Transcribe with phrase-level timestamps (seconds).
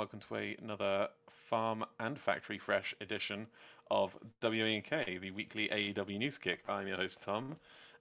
[0.00, 3.48] welcome to another Farm and Factory Fresh edition
[3.90, 6.62] of WE&K, the weekly AEW news kick.
[6.66, 7.56] I'm your host Tom,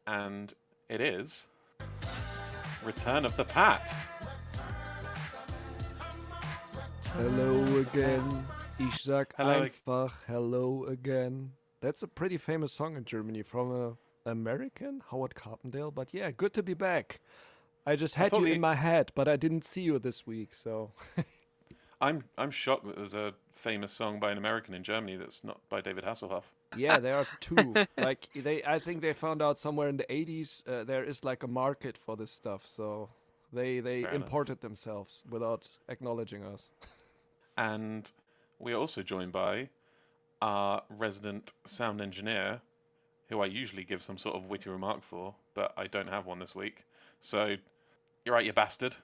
[0.08, 0.54] and
[0.88, 1.50] it is
[2.86, 3.94] Return of the Pat.
[7.16, 8.48] Hello again.
[8.80, 9.63] Ich sag Hello.
[9.63, 11.52] einfach hello again.
[11.81, 15.94] That's a pretty famous song in Germany from a American Howard Carpendale.
[15.94, 17.20] But yeah, good to be back.
[17.86, 20.54] I just had thought you in my head, but I didn't see you this week,
[20.54, 20.91] so
[22.02, 25.59] I'm I'm shocked that there's a famous song by an American in Germany that's not
[25.70, 26.44] by David Hasselhoff.
[26.76, 27.73] yeah, there are two.
[27.98, 31.43] like they, I think they found out somewhere in the 80s uh, there is like
[31.43, 33.09] a market for this stuff, so
[33.52, 34.27] they they Fair enough.
[34.27, 36.70] imported themselves without acknowledging us.
[37.57, 38.09] And
[38.57, 39.68] we are also joined by
[40.41, 42.62] our resident sound engineer,
[43.27, 46.40] who I usually give some sort of witty remark for, but I don't have one
[46.40, 46.85] this week.
[47.20, 47.57] So,
[48.24, 48.96] you're right, you bastard.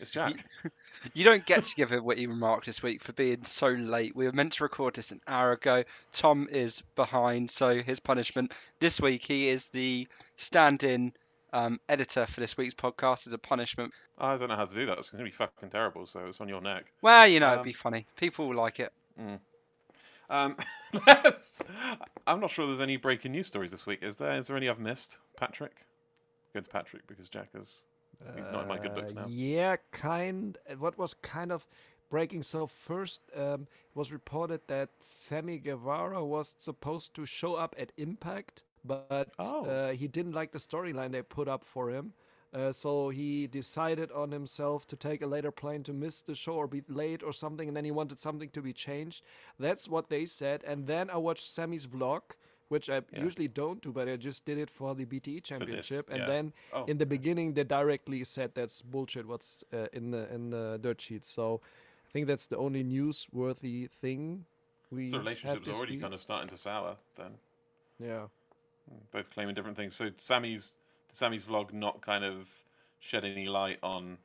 [0.00, 0.44] It's Jack.
[1.14, 4.14] You don't get to give a witty remark this week for being so late.
[4.14, 5.84] We were meant to record this an hour ago.
[6.12, 11.12] Tom is behind, so his punishment this week he is the stand-in
[11.54, 13.94] um, editor for this week's podcast as a punishment.
[14.18, 14.98] I don't know how to do that.
[14.98, 16.84] It's going to be fucking terrible, so it's on your neck.
[17.00, 18.06] Well, you know, it'd Um, be funny.
[18.16, 18.92] People will like it.
[20.28, 20.56] Um,
[22.26, 24.02] I'm not sure there's any breaking news stories this week.
[24.02, 24.32] Is there?
[24.32, 25.18] Is there any I've missed?
[25.36, 25.86] Patrick?
[26.52, 27.84] Go to Patrick because Jack is.
[28.36, 29.26] He's not in my good books Uh, now.
[29.28, 30.58] Yeah, kind.
[30.78, 31.66] What was kind of
[32.10, 32.42] breaking?
[32.42, 37.92] So first, um, it was reported that Sammy Guevara was supposed to show up at
[37.96, 39.64] Impact, but Oh.
[39.64, 42.12] uh, he didn't like the storyline they put up for him.
[42.52, 46.54] Uh, so he decided on himself to take a later plane to miss the show
[46.54, 49.24] or be late or something, and then he wanted something to be changed.
[49.58, 50.64] That's what they said.
[50.64, 52.22] And then I watched Sammy's vlog,
[52.70, 53.24] which I Yeah.
[53.26, 56.04] usually don't do, but I just did it for the BTE championship.
[56.08, 56.26] and yeah.
[56.32, 60.50] then Oh, in the beginning they directly said that's bullshit what's uh, in the in
[60.50, 61.44] the dirt sheet so
[62.08, 64.44] i think that's the only newsworthy thing
[64.90, 66.02] we so relationship's already week.
[66.04, 66.96] kind of starting to sour.
[67.16, 67.32] Then
[67.98, 68.26] yeah
[69.12, 69.94] both claiming different things.
[70.00, 70.76] So Sammy's
[71.08, 72.48] Sammy's vlog not kind of
[72.98, 74.18] shed any light on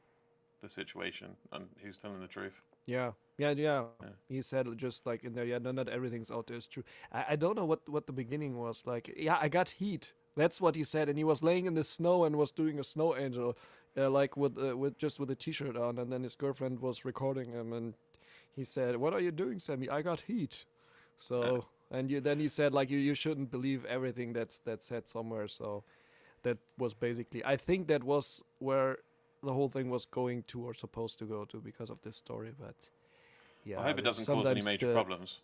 [0.61, 2.57] the situation and who's telling the truth.
[2.85, 3.83] yeah yeah yeah.
[4.01, 4.09] Yeah.
[4.27, 6.83] he said just like in there yeah no, not everything's out there is true.
[7.11, 10.13] I, I don't know what what the beginning was like yeah i got heat.
[10.37, 12.83] That's what he said and he was laying in the snow and was doing a
[12.83, 13.57] snow angel
[13.97, 17.05] uh, like with uh, with just with a t-shirt on and then his girlfriend was
[17.05, 17.93] recording him and
[18.53, 19.89] he said what are you doing sammy?
[19.89, 20.65] I got heat.
[21.17, 25.07] So and you, then he said like you, you shouldn't believe everything that's that's said
[25.07, 25.47] somewhere.
[25.47, 25.85] So
[26.45, 28.99] that was basically i think that was where
[29.43, 32.51] the whole thing was going to or supposed to go to because of this story
[32.57, 32.75] but
[33.65, 35.41] yeah I hope it doesn't cause any major the- problems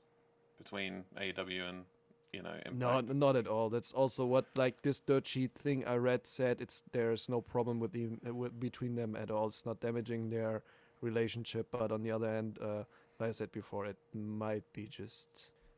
[0.58, 1.86] between AEW and
[2.32, 2.76] you know Impact.
[2.76, 3.70] no, not at all.
[3.70, 6.62] That's also what like this dirt sheet thing I read said.
[6.62, 9.48] It's there's no problem with the uh, with, between them at all.
[9.48, 10.64] It's not damaging their
[11.02, 11.68] relationship.
[11.72, 12.84] But on the other hand, uh,
[13.20, 15.28] like I said before, it might be just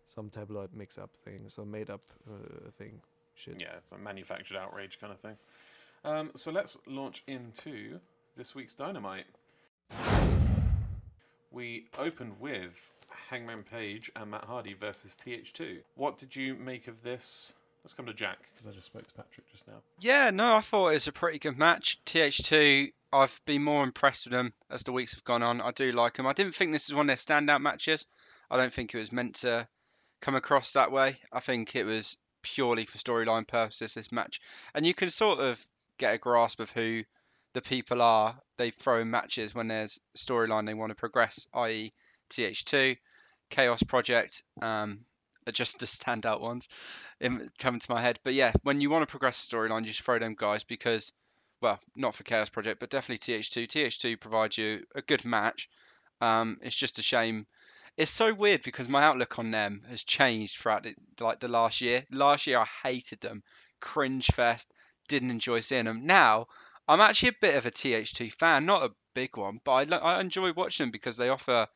[0.05, 3.01] some tabloid mix-up thing, some made-up uh, thing.
[3.35, 3.59] Shit.
[3.59, 5.37] Yeah, it's a manufactured outrage kind of thing.
[6.03, 7.99] Um, so let's launch into
[8.35, 9.25] this week's Dynamite.
[11.53, 12.91] We opened with
[13.29, 15.77] Hangman Page and Matt Hardy versus TH2.
[15.95, 17.53] What did you make of this?
[17.83, 19.75] Let's come to Jack because I just spoke to Patrick just now.
[19.99, 21.99] Yeah, no, I thought it was a pretty good match.
[22.07, 25.61] TH2, I've been more impressed with them as the weeks have gone on.
[25.61, 26.25] I do like them.
[26.25, 28.07] I didn't think this was one of their standout matches.
[28.49, 29.67] I don't think it was meant to
[30.21, 31.17] come across that way.
[31.31, 34.41] I think it was purely for storyline purposes, this match.
[34.73, 35.63] And you can sort of
[35.99, 37.03] get a grasp of who
[37.53, 41.93] the people are they throw in matches when there's storyline they want to progress, i.e.,
[42.31, 42.97] TH2,
[43.49, 45.05] Chaos Project, um,
[45.47, 46.67] are just the standout ones
[47.19, 48.19] in, coming to my head.
[48.23, 51.11] But yeah, when you want to progress the storyline, you just throw them guys because,
[51.61, 53.67] well, not for Chaos Project, but definitely TH2.
[53.67, 55.69] TH2 provides you a good match.
[56.21, 57.45] Um, it's just a shame.
[57.97, 61.81] It's so weird because my outlook on them has changed throughout the, like the last
[61.81, 62.05] year.
[62.11, 63.43] Last year I hated them,
[63.79, 64.71] cringe fest,
[65.07, 66.05] didn't enjoy seeing them.
[66.05, 66.47] Now
[66.87, 70.21] I'm actually a bit of a TH2 fan, not a big one, but I, I
[70.21, 71.67] enjoy watching them because they offer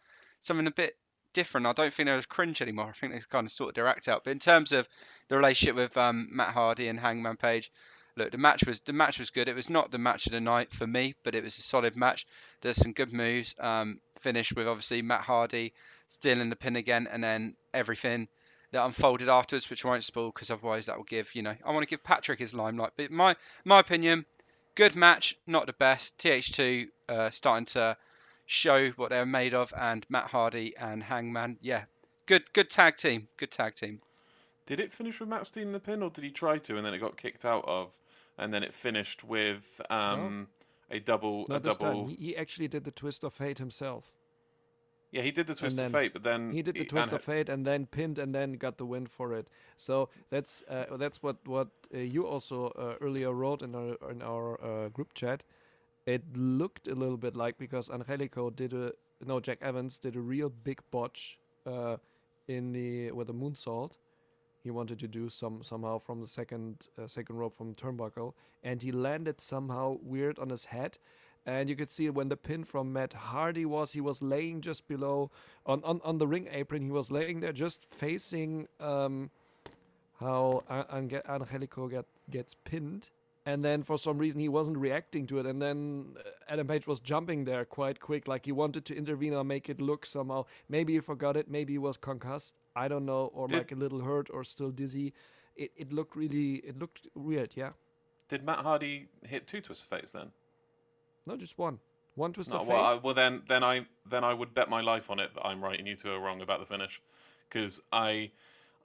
[0.41, 0.95] something a bit
[1.33, 1.67] different.
[1.67, 2.89] I don't think they're as cringe anymore.
[2.89, 4.23] I think they've kind of sorted their act out.
[4.23, 4.87] But in terms of
[5.29, 7.71] the relationship with um, Matt Hardy and Hangman Page,
[8.17, 9.47] look, the match was the match was good.
[9.47, 11.95] It was not the match of the night for me, but it was a solid
[11.95, 12.25] match.
[12.61, 13.55] There's some good moves.
[13.59, 15.73] Um, finished with obviously Matt Hardy
[16.09, 18.27] stealing the pin again, and then everything
[18.71, 21.71] that unfolded afterwards, which I won't spoil because otherwise that will give you know I
[21.71, 22.91] want to give Patrick his limelight.
[22.97, 24.25] But my my opinion,
[24.77, 26.17] good match, not the best.
[26.19, 27.97] TH2 uh, starting to
[28.45, 31.83] show what they're made of, and Matt Hardy and Hangman, yeah,
[32.27, 33.99] good good tag team, good tag team.
[34.65, 36.93] Did it finish with Matt stealing the pin, or did he try to and then
[36.93, 37.97] it got kicked out of,
[38.37, 40.47] and then it finished with um,
[40.91, 42.05] a double, a Not this double?
[42.05, 42.09] time.
[42.09, 44.11] He, he actually did the twist of fate himself.
[45.11, 47.23] Yeah, he did the twist of fate, but then he did the he- twist of
[47.23, 49.49] fate and then pinned and then got the win for it.
[49.77, 54.21] So that's uh, that's what what uh, you also uh, earlier wrote in our in
[54.21, 55.43] our uh, group chat.
[56.05, 58.91] It looked a little bit like because Angelico did a
[59.25, 61.97] no Jack Evans did a real big botch uh,
[62.47, 63.93] in the with the moonsault.
[64.63, 68.33] He wanted to do some somehow from the second uh, second rope from the turnbuckle,
[68.61, 70.97] and he landed somehow weird on his head.
[71.47, 74.85] And you could see when the pin from Matt Hardy was, he was laying just
[74.85, 75.31] below
[75.65, 76.81] on, on, on the ring apron.
[76.81, 79.31] He was laying there just facing um,
[80.19, 83.09] how Ange- Angelico get, gets pinned.
[83.45, 85.45] And then for some reason he wasn't reacting to it.
[85.45, 89.33] And then uh, Adam Page was jumping there quite quick, like he wanted to intervene
[89.33, 90.43] or make it look somehow.
[90.67, 91.49] Maybe he forgot it.
[91.49, 92.55] Maybe he was concussed.
[92.75, 95.13] I don't know, or Did- like a little hurt, or still dizzy.
[95.55, 97.53] It, it looked really, it looked weird.
[97.55, 97.71] Yeah,
[98.27, 100.31] Did Matt Hardy hit two twist of fates then?
[101.27, 101.79] No, just one,
[102.15, 103.03] one twist No, of well, I, fate.
[103.03, 105.77] well then, then I then I would bet my life on it that I'm right
[105.77, 107.01] and you two are wrong about the finish,
[107.49, 108.31] because I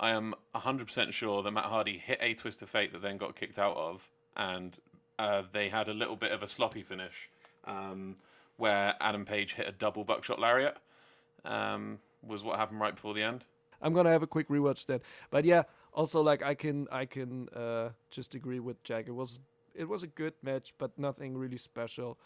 [0.01, 3.17] I am hundred percent sure that Matt Hardy hit a twist of fate that then
[3.17, 4.79] got kicked out of, and
[5.19, 7.31] uh, they had a little bit of a sloppy finish,
[7.65, 8.17] um,
[8.57, 10.77] where Adam Page hit a double buckshot lariat,
[11.45, 13.47] um, was what happened right before the end.
[13.81, 15.01] I'm gonna have a quick rewatch then.
[15.31, 15.63] But yeah,
[15.93, 19.07] also like I can I can uh, just agree with Jack.
[19.09, 19.39] It was
[19.75, 22.19] it was a good match, but nothing really special.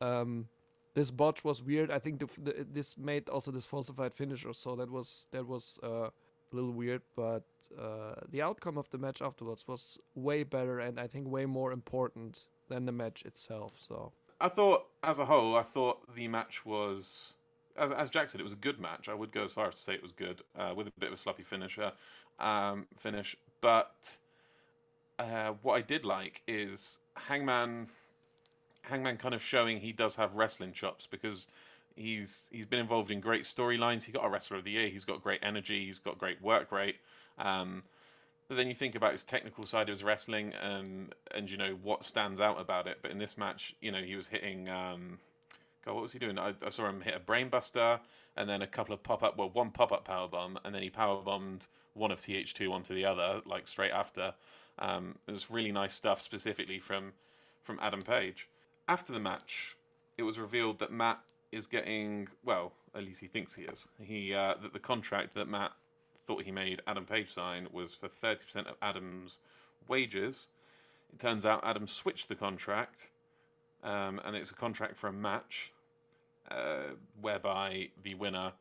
[0.00, 0.48] Um,
[0.94, 1.90] this botch was weird.
[1.90, 5.78] I think the, the this made also this falsified finisher, so that was that was
[5.82, 7.02] uh, a little weird.
[7.14, 7.44] But
[7.78, 11.72] uh, the outcome of the match afterwards was way better, and I think way more
[11.72, 13.72] important than the match itself.
[13.78, 17.34] So I thought, as a whole, I thought the match was,
[17.76, 19.08] as, as Jack said, it was a good match.
[19.08, 21.08] I would go as far as to say it was good, uh, with a bit
[21.08, 21.92] of a sloppy finisher,
[22.38, 23.36] um, finish.
[23.60, 24.18] But
[25.18, 27.88] uh, what I did like is Hangman,
[28.82, 31.48] Hangman kind of showing he does have wrestling chops because
[31.96, 34.04] he's he's been involved in great storylines.
[34.04, 34.88] He got a Wrestler of the Year.
[34.88, 35.84] He's got great energy.
[35.84, 36.96] He's got great work rate.
[37.38, 37.82] Um,
[38.48, 41.76] but then you think about his technical side of his wrestling and and you know
[41.82, 42.98] what stands out about it.
[43.02, 44.68] But in this match, you know he was hitting.
[44.68, 45.18] Um,
[45.84, 46.38] God, what was he doing?
[46.38, 48.00] I, I saw him hit a brainbuster
[48.36, 49.36] and then a couple of pop up.
[49.36, 52.72] Well, one pop up power bomb, and then he power bombed one of TH two
[52.72, 54.34] onto the other like straight after.
[54.78, 57.12] Um, it was really nice stuff, specifically from
[57.62, 58.48] from Adam Page.
[58.86, 59.76] After the match,
[60.16, 61.20] it was revealed that Matt
[61.52, 62.72] is getting well.
[62.94, 63.88] At least he thinks he is.
[64.00, 65.72] He uh, that the contract that Matt
[66.26, 69.40] thought he made Adam Page sign was for 30% of Adam's
[69.88, 70.50] wages.
[71.12, 73.10] It turns out Adam switched the contract,
[73.82, 75.72] um, and it's a contract for a match
[76.50, 78.52] uh, whereby the winner,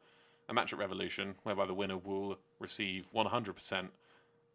[0.47, 3.89] a match at Revolution, whereby the winner will receive 100%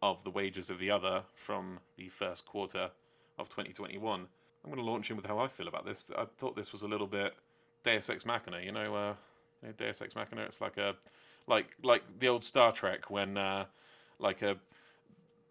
[0.03, 2.91] of the wages of the other from the first quarter
[3.39, 4.27] of 2021.
[4.63, 6.11] I'm going to launch in with how I feel about this.
[6.15, 7.33] I thought this was a little bit
[7.83, 9.13] Deus Ex Machina, you know, uh,
[9.77, 10.41] Deus Ex Machina.
[10.41, 10.95] It's like a
[11.47, 13.65] like like the old Star Trek when uh,
[14.19, 14.57] like a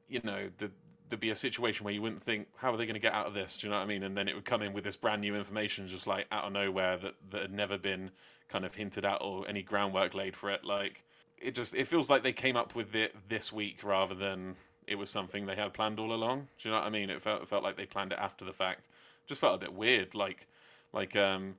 [0.06, 0.70] you know the
[1.08, 3.26] there'd be a situation where you wouldn't think how are they going to get out
[3.26, 4.82] of this do you know what i mean and then it would come in with
[4.82, 8.10] this brand new information just like out of nowhere that, that had never been
[8.48, 11.04] kind of hinted at or any groundwork laid for it like
[11.42, 14.56] it just it feels like they came up with it this week rather than
[14.86, 17.22] it was something they had planned all along do you know what i mean it
[17.22, 18.88] felt, it felt like they planned it after the fact
[19.26, 20.46] just felt a bit weird like
[20.92, 21.56] like um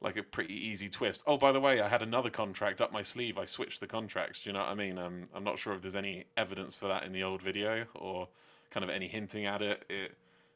[0.00, 1.22] like a pretty easy twist.
[1.26, 3.38] Oh, by the way, I had another contract up my sleeve.
[3.38, 4.42] I switched the contracts.
[4.42, 4.98] Do you know what I mean?
[4.98, 8.28] Um, I'm not sure if there's any evidence for that in the old video or
[8.70, 9.84] kind of any hinting at it.
[9.88, 10.12] It,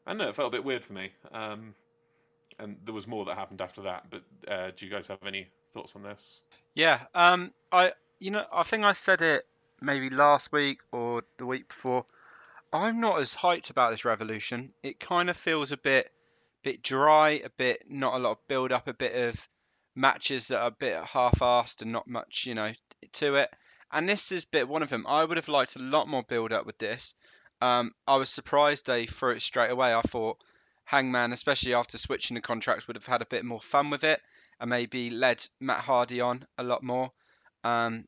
[0.07, 0.29] I don't know.
[0.29, 1.11] It felt a bit weird for me.
[1.33, 1.75] Um,
[2.59, 4.07] and there was more that happened after that.
[4.11, 6.43] But uh, do you guys have any thoughts on this?
[6.75, 9.45] Yeah, um, I you know I think I said it
[9.81, 12.07] maybe last week or the week before.
[12.73, 14.73] I'm not as hyped about this revolution.
[14.83, 16.11] It kind of feels a bit
[16.63, 19.49] bit dry, a bit not a lot of build up, a bit of
[19.97, 22.73] matches that are a bit half-assed and not much, you know,
[23.15, 23.51] to it.
[23.91, 25.05] And this is bit one of them.
[25.07, 27.15] I would have liked a lot more build up with this.
[27.61, 29.93] Um, I was surprised they threw it straight away.
[29.93, 30.39] I thought
[30.85, 34.21] Hangman, especially after switching the contracts, would have had a bit more fun with it
[34.61, 37.11] and maybe led Matt Hardy on a lot more.
[37.65, 38.07] Um,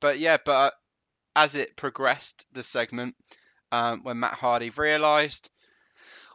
[0.00, 0.70] but yeah, but uh,
[1.36, 3.14] as it progressed, the segment,
[3.72, 5.50] um, when Matt Hardy realised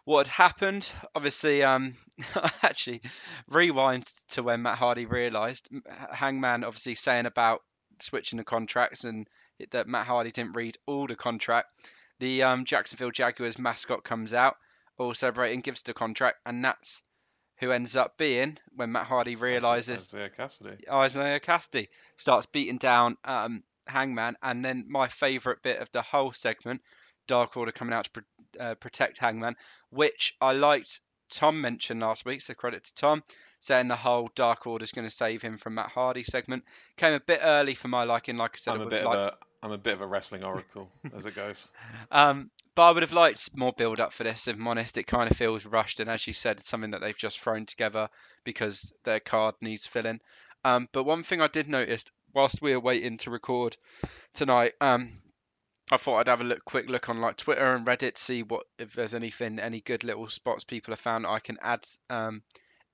[0.05, 1.93] what had happened, obviously, um,
[2.63, 3.01] actually,
[3.47, 5.69] rewind to when Matt Hardy realised
[6.11, 7.61] Hangman obviously saying about
[8.01, 9.27] switching the contracts and
[9.59, 11.67] it, that Matt Hardy didn't read all the contract.
[12.19, 14.55] The um, Jacksonville Jaguars mascot comes out,
[14.97, 17.01] all celebrating, gives the contract, and that's
[17.63, 21.05] who ends up being when Matt Hardy realizes Isiah Kassidy.
[21.05, 26.33] Isiah Kassidy starts beating down um, Hangman, and then my favorite bit of the whole
[26.33, 26.81] segment,
[27.27, 28.19] Dark Order coming out to pr-
[28.59, 29.55] uh, protect Hangman,
[29.89, 30.99] which I liked
[31.31, 33.23] Tom mentioned last week, so credit to Tom,
[33.59, 36.63] saying the whole Dark Order is going to save him from Matt Hardy segment.
[36.97, 38.73] Came a bit early for my liking, like I said.
[38.75, 41.35] I'm a bit like- of a I'm a bit of a wrestling oracle as it
[41.35, 41.69] goes.
[42.11, 44.47] Um, but I would have liked more build up for this.
[44.47, 47.01] If I'm honest, it kind of feels rushed, and as you said, it's something that
[47.01, 48.09] they've just thrown together
[48.43, 50.19] because their card needs filling.
[50.65, 53.77] Um, but one thing I did notice whilst we were waiting to record
[54.33, 55.11] tonight, um,
[55.91, 58.65] I thought I'd have a look, quick look on like Twitter and Reddit, see what
[58.79, 62.41] if there's anything, any good little spots people have found I can add um,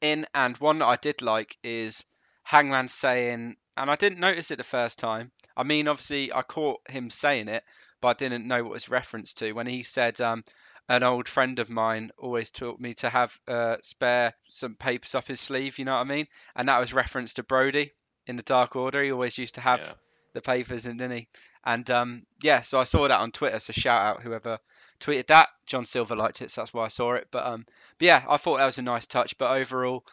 [0.01, 0.25] in.
[0.33, 2.03] And one that I did like is
[2.43, 5.31] Hangman saying, and I didn't notice it the first time.
[5.55, 7.63] I mean, obviously, I caught him saying it,
[8.01, 10.43] but I didn't know what it was reference to when he said, um,
[10.87, 15.27] "An old friend of mine always taught me to have uh, spare some papers up
[15.27, 16.27] his sleeve." You know what I mean?
[16.55, 17.91] And that was reference to Brodie
[18.27, 19.03] in the Dark Order.
[19.03, 19.93] He always used to have Yeah.
[20.33, 21.27] the papers, and didn't he?
[21.65, 23.59] And um, yeah, so I saw that on Twitter.
[23.59, 24.59] So shout out whoever
[24.99, 25.49] tweeted that.
[25.65, 27.27] John Silver liked it, so that's why I saw it.
[27.31, 27.65] But um,
[27.97, 29.37] but yeah, I thought that was a nice touch.
[29.37, 30.05] But overall,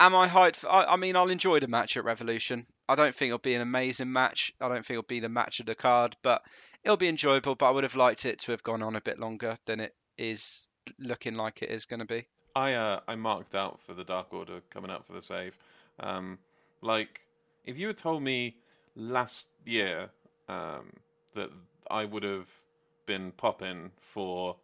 [0.00, 0.56] am I hyped?
[0.56, 2.66] For, I, I mean, I'll enjoy the match at Revolution.
[2.88, 4.52] I don't think it'll be an amazing match.
[4.60, 6.42] I don't think it'll be the match of the card, but
[6.84, 7.54] it'll be enjoyable.
[7.54, 9.94] But I would have liked it to have gone on a bit longer than it
[10.16, 12.26] is looking like it is going to be.
[12.54, 15.58] I uh, I marked out for the Dark Order coming up for the save.
[15.98, 16.38] Um,
[16.82, 17.22] like
[17.64, 18.56] if you had told me
[18.94, 20.10] last year
[20.48, 20.92] um,
[21.34, 21.50] that
[21.90, 22.52] I would have
[23.06, 24.56] been popping for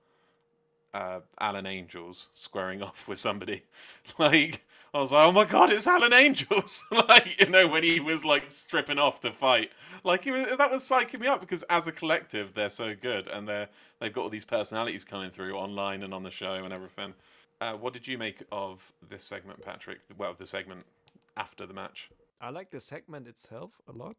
[0.92, 3.62] uh, Alan Angels squaring off with somebody,
[4.18, 6.84] like I was like, oh my god, it's Alan Angels!
[6.90, 9.70] like you know when he was like stripping off to fight,
[10.04, 13.48] like was, that was psyching me up because as a collective they're so good and
[13.48, 13.68] they're
[14.00, 17.14] they've got all these personalities coming through online and on the show and everything.
[17.60, 20.00] Uh, what did you make of this segment, Patrick?
[20.16, 20.84] Well, the segment
[21.36, 22.10] after the match.
[22.40, 24.16] I like the segment itself a lot,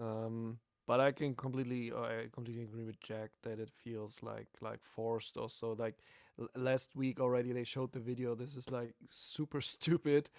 [0.00, 4.82] um, but I can completely I completely agree with Jack that it feels like like
[4.82, 5.36] forced.
[5.36, 5.96] Also, like
[6.40, 8.34] l- last week already, they showed the video.
[8.34, 10.30] This is like super stupid.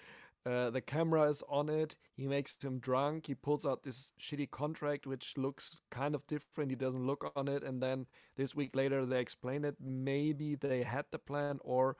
[0.45, 1.97] Uh, the camera is on it.
[2.15, 3.27] He makes him drunk.
[3.27, 6.71] He pulls out this shitty contract, which looks kind of different.
[6.71, 8.05] He doesn't look on it, and then
[8.37, 9.75] this week later they explain it.
[9.81, 11.93] Maybe they had the plan, or uh,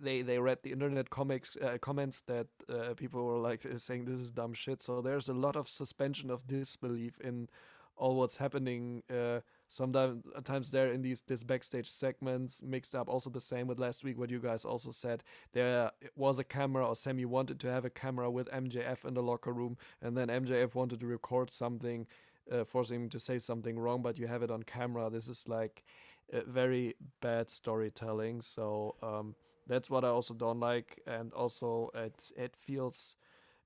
[0.00, 4.18] they they read the internet comics uh, comments that uh, people were like saying this
[4.18, 4.82] is dumb shit.
[4.82, 7.48] So there's a lot of suspension of disbelief in
[7.96, 9.02] all what's happening.
[9.10, 13.08] Uh, sometimes times there in these this backstage segments mixed up.
[13.08, 15.22] Also the same with last week what you guys also said.
[15.52, 19.22] There was a camera or Sammy wanted to have a camera with MJF in the
[19.22, 22.06] locker room, and then MJF wanted to record something.
[22.50, 25.08] Uh, forcing him to say something wrong, but you have it on camera.
[25.08, 25.84] This is like
[26.32, 28.40] uh, very bad storytelling.
[28.42, 29.34] So um,
[29.66, 33.16] that's what I also don't like, and also it it feels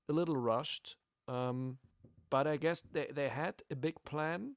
[0.09, 0.97] a little rushed.
[1.27, 1.77] Um,
[2.29, 4.55] but I guess they, they had a big plan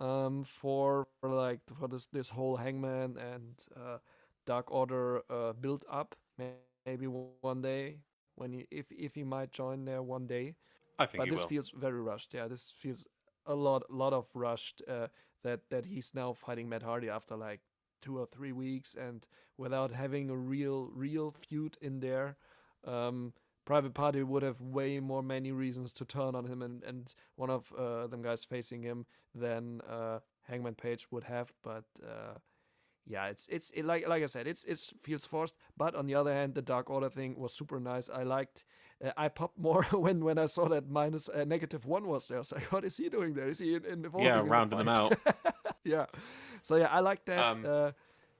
[0.00, 3.98] um, for, for like for this this whole Hangman and uh,
[4.46, 6.16] Dark Order uh, build up.
[6.38, 7.98] Maybe one day
[8.34, 10.54] when he if if he might join there one day
[10.98, 11.52] I think but this will.
[11.52, 12.32] feels very rushed.
[12.34, 13.06] Yeah, this feels
[13.46, 14.82] a lot, lot of rushed.
[14.88, 15.08] Uh,
[15.42, 17.60] that that he's now fighting Matt Hardy after like
[18.02, 22.36] two or three weeks and without having a real, real feud in there.
[22.84, 23.32] Um,
[23.64, 27.48] Private Party would have way more many reasons to turn on him and and one
[27.48, 31.52] of uh, them guys facing him than uh, Hangman Page would have.
[31.62, 32.38] But uh,
[33.06, 35.54] yeah, it's it's it, like like I said, it's it's feels forced.
[35.76, 38.10] But on the other hand, the Dark Order thing was super nice.
[38.10, 38.64] I liked.
[39.02, 42.38] Uh, I popped more when when I saw that minus uh, negative one was there.
[42.38, 43.48] I was like, what is he doing there?
[43.48, 45.16] Is he in, in yeah, rounding them out.
[45.84, 46.06] yeah.
[46.62, 47.52] So yeah, I like that.
[47.52, 47.90] Um, uh,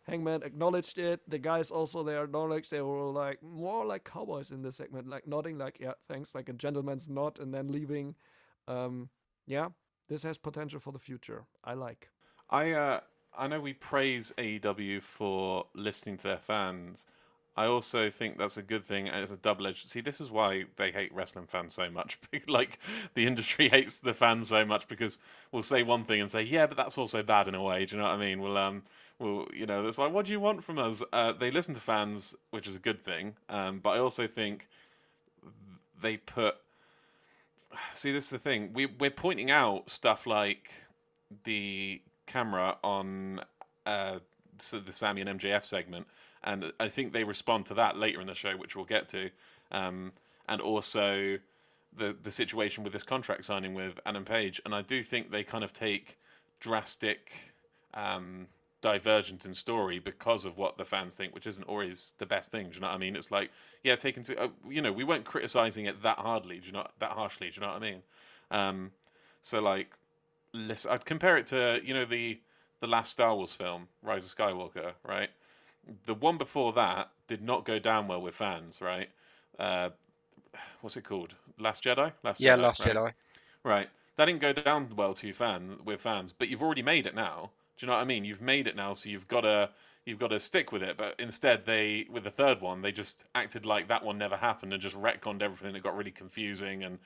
[0.04, 1.20] Hangman acknowledged it.
[1.28, 5.26] The guys also they acknowledged they were like more like cowboys in this segment, like
[5.26, 8.16] nodding, like yeah, thanks, like a gentleman's nod, and then leaving.
[8.66, 9.10] Um,
[9.46, 9.68] yeah,
[10.08, 11.44] this has potential for the future.
[11.64, 12.08] I like.
[12.50, 13.00] I uh,
[13.36, 17.06] I know we praise AEW for listening to their fans.
[17.56, 19.86] I also think that's a good thing, and it's a double edged.
[19.86, 22.18] See, this is why they hate wrestling fans so much.
[22.48, 22.78] like
[23.14, 25.18] the industry hates the fans so much because
[25.50, 27.96] we'll say one thing and say, "Yeah, but that's also bad in a way." Do
[27.96, 28.40] you know what I mean?
[28.40, 28.82] We'll um,
[29.18, 31.02] well, you know, it's like, what do you want from us?
[31.12, 33.36] Uh, they listen to fans, which is a good thing.
[33.48, 34.68] Um, but I also think
[36.00, 36.56] they put.
[37.94, 38.72] See, this is the thing.
[38.72, 40.70] We we're pointing out stuff like
[41.44, 43.40] the camera on
[43.86, 44.18] uh,
[44.58, 46.06] the Sammy and MJF segment,
[46.44, 49.30] and I think they respond to that later in the show, which we'll get to,
[49.70, 50.12] um,
[50.48, 51.38] and also
[51.96, 55.44] the the situation with this contract signing with Adam Page, and I do think they
[55.44, 56.18] kind of take
[56.60, 57.32] drastic
[57.94, 58.46] um,
[58.80, 62.68] divergence in story because of what the fans think, which isn't always the best thing.
[62.68, 63.16] Do you know what I mean?
[63.16, 63.50] It's like
[63.82, 66.58] yeah, taken to uh, you know we weren't criticizing it that hardly.
[66.58, 67.48] Do you know that harshly?
[67.50, 68.02] Do you know what I mean?
[68.50, 68.90] Um,
[69.40, 69.90] so like
[70.52, 72.40] listen, I'd compare it to you know the
[72.80, 75.30] the last Star Wars film, Rise of Skywalker, right?
[76.06, 79.08] The one before that did not go down well with fans, right?
[79.58, 79.90] Uh,
[80.80, 81.34] what's it called?
[81.58, 82.12] Last Jedi.
[82.22, 82.94] Last Yeah, Jedi, Last right?
[82.94, 83.12] Jedi.
[83.64, 83.90] Right.
[84.16, 87.50] That didn't go down well to fan with fans, but you've already made it now.
[87.76, 88.24] Do you know what I mean?
[88.24, 89.70] You've made it now, so you've got to
[90.04, 90.96] you've got to stick with it.
[90.96, 94.72] But instead, they with the third one, they just acted like that one never happened
[94.72, 95.74] and just retconned everything.
[95.74, 96.98] It got really confusing, and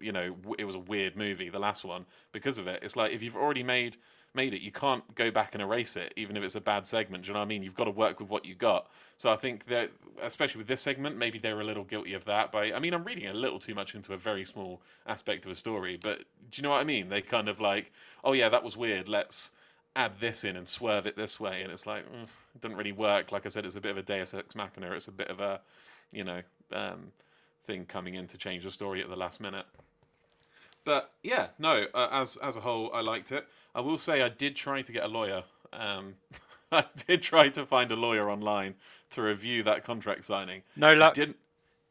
[0.00, 1.50] you know it was a weird movie.
[1.50, 2.82] The last one because of it.
[2.82, 3.96] It's like if you've already made
[4.34, 7.24] made it, you can't go back and erase it, even if it's a bad segment.
[7.24, 7.62] Do you know what I mean?
[7.62, 8.88] You've got to work with what you got.
[9.16, 12.50] So I think that, especially with this segment, maybe they're a little guilty of that.
[12.50, 15.52] By I mean, I'm reading a little too much into a very small aspect of
[15.52, 16.18] a story, but
[16.50, 17.08] do you know what I mean?
[17.08, 17.92] They kind of like,
[18.24, 19.08] oh yeah, that was weird.
[19.08, 19.52] Let's
[19.96, 22.92] add this in and swerve it this way, and it's like mm, it doesn't really
[22.92, 23.30] work.
[23.30, 24.90] Like I said, it's a bit of a Deus ex machina.
[24.92, 25.60] It's a bit of a,
[26.12, 27.12] you know, um,
[27.64, 29.66] thing coming in to change the story at the last minute.
[30.84, 31.86] But yeah, no.
[31.94, 33.46] Uh, as as a whole, I liked it.
[33.74, 35.44] I will say I did try to get a lawyer.
[35.72, 36.14] Um,
[36.72, 38.74] I did try to find a lawyer online
[39.10, 40.62] to review that contract signing.
[40.76, 41.14] No He luck.
[41.14, 41.36] didn't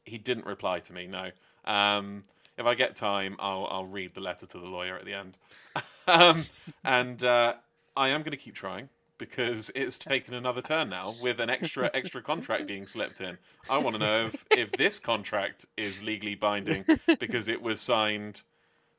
[0.05, 1.07] he didn't reply to me?
[1.07, 1.31] No.
[1.65, 2.23] Um,
[2.57, 5.37] if I get time, I'll I'll read the letter to the lawyer at the end.
[6.07, 6.45] um,
[6.83, 7.53] and uh,
[7.95, 11.89] I am going to keep trying because it's taken another turn now with an extra
[11.93, 13.37] extra contract being slipped in.
[13.69, 16.85] I want to know if if this contract is legally binding
[17.19, 18.41] because it was signed.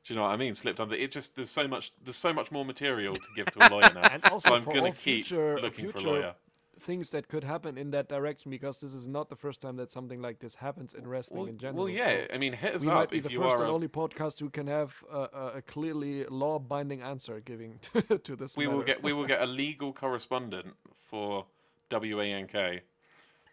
[0.05, 0.53] Do you know what I mean?
[0.53, 0.95] Slipped under.
[0.95, 3.91] It just there's so much there's so much more material to give to a lawyer
[3.93, 4.07] now.
[4.11, 6.35] And also so I'm for gonna keep future, looking for a lawyer.
[6.81, 9.91] things that could happen in that direction because this is not the first time that
[9.91, 11.85] something like this happens in wrestling Well, in general.
[11.85, 12.27] well, yeah.
[12.27, 13.87] so I mean, hit us we might up be if the first and a- only
[13.87, 18.55] podcast who can have a, a, clearly law-binding answer giving to, to this.
[18.55, 21.47] we will get we will get a legal correspondent for
[21.91, 22.53] WANK.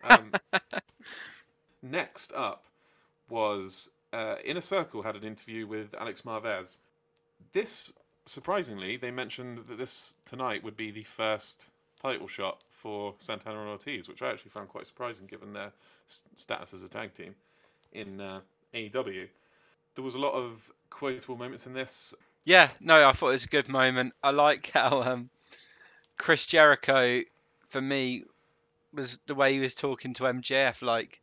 [0.05, 0.33] Um,
[1.81, 2.67] next up
[3.29, 6.79] was uh, Inner Circle had an interview with Alex Marvez.
[7.53, 7.93] This
[8.25, 13.69] surprisingly, they mentioned that this tonight would be the first title shot for Santana and
[13.69, 15.73] Ortiz, which I actually found quite surprising given their
[16.07, 17.35] status as a tag team
[17.93, 18.41] in uh,
[18.75, 19.29] AEW.
[19.95, 22.15] There was a lot of quotable moments in this.
[22.45, 24.15] Yeah, no, I thought it was a good moment.
[24.23, 25.31] I like how um,
[26.19, 27.21] Chris Jericho,
[27.69, 28.25] for me,
[28.93, 30.83] was the way he was talking to MJF.
[30.83, 31.21] Like,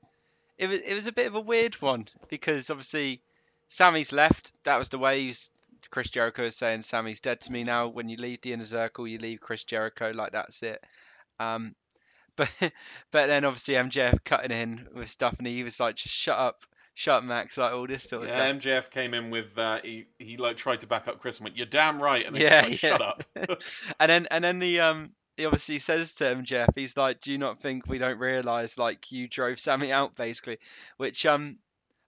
[0.59, 3.21] it was it was a bit of a weird one because obviously
[3.69, 4.51] Sammy's left.
[4.65, 5.51] That was the way he's,
[5.89, 9.07] Chris Jericho was saying, "Sammy's dead to me now." When you leave the inner circle,
[9.07, 10.11] you leave Chris Jericho.
[10.13, 10.83] Like that's it.
[11.39, 11.75] Um,
[12.35, 16.37] but but then obviously MJF cutting in with stuff, and he was like, "Just shut
[16.37, 16.63] up."
[16.95, 17.57] Shut up, Max!
[17.57, 18.61] Like all this sort of Yeah, stuff.
[18.61, 21.55] MJF came in with uh, he he like tried to back up Chris and went,
[21.55, 22.89] "You're damn right," and then Yeah, Chris like, yeah.
[22.89, 23.23] "Shut up."
[24.01, 27.31] And then and then the um he obviously says to him, Jeff, he's like, Do
[27.31, 30.59] you not think we don't realise like you drove Sammy out basically?
[30.97, 31.57] Which um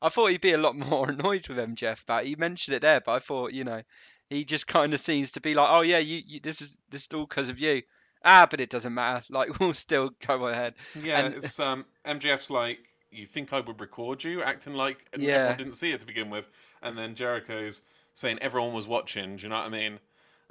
[0.01, 2.03] I thought he'd be a lot more annoyed with him, Jeff.
[2.05, 3.81] But He mentioned it there, but I thought, you know,
[4.29, 7.03] he just kind of seems to be like, Oh yeah, you, you this is this
[7.03, 7.81] is all because of you.
[8.23, 9.23] Ah, but it doesn't matter.
[9.29, 10.75] Like we'll still go ahead.
[11.01, 12.79] yeah, And- it's um MJF's like,
[13.11, 15.33] "You think I would record you acting like Yeah.
[15.35, 16.47] everyone didn't see it to begin with,"
[16.81, 17.81] and then Jericho's
[18.13, 19.37] saying everyone was watching.
[19.37, 19.99] Do you know what I mean?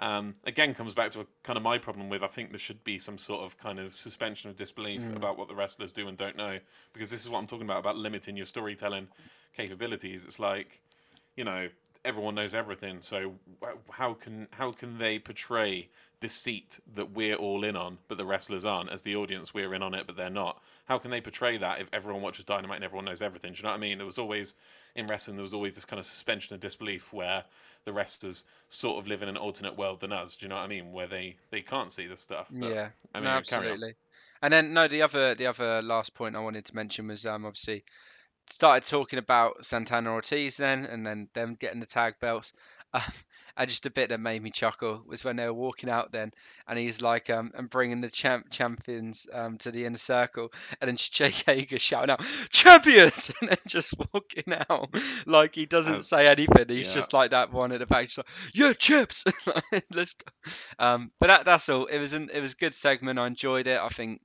[0.00, 2.82] Um, again, comes back to a, kind of my problem with I think there should
[2.82, 5.14] be some sort of kind of suspension of disbelief Mm.
[5.16, 6.58] about what the wrestlers do and don't know,
[6.94, 9.08] because this is what I'm talking about about limiting your storytelling
[9.54, 10.24] capabilities.
[10.24, 10.80] It's like,
[11.36, 11.68] you know,
[12.02, 13.34] everyone knows everything, so
[13.92, 18.64] how can how can they portray deceit that we're all in on, but the wrestlers
[18.64, 18.90] aren't?
[18.90, 20.62] As the audience, we're in on it, but they're not.
[20.86, 23.52] How can they portray that if everyone watches Dynamite and everyone knows everything?
[23.52, 23.98] Do you know what I mean?
[23.98, 24.54] There was always
[24.94, 27.44] in wrestling, there was always this kind of suspension of disbelief where
[27.84, 30.36] the wrestlers sort of live in an alternate world than us.
[30.36, 30.92] Do you know what I mean?
[30.92, 32.48] Where they they can't see the stuff.
[32.50, 33.94] But, yeah, I mean, no, absolutely.
[34.42, 37.44] And then no, the other the other last point I wanted to mention was um
[37.44, 37.84] obviously
[38.48, 42.52] started talking about Santana Ortiz then, and then them getting the tag belts.
[42.92, 43.02] Um,
[43.56, 46.32] and just a bit that made me chuckle was when they were walking out then,
[46.68, 50.88] and he's like um and bringing the champ champions um to the inner circle, and
[50.88, 54.94] then Jake Hager shouting out champions, and then just walking out
[55.26, 56.68] like he doesn't As- say anything.
[56.68, 56.94] He's yeah.
[56.94, 59.24] just like that one at the back, just like yeah, chips.
[59.90, 60.52] Let's go.
[60.78, 61.86] Um, but that, that's all.
[61.86, 63.18] It was an it was a good segment.
[63.18, 63.78] I enjoyed it.
[63.80, 64.20] I think,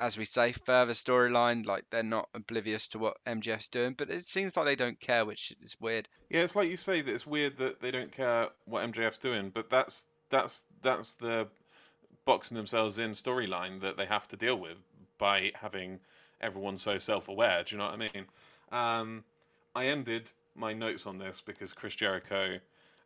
[0.00, 1.66] as we say, further storyline.
[1.66, 5.24] Like they're not oblivious to what MJF's doing, but it seems like they don't care,
[5.24, 6.08] which is weird.
[6.30, 9.50] Yeah, it's like you say that it's weird that they don't care what MJF's doing,
[9.54, 11.48] but that's that's that's the
[12.24, 14.82] boxing themselves in storyline that they have to deal with
[15.18, 16.00] by having
[16.40, 17.62] everyone so self-aware.
[17.64, 18.26] Do you know what I mean?
[18.72, 19.24] Um,
[19.74, 22.58] I ended my notes on this because Chris Jericho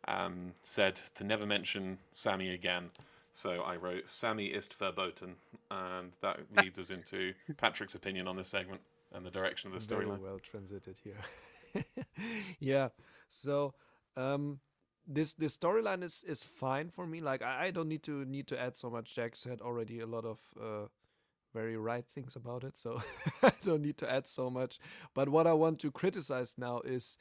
[0.07, 2.91] um, said to never mention Sammy again.
[3.35, 5.35] So I wrote Sammy ist verboten,
[5.69, 8.79] and that leads us into Patrick's opinion on this segment
[9.13, 10.21] and the direction of the storyline.
[10.21, 11.83] well transited here.
[12.59, 12.87] yeah.
[13.27, 13.73] So
[14.15, 14.61] um
[15.05, 17.19] this this storyline is is fine for me.
[17.19, 19.13] Like I, I don't need to need to add so much.
[19.13, 20.87] Jack said already a lot of uh
[21.53, 23.01] very right things about it, so
[23.43, 24.79] I don't need to add so much.
[25.13, 27.17] But what I want to criticize now is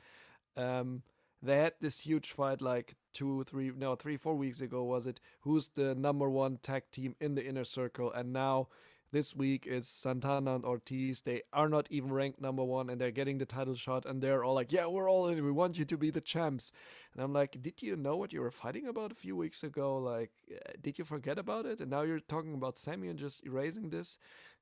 [0.56, 1.02] um,
[1.42, 5.20] they had this huge fight like two, three, no, three, four weeks ago, was it?
[5.40, 8.12] Who's the number one tag team in the inner circle?
[8.12, 8.68] And now
[9.14, 11.20] this week it's Santana and Ortiz.
[11.20, 14.42] They are not even ranked number one and they're getting the title shot and they're
[14.42, 15.42] all like, yeah, we're all in.
[15.44, 16.72] We want you to be the champs.
[17.14, 19.96] And I'm like, did you know what you were fighting about a few weeks ago?
[19.98, 21.80] Like, uh, did you forget about it?
[21.80, 24.18] And now you're talking about Sammy and just erasing this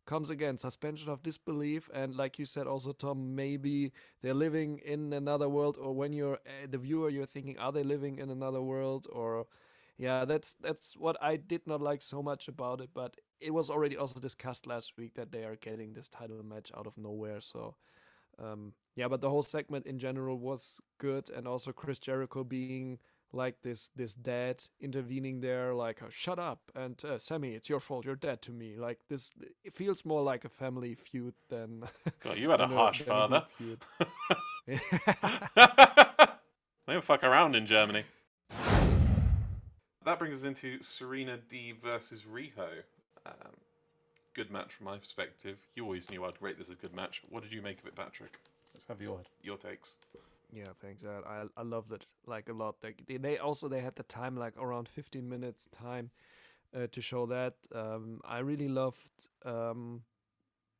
[0.06, 5.12] comes again suspension of disbelief and like you said also tom maybe they're living in
[5.12, 8.60] another world or when you're uh, the viewer you're thinking are they living in another
[8.62, 9.46] world or
[9.98, 13.70] yeah that's that's what i did not like so much about it but it was
[13.70, 17.40] already also discussed last week that they are getting this title match out of nowhere
[17.40, 17.74] so
[18.38, 22.98] um yeah but the whole segment in general was good and also chris jericho being
[23.32, 27.80] like this this dad intervening there like uh, shut up and uh, sammy it's your
[27.80, 29.30] fault you're dead to me like this
[29.64, 31.84] it feels more like a family feud than
[32.24, 33.44] God, you had a harsh than father.
[34.66, 34.78] they
[36.86, 38.04] don't fuck around in Germany.
[40.04, 42.82] That brings us into Serena Deeb versus Riho.
[43.24, 43.54] Um,
[44.34, 45.58] good match from my perspective.
[45.74, 47.22] You always knew I'd rate this a good match.
[47.28, 48.38] What did you make of it, Patrick?
[48.74, 49.96] Let's have your your takes.
[50.52, 52.76] Yeah thanks i i loved it like a lot.
[52.82, 56.10] They, they also they had the time like around 15 minutes time
[56.76, 57.54] uh, to show that.
[57.74, 60.02] Um i really loved um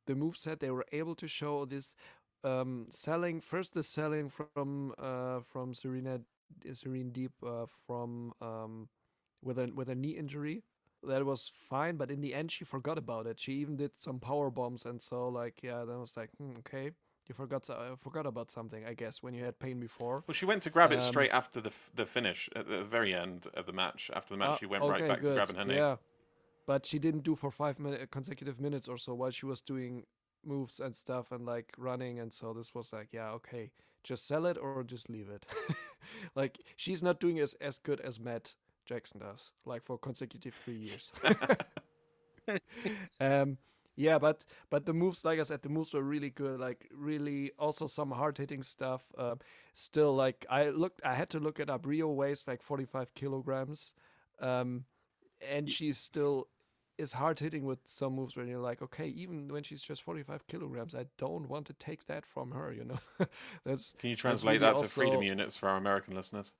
[0.07, 1.95] the move set they were able to show this
[2.43, 6.21] um selling first the selling from uh from serena
[6.73, 8.89] serene deep uh, from um
[9.43, 10.63] with a with a knee injury.
[11.03, 13.39] That was fine but in the end she forgot about it.
[13.39, 16.91] She even did some power bombs and so like yeah I was like hmm, okay
[17.27, 20.45] you forgot uh, forgot about something i guess when you had pain before Well, she
[20.45, 23.47] went to grab it Um, straight after the f- the finish at the very end
[23.53, 24.09] of the match.
[24.13, 25.75] After the match, Ah, she went right okay, back to grabbing her knee.
[25.75, 25.97] Yeah,
[26.67, 30.05] but she didn't do for five minute consecutive minutes or so while she was doing
[30.45, 32.19] moves and stuff and like running.
[32.19, 33.71] And so this was like, yeah, okay,
[34.03, 35.45] just sell it or just leave it.
[36.35, 38.55] like she's not doing as as good as Matt
[38.85, 41.11] Jackson does, like for consecutive three years.
[43.19, 43.57] um,
[43.95, 46.59] yeah, but but the moves, like I said, the moves were really good.
[46.59, 49.03] Like really, also some hard hitting stuff.
[49.17, 49.39] Um,
[49.73, 51.83] still, like I looked, I had to look it up.
[51.83, 53.93] Riho weighs like forty five kilograms,
[54.39, 54.85] um,
[55.47, 56.47] and she's still
[56.97, 60.23] is hard hitting with some moves where you're like, okay, even when she's just forty
[60.23, 62.73] five kilograms, I don't want to take that from her.
[62.73, 63.27] You know,
[63.65, 66.53] that's Can you translate really that to freedom units for our American listeners?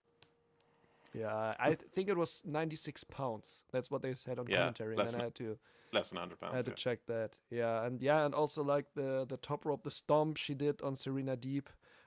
[1.13, 1.53] Yeah.
[1.59, 3.63] I think it was ninety six pounds.
[3.71, 5.57] That's what they said on Yeah, commentary, and then I had to.
[5.91, 6.53] Less than 100 pounds.
[6.53, 6.77] I had pounds.
[6.77, 7.31] to check that.
[7.51, 10.95] Yeah, and yeah, and also like the the top rope, the stomp she did on
[10.95, 11.65] Serena Deeb.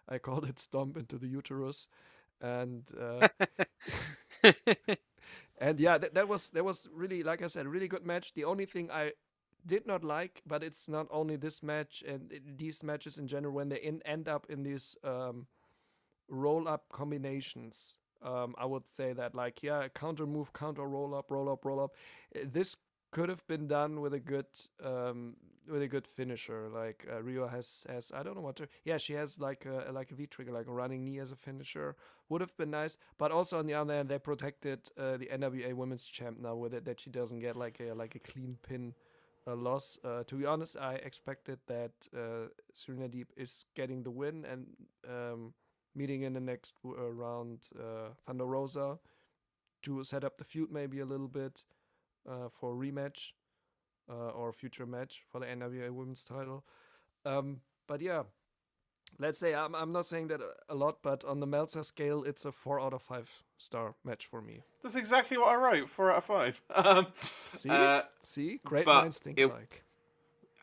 [0.08, 1.88] I called it stomp into the uterus,
[2.40, 3.28] and uh,
[5.58, 8.34] and yeah, that, that was that was really like I said, a really good match.
[8.34, 9.12] The only thing I
[9.64, 13.68] did not like, but it's not only this match and these matches in general when
[13.68, 15.46] they in, end up in these um,
[16.28, 17.96] roll up combinations.
[18.26, 21.80] Um, I would say that like yeah, counter move, counter roll up, roll up, roll
[21.80, 21.92] up.
[22.34, 22.76] Uh, This
[23.12, 24.46] could have been done with a good
[24.84, 25.36] um
[25.68, 26.68] with a good finisher.
[26.68, 29.92] Like uh, Riho has has I don't know what to yeah she has like a
[29.92, 31.96] like a V trigger like a running knee as a finisher.
[32.28, 32.98] Would have been nice.
[33.18, 36.74] But also on the other hand they protected uh, the NWA Women's Champ now with
[36.74, 38.94] it that she doesn't get like a like a clean pin
[39.46, 39.98] uh, loss.
[40.04, 44.66] Uh, to be honest I expected that uh, Serena Deeb is getting the win and
[45.08, 45.54] um,
[45.96, 48.98] meeting in the next uh, round uh, Thunder Rosa
[49.82, 51.64] to set up the feud maybe a little bit
[52.28, 53.32] uh, for a rematch
[54.10, 56.64] uh, or future match for the NWA Women's Title.
[57.24, 58.22] Um, but yeah,
[59.18, 62.22] let's say I'm I'm not saying that a- a lot, but on the Meltzer scale,
[62.24, 64.62] it's a four out of five star match for me.
[64.82, 65.88] That's exactly what I wrote.
[65.88, 66.62] Four out of five.
[66.74, 69.82] Um, See, uh, see, great minds think it- alike.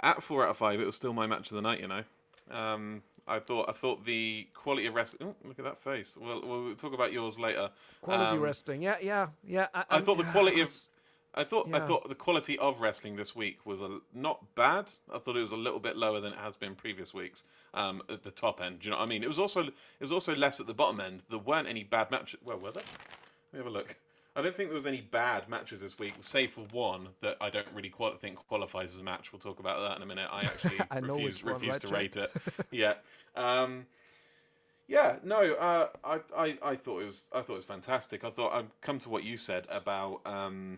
[0.02, 1.80] at four out of five, it was still my match of the night.
[1.82, 2.04] You know,
[2.52, 5.30] um, I thought I thought the quality of wrestling.
[5.30, 6.18] Oh, look at that face.
[6.20, 7.70] Well, we'll talk about yours later.
[8.02, 9.68] Quality um, wrestling, yeah, yeah, yeah.
[9.74, 10.74] I, I thought the quality of
[11.36, 14.92] I thought I thought the quality of wrestling this week was a, not bad.
[15.12, 17.44] I thought it was a little bit lower than it has been previous weeks.
[17.74, 19.24] Um, at the top end, do you know what I mean?
[19.24, 21.24] It was also it was also less at the bottom end.
[21.30, 22.40] There weren't any bad matches.
[22.44, 22.84] Well, were there?
[23.52, 23.96] Let me have a look.
[24.36, 27.50] I don't think there was any bad matches this week, save for one that I
[27.52, 29.32] don't really quali- think qualifies as a match.
[29.32, 30.28] We'll talk about that in a minute.
[30.32, 32.32] I actually I refuse, one, refuse right, to rate it.
[32.72, 32.93] yeah.
[33.36, 33.86] Um,
[34.88, 38.24] yeah, no, uh, I, I, I thought it was, I thought it was fantastic.
[38.24, 40.78] I thought I'd come to what you said about um,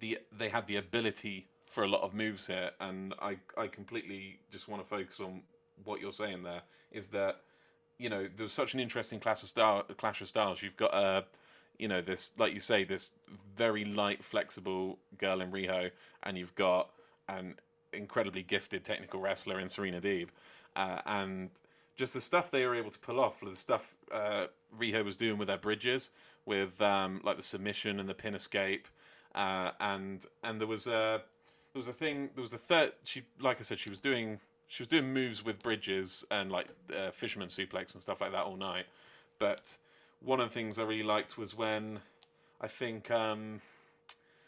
[0.00, 4.38] the they had the ability for a lot of moves here, and I, I completely
[4.50, 5.42] just want to focus on
[5.84, 6.42] what you're saying.
[6.42, 7.42] There is that
[7.98, 10.62] you know there's such an interesting clash of style, clash of styles.
[10.62, 11.22] You've got uh,
[11.78, 13.12] you know this, like you say, this
[13.56, 15.90] very light, flexible girl in Riho,
[16.22, 16.90] and you've got
[17.28, 17.54] an
[17.92, 20.28] incredibly gifted technical wrestler in Serena Deeb,
[20.74, 21.50] uh, and
[21.96, 24.46] just the stuff they were able to pull off, the stuff uh,
[24.78, 26.10] Riho was doing with their bridges,
[26.44, 28.88] with um, like the submission and the pin escape,
[29.34, 31.22] uh, and and there was a
[31.72, 34.40] there was a thing there was a third she like I said she was doing
[34.66, 38.44] she was doing moves with bridges and like uh, fisherman suplex and stuff like that
[38.44, 38.86] all night,
[39.38, 39.78] but
[40.22, 42.00] one of the things I really liked was when
[42.60, 43.60] I think um,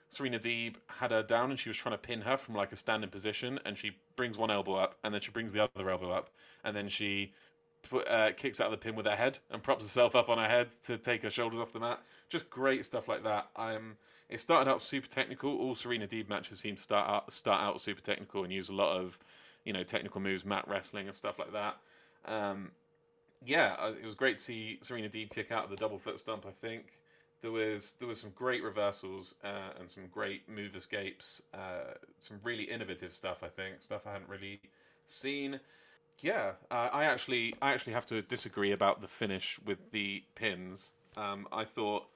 [0.08, 2.76] Serena Deeb had her down and she was trying to pin her from like a
[2.76, 6.10] standing position, and she brings one elbow up, and then she brings the other elbow
[6.10, 6.30] up,
[6.64, 7.32] and then she
[7.88, 10.38] put, uh, kicks out of the pin with her head and props herself up on
[10.38, 12.00] her head to take her shoulders off the mat.
[12.28, 13.48] Just great stuff like that.
[13.56, 13.96] Um,
[14.28, 15.56] it started out super technical.
[15.56, 18.74] All Serena Deeb matches seem to start out start out super technical and use a
[18.74, 19.18] lot of
[19.64, 21.76] you know technical moves, mat wrestling and stuff like that.
[22.24, 22.72] Um,
[23.44, 26.18] yeah, uh, it was great to see Serena Deeb kick out of the double foot
[26.18, 26.44] stump.
[26.46, 27.00] I think
[27.40, 32.40] there was there was some great reversals uh, and some great move escapes, uh, some
[32.42, 33.42] really innovative stuff.
[33.42, 34.60] I think stuff I hadn't really
[35.06, 35.60] seen.
[36.20, 40.92] Yeah, uh, I actually I actually have to disagree about the finish with the pins.
[41.16, 42.06] Um, I thought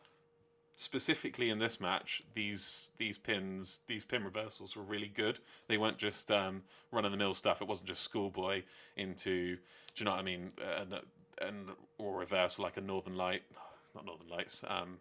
[0.77, 5.39] specifically in this match, these these pins, these pin reversals were really good.
[5.69, 7.63] They weren't just um, run of the mill stuff.
[7.63, 8.63] It wasn't just schoolboy
[8.97, 9.59] into,
[9.95, 10.53] do you know what I mean?
[10.81, 10.95] And
[11.41, 13.43] and or reverse like a Northern Light,
[13.95, 14.99] not Northern Lights, um,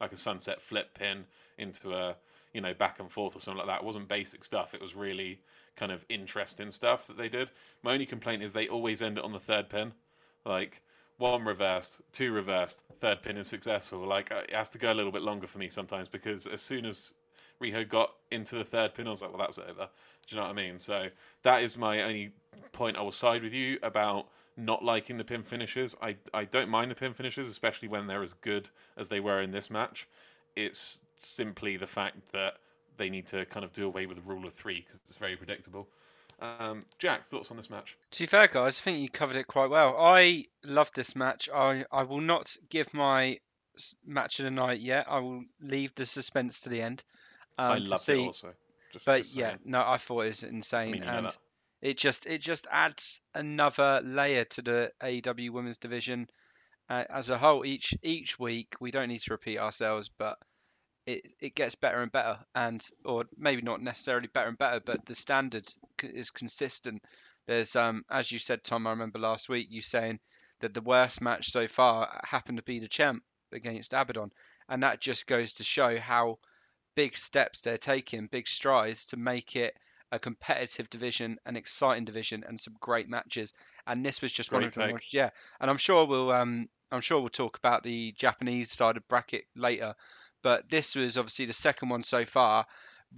[0.00, 1.24] like a sunset flip pin
[1.56, 2.16] into a
[2.52, 3.82] you know back and forth or something like that.
[3.82, 4.74] It wasn't basic stuff.
[4.74, 5.40] It was really
[5.76, 7.50] kind of interesting stuff that they did.
[7.82, 9.92] My only complaint is they always end it on the third pin,
[10.44, 10.82] like
[11.18, 14.06] one reversed, two reversed, third pin is successful.
[14.06, 16.62] Like uh, it has to go a little bit longer for me sometimes because as
[16.62, 17.14] soon as
[17.62, 19.88] Riho got into the third pin, I was like, well, that's over.
[20.26, 20.78] Do you know what I mean?
[20.78, 21.08] So
[21.42, 22.30] that is my only
[22.72, 22.96] point.
[22.96, 25.96] I will side with you about not liking the pin finishes.
[26.02, 29.40] I I don't mind the pin finishes, especially when they're as good as they were
[29.40, 30.08] in this match.
[30.56, 32.54] It's simply the fact that
[32.96, 35.36] they need to kind of do away with the rule of three because it's very
[35.36, 35.88] predictable.
[36.40, 37.96] Um, Jack, thoughts on this match?
[38.12, 39.96] To be fair, guys, I think you covered it quite well.
[39.98, 41.48] I love this match.
[41.52, 43.38] I, I will not give my
[44.06, 45.06] match of the night yet.
[45.08, 47.02] I will leave the suspense to the end.
[47.58, 48.52] Um, I loved see, it also.
[48.92, 50.88] Just, but just yeah, no, I thought it was insane.
[50.88, 51.32] I mean, you know and
[51.80, 56.28] it just it just adds another layer to the AEW Women's Division
[56.88, 57.64] uh, as a whole.
[57.64, 60.38] Each each week, we don't need to repeat ourselves, but
[61.06, 65.06] it, it gets better and better, and or maybe not necessarily better and better, but
[65.06, 65.66] the standard
[66.02, 67.02] is consistent.
[67.46, 68.86] There's um as you said, Tom.
[68.86, 70.18] I remember last week you saying
[70.60, 74.32] that the worst match so far happened to be the champ against Abaddon,
[74.68, 76.38] and that just goes to show how
[76.94, 79.74] big steps they're taking, big strides to make it
[80.10, 83.52] a competitive division, an exciting division, and some great matches.
[83.86, 84.98] And this was just great one of them.
[85.12, 89.06] Yeah, and I'm sure we'll um I'm sure we'll talk about the Japanese side of
[89.08, 89.94] bracket later
[90.42, 92.66] but this was obviously the second one so far.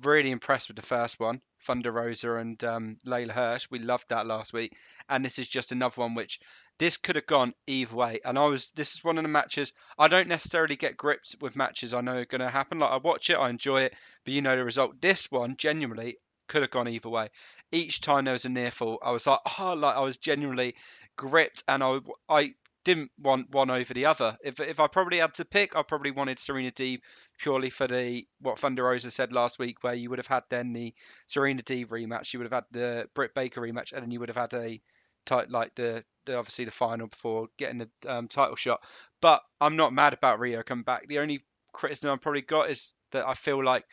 [0.03, 3.67] Really impressed with the first one, Thunder Rosa and um, Leyla Hirsch.
[3.71, 4.77] We loved that last week,
[5.09, 6.39] and this is just another one which
[6.79, 8.21] this could have gone either way.
[8.25, 11.57] And I was this is one of the matches I don't necessarily get gripped with
[11.57, 12.79] matches I know are going to happen.
[12.79, 15.01] Like I watch it, I enjoy it, but you know the result.
[15.01, 17.29] This one genuinely could have gone either way.
[17.73, 20.77] Each time there was a near fall, I was like, oh, like I was genuinely
[21.17, 21.99] gripped, and I
[22.29, 22.55] I
[22.95, 24.37] didn't want one over the other.
[24.43, 27.01] If if I probably had to pick, I probably wanted Serena Deeb
[27.39, 30.73] purely for the what Thunder Rosa said last week, where you would have had then
[30.73, 30.95] the
[31.27, 34.29] Serena Deeb rematch, you would have had the Britt Baker rematch, and then you would
[34.29, 34.81] have had a
[35.27, 38.81] tight like the, the obviously the final before getting the um, title shot.
[39.21, 41.07] But I'm not mad about Riho coming back.
[41.09, 43.85] The only criticism I've probably got is that I feel like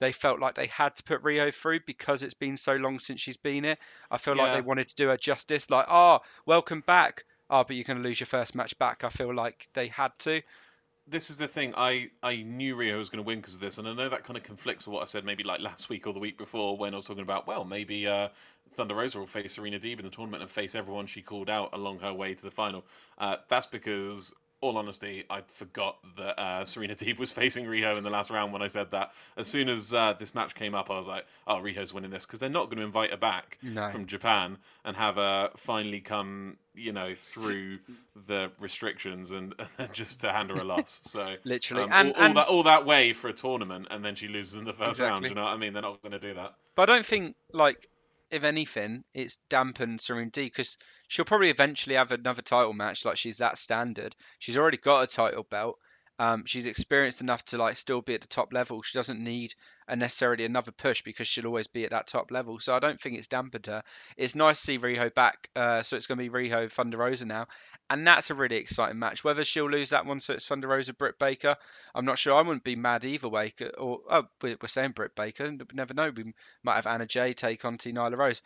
[0.00, 3.20] they felt like they had to put Riho through because it's been so long since
[3.20, 3.76] she's been here.
[4.10, 4.44] I feel Yeah.
[4.44, 5.70] like they wanted to do her justice.
[5.70, 9.04] Like, oh, welcome back oh, but you're going to lose your first match back.
[9.04, 10.42] I feel like they had to.
[11.08, 11.72] this is the thing.
[11.76, 14.24] I, I knew Riho was going to win because of this, and I know that
[14.24, 16.76] kind of conflicts with what I said maybe like last week or the week before
[16.76, 18.28] when I was talking about well maybe uh,
[18.72, 21.70] Thunder Rosa will face Serena Deeb in the tournament and face everyone she called out
[21.72, 22.84] along her way to the final.
[23.18, 24.34] Uh, that's because.
[24.62, 28.54] All honesty, I forgot that uh, Serena Deeb was facing Riho in the last round
[28.54, 29.12] when I said that.
[29.36, 32.24] As soon as uh, this match came up, I was like, "Oh, Riho's winning this"
[32.24, 33.90] because they're not going to invite her back No.
[33.90, 37.80] from Japan and have her finally come, you know, through
[38.26, 41.02] the restrictions and, and just to hand her a loss.
[41.04, 41.82] So Literally.
[41.84, 44.26] um, And- all, all and- that all that way for a tournament, and then she
[44.26, 45.26] loses in the first round.
[45.26, 45.74] You know what I mean?
[45.74, 46.54] They're not going to do that.
[46.74, 47.88] But I don't think, like,
[48.30, 50.76] if anything, it's dampened Serena Deeb because
[51.08, 53.04] she'll probably eventually have another title match.
[53.04, 54.14] Like, she's that standard.
[54.38, 55.78] She's already got a title belt.
[56.18, 58.80] Um, she's experienced enough to like still be at the top level.
[58.82, 59.54] She doesn't need
[59.86, 62.58] a necessarily another push because she'll always be at that top level.
[62.58, 63.82] So I don't think it's dampened her.
[64.16, 65.50] It's nice to see Riho back.
[65.54, 67.48] Uh, so it's going to be Riho Thunder Rosa now,
[67.90, 69.24] and that's a really exciting match.
[69.24, 71.56] Whether she'll lose that one, so it's Thunder Rosa Britt Baker,
[71.94, 72.34] I'm not sure.
[72.34, 73.52] I wouldn't be mad either way.
[73.76, 75.52] Or oh, we're saying Britt Baker.
[75.74, 76.10] Never know.
[76.10, 78.40] We might have Anna Jay take on T Nyla Rose,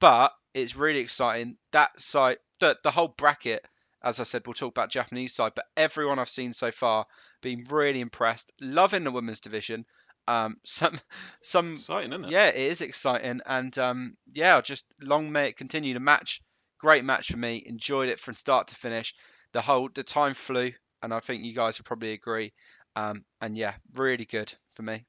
[0.00, 1.56] but it's really exciting.
[1.72, 3.64] That side, the the whole bracket
[4.02, 7.06] as I said, we'll talk about Japanese side, but everyone I've seen so far
[7.42, 8.52] been really impressed.
[8.60, 9.84] Loving the women's division.
[10.26, 11.00] Um, some,
[11.42, 12.30] some, It's exciting, isn't it?
[12.30, 16.42] yeah, it is exciting, and um, yeah, just long may it continue The match.
[16.78, 17.62] Great match for me.
[17.66, 19.14] Enjoyed it from start to finish.
[19.52, 20.70] The whole the time flew,
[21.02, 22.52] and I think you guys would probably agree.
[22.94, 25.04] Um, and yeah, really good for me.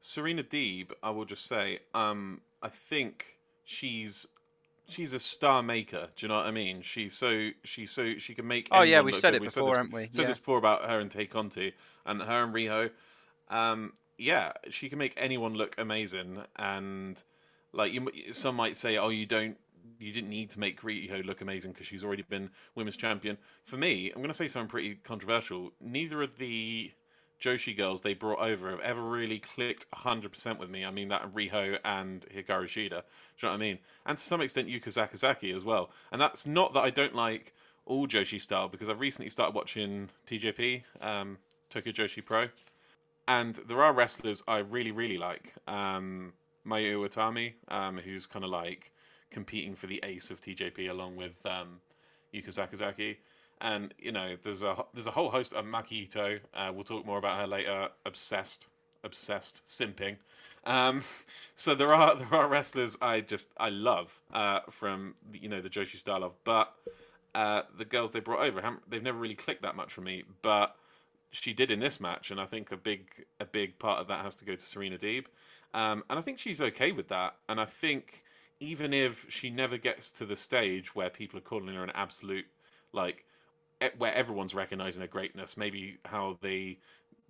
[0.00, 3.26] Serena Deeb, I will just say, um, I think
[3.64, 4.26] she's
[4.88, 6.08] she's a star maker.
[6.16, 6.82] Do you know what I mean?
[6.82, 8.68] She's so she's so she can make.
[8.70, 9.36] Oh yeah, look said good.
[9.36, 10.08] it We before, this, haven't we?
[10.10, 10.28] Said Yeah.
[10.28, 12.90] this before about her and Tay Conti and her and Riho.
[13.48, 17.22] Um, yeah, she can make anyone look amazing, and
[17.72, 19.56] like you, some might say, oh, you don't.
[19.98, 23.38] You didn't need to make Riho look amazing because she's already been women's champion.
[23.62, 25.72] For me, I'm going to say something pretty controversial.
[25.80, 26.92] Neither of the
[27.40, 30.84] Joshi girls they brought over have ever really clicked 100% with me.
[30.84, 32.88] I mean, that Riho and Hikaru Shida.
[32.88, 33.00] Do you
[33.42, 33.78] know what I mean?
[34.04, 35.90] And to some extent, Yuka Sakazaki as well.
[36.10, 37.52] And that's not that I don't like
[37.84, 41.38] all Joshi style, because I've recently started watching TJP, um,
[41.70, 42.48] Tokyo Joshi Pro.
[43.28, 45.54] And there are wrestlers I really, really like.
[45.68, 46.32] Um,
[46.66, 48.92] Mayu Utami, um, who's kind of like
[49.30, 51.80] competing for the ace of TJP along with um,
[52.34, 53.16] Yuka Sakazaki.
[53.60, 56.38] And you know, there's a there's a whole host of Maki Ito.
[56.54, 57.88] Uh, we'll talk more about her later.
[58.04, 58.66] Obsessed,
[59.02, 60.16] obsessed, simping.
[60.64, 61.02] Um,
[61.54, 65.70] so there are there are wrestlers I just I love uh, from you know the
[65.70, 66.74] Joshi style of, but
[67.34, 70.24] uh, the girls they brought over they've never really clicked that much for me.
[70.42, 70.76] But
[71.30, 74.24] she did in this match, and I think a big a big part of that
[74.24, 75.26] has to go to Serena Deeb.
[75.74, 77.36] Um, and I think she's okay with that.
[77.48, 78.24] And I think
[78.60, 82.46] even if she never gets to the stage where people are calling her an absolute
[82.92, 83.26] like
[83.98, 86.78] where everyone's recognizing her greatness, maybe how they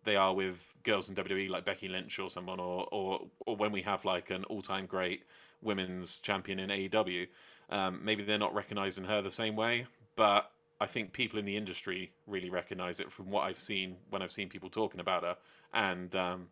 [0.04, 3.72] they are with girls in WWE like Becky Lynch or someone, or or, or when
[3.72, 5.24] we have like an all time great
[5.62, 7.26] women's champion in AEW,
[7.70, 9.86] um, maybe they're not recognizing her the same way.
[10.14, 14.22] But I think people in the industry really recognize it from what I've seen when
[14.22, 15.36] I've seen people talking about her,
[15.74, 16.48] and um,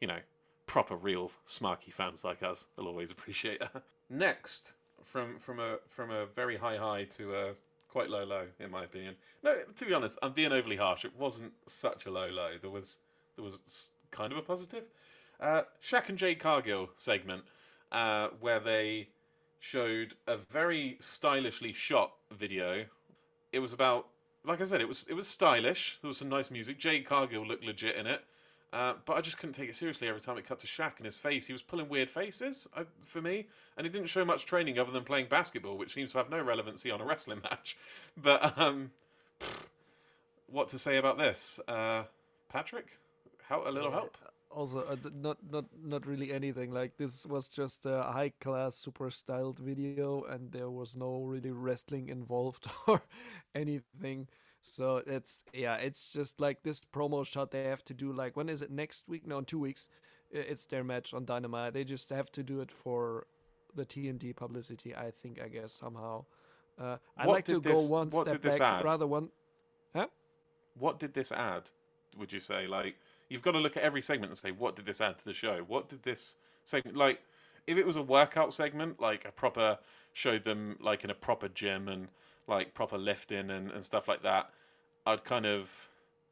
[0.00, 0.18] you know,
[0.66, 3.82] proper real smarky fans like us will always appreciate her.
[4.10, 7.52] Next, from from a from a very high high to a
[7.96, 9.14] quite low low, in my opinion.
[9.42, 11.06] No, to be honest, I'm being overly harsh.
[11.06, 12.50] It wasn't such a low low.
[12.60, 12.98] There was
[13.36, 14.84] there was kind of a positive.
[15.40, 17.44] Uh, Shaq and Jade Cargill segment
[17.90, 19.08] uh, where they
[19.60, 22.84] showed a very stylishly shot video.
[23.50, 24.08] It was about,
[24.44, 25.96] like I said, it was it was stylish.
[26.02, 26.78] There was some nice music.
[26.78, 28.22] Jade Cargill looked legit in it.
[28.76, 31.06] Uh, but I just couldn't take it seriously every time it cut to Shaq and
[31.06, 31.46] his face.
[31.46, 33.46] He was pulling weird faces uh, for me,
[33.78, 36.42] and he didn't show much training other than playing basketball, which seems to have no
[36.42, 37.78] relevancy on a wrestling match.
[38.18, 38.90] But um,
[40.46, 42.02] what to say about this, uh,
[42.50, 42.98] Patrick?
[43.48, 44.18] How a little help?
[44.50, 46.70] Also, uh, not not not really anything.
[46.70, 51.50] Like this was just a high class, super styled video, and there was no really
[51.50, 53.00] wrestling involved or
[53.54, 54.28] anything.
[54.66, 58.12] So it's yeah, it's just like this promo shot they have to do.
[58.12, 59.26] Like when is it next week?
[59.26, 59.88] No, in two weeks.
[60.32, 61.72] It's their match on Dynamite.
[61.72, 63.28] They just have to do it for
[63.76, 64.94] the TNT publicity.
[64.94, 65.40] I think.
[65.40, 66.24] I guess somehow.
[66.78, 68.84] Uh, I like to did go one what step did this back, add?
[68.84, 69.28] rather one.
[69.94, 70.08] Huh?
[70.78, 71.70] What did this add?
[72.18, 72.96] Would you say like
[73.28, 75.32] you've got to look at every segment and say what did this add to the
[75.32, 75.64] show?
[75.68, 77.20] What did this segment like?
[77.68, 79.78] If it was a workout segment, like a proper
[80.12, 82.08] showed them like in a proper gym and
[82.46, 84.50] like proper lifting and, and stuff like that,
[85.06, 85.88] I'd kind of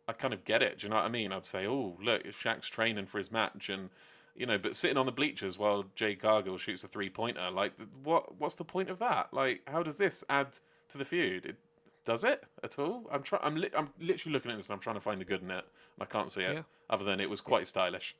[0.08, 0.78] I'd kind of get it.
[0.78, 1.32] Do you know what I mean?
[1.32, 3.90] I'd say, oh look, Shaq's training for his match and.
[4.36, 7.72] You know, but sitting on the bleachers while Jade Cargill shoots a three pointer, like,
[8.02, 8.36] what?
[8.40, 9.32] What's the point of that?
[9.32, 11.46] Like, how does this add to the feud?
[11.46, 11.56] It,
[12.04, 13.04] does it at all?
[13.12, 13.42] I'm trying.
[13.44, 15.52] I'm li- I'm literally looking at this and I'm trying to find the good in
[15.52, 15.64] it.
[15.94, 16.52] And I can't see it.
[16.52, 16.62] Yeah.
[16.90, 18.16] Other than it was quite stylish.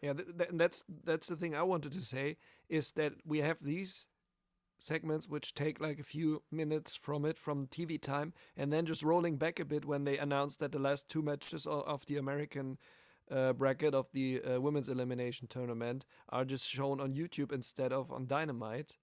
[0.00, 2.38] Yeah, th- th- that's that's the thing I wanted to say
[2.70, 4.06] is that we have these
[4.80, 9.02] segments which take like a few minutes from it from TV time, and then just
[9.02, 12.78] rolling back a bit when they announced that the last two matches of the American
[13.30, 18.10] uh, bracket of the uh, women's elimination tournament are just shown on YouTube instead of
[18.10, 18.96] on Dynamite.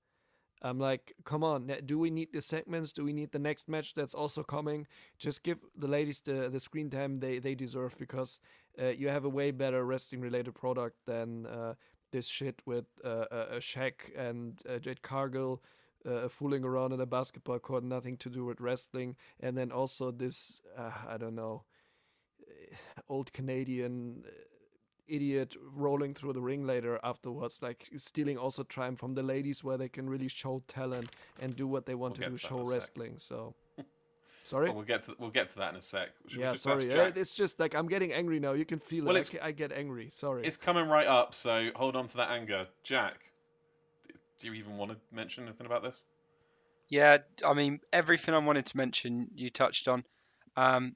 [0.61, 2.91] I'm like, come on, do we need the segments?
[2.91, 4.87] Do we need the next match that's also coming?
[5.19, 8.39] Just give the ladies the, the screen time they, they deserve because
[8.81, 11.75] uh, you have a way better wrestling related product than uh,
[12.11, 15.61] this shit with uh, uh, uh, Shaq and uh, Jade Cargill
[16.05, 19.15] uh, fooling around in a basketball court, nothing to do with wrestling.
[19.39, 21.63] And then also this, uh, I don't know,
[23.09, 24.31] old Canadian uh,
[25.07, 29.77] idiot rolling through the ring later afterwards, like stealing also time from the ladies where
[29.77, 32.55] they can really show talent and do what they want We'll to do, to that
[32.55, 33.13] in show wrestling.
[33.17, 33.55] So,
[34.47, 34.65] sorry.
[34.67, 36.09] Well, we'll get to we'll get to that in a sec.
[36.27, 36.87] Should we yeah, just sorry.
[36.87, 37.17] Jack?
[37.17, 38.53] It's just like I'm getting angry now.
[38.53, 39.19] You can feel Well, it.
[39.19, 40.09] I it's- ca- I, get angry.
[40.09, 40.43] Sorry.
[40.45, 43.31] It's coming right up, so hold on to that anger, Jack.
[44.39, 46.03] Do you even want to mention anything about this?
[46.89, 50.03] Yeah, I mean everything I wanted to mention you touched on.
[50.55, 50.95] Um,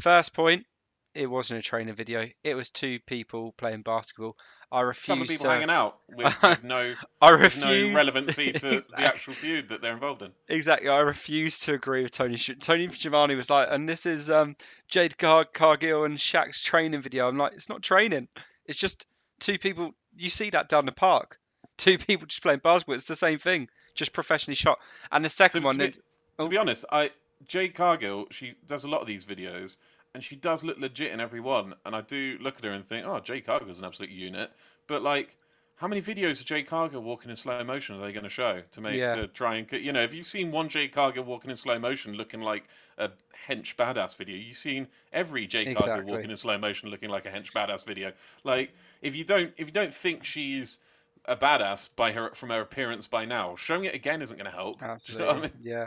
[0.00, 0.66] first point,
[1.14, 2.26] it wasn't a training video.
[2.44, 4.36] It was two people playing basketball.
[4.72, 5.50] I A couple of refuse people to.
[5.50, 7.64] hanging out with, with no I refuse.
[7.64, 10.30] no relevancy to the actual feud that they're involved in.
[10.48, 12.36] Exactly, I refuse to agree with Tony.
[12.36, 14.56] Tony Schiavone was like, and this is um,
[14.88, 17.28] Jade Car- Cargill and Shaq's training video.
[17.28, 18.28] I'm like, it's not training.
[18.66, 19.06] It's just
[19.40, 19.92] two people.
[20.16, 21.38] You see that down the park.
[21.76, 22.94] Two people just playing basketball.
[22.94, 24.78] It's the same thing, just professionally shot.
[25.10, 25.98] And the To, second to one, be, they- to
[26.40, 26.48] oh.
[26.48, 27.10] be honest, I
[27.48, 29.78] Jade Cargill, she does a lot of these videos,
[30.14, 31.74] and she does look legit in every one.
[31.84, 34.50] And I do look at her and think, oh, Jade Cargill's an absolute unit.
[34.86, 35.36] But like,
[35.76, 38.62] how many videos of Jade Cargill walking in slow motion are they going to show
[38.70, 39.14] to make Yeah.
[39.14, 40.02] to try and you know?
[40.02, 42.64] If you've seen one Jade Cargill walking in slow motion looking like
[42.98, 43.10] a
[43.48, 46.12] hench badass video, you've seen every Cargill Exactly.
[46.12, 48.12] walking in slow motion looking like a hench badass video.
[48.44, 50.80] Like, if you don't if you don't think she's
[51.24, 54.56] a badass by her from her appearance by now, showing it again isn't going to
[54.56, 54.80] help.
[55.06, 55.28] Do you know Absolutely.
[55.30, 55.52] I mean?
[55.62, 55.86] Yeah.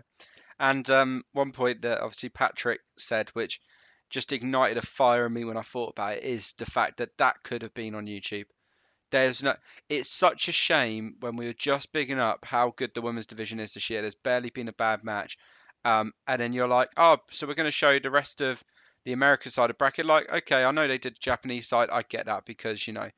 [0.59, 3.59] And um, one point that obviously Patrick said, which
[4.13, 7.17] just ignited a fire in me when I thought about it, is the fact that
[7.17, 8.45] that could have been on YouTube.
[9.11, 9.55] There's no.
[9.89, 13.59] It's such a shame when we were just bigging up how good the women's division
[13.59, 14.01] is this year.
[14.01, 15.37] There's barely been a bad match,
[15.83, 18.63] um, and then you're like, oh, so we're going to show the rest of
[19.03, 20.05] the American side of bracket.
[20.05, 21.89] Like, okay, I know they did the Japanese side.
[21.91, 23.09] I get that because you know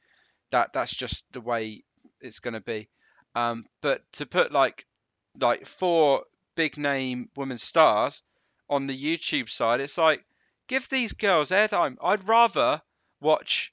[0.52, 1.84] that that's just the way
[2.22, 2.88] it's going to be.
[3.36, 4.86] Um, but to put like
[5.40, 6.24] like four
[6.56, 8.22] big name women stars
[8.70, 10.24] on the YouTube side, it's like
[10.68, 11.96] give these girls airtime.
[12.04, 12.82] I'd rather
[13.22, 13.72] watch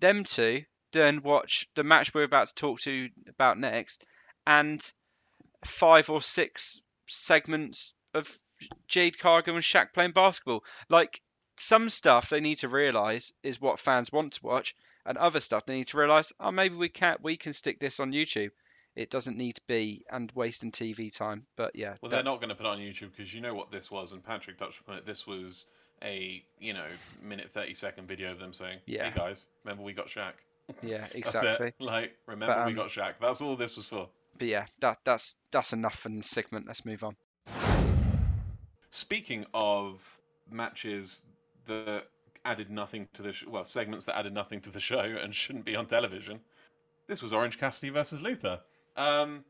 [0.00, 4.04] them two than watch the match we're about to talk to about next
[4.46, 4.80] and
[5.64, 8.38] five or six segments of
[8.88, 10.62] Jade Cargill and Shaq playing basketball.
[10.88, 11.20] Like
[11.58, 14.74] some stuff they need to realize is what fans want to watch,
[15.06, 18.00] and other stuff they need to realize, oh, maybe we can we can stick this
[18.00, 18.50] on YouTube.
[18.96, 21.46] It doesn't need to be and wasting TV time.
[21.56, 23.54] But yeah, Well, that- they're not going to put it on YouTube because you know
[23.54, 25.06] what this was, and Patrick touched upon it.
[25.06, 25.66] This was
[26.04, 26.86] a you know
[27.22, 29.10] minute thirty second video of them saying, Yeah.
[29.10, 30.32] "Hey guys, remember we got Shaq."
[30.82, 31.68] yeah, That's exactly.
[31.68, 31.74] it.
[31.78, 33.14] Like, remember But, we um, got Shaq.
[33.20, 34.08] That's all this was for.
[34.38, 36.66] But yeah, that that's that's enough for the segment.
[36.66, 37.16] Let's move on.
[38.90, 41.24] Speaking of matches
[41.66, 42.04] that
[42.44, 45.64] added nothing to the sh- well segments that added nothing to the show and shouldn't
[45.64, 46.40] be on television,
[47.06, 48.60] this was Orange Cassidy versus Luther.
[48.96, 49.44] Um,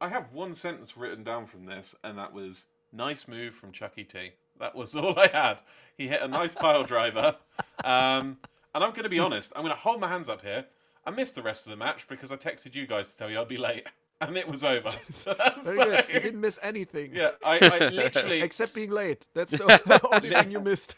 [0.00, 4.04] I have one sentence written down from this, and that was "nice move from Chucky
[4.04, 5.62] T." That was all I had.
[5.98, 7.36] He hit a nice pile driver,
[7.84, 8.38] um,
[8.74, 9.52] and I'm going to be honest.
[9.56, 10.66] I'm going to hold my hands up here.
[11.04, 13.40] I missed the rest of the match because I texted you guys to tell you
[13.40, 13.86] I'd be late,
[14.20, 14.90] and it was over.
[15.24, 16.04] Very So, good.
[16.08, 17.10] You didn't miss anything.
[17.14, 19.26] Yeah, I, I literally, Except being late.
[19.34, 20.94] That's the only thing you missed.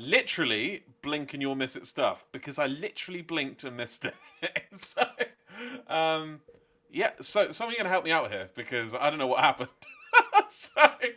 [0.00, 4.14] literally blink and you'll miss it stuff because I literally blinked and missed it.
[4.72, 5.04] so,
[5.88, 6.40] um,
[6.90, 7.12] yeah.
[7.20, 9.68] So someone gonna help me out here because I don't know what happened.
[10.50, 10.72] so,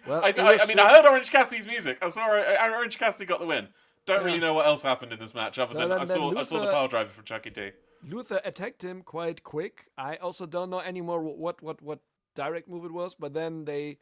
[0.08, 1.98] Well, I, I, I mean, I heard Orange Cassidy's music.
[2.02, 3.68] I saw uh, Orange Cassidy got the win.
[4.06, 6.44] Don't really know what else happened in this match other So than I saw I
[6.44, 7.72] saw the power driver from Chucky T.
[8.04, 9.88] Luther attacked him quite quick.
[9.98, 12.00] I also don't know anymore what what what
[12.36, 14.00] direct move it was, but then they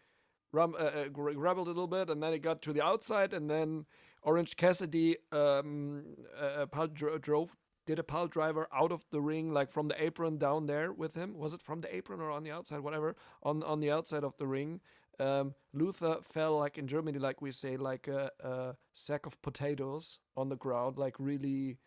[0.52, 3.86] rum, uh, uh, a little bit, and then it got to the outside, and then
[4.22, 6.04] Orange Cassidy um,
[6.40, 7.56] uh, dro- drove
[7.86, 11.16] did a pile driver out of the ring, like from the apron down there with
[11.16, 11.38] him.
[11.38, 12.82] Was it from the apron or on the outside?
[12.82, 13.16] Whatever.
[13.42, 14.82] On on the outside of the ring.
[15.20, 20.20] Um, Luther fell like in Germany, like we say, like a, a sack of potatoes
[20.36, 21.80] on the ground, like really.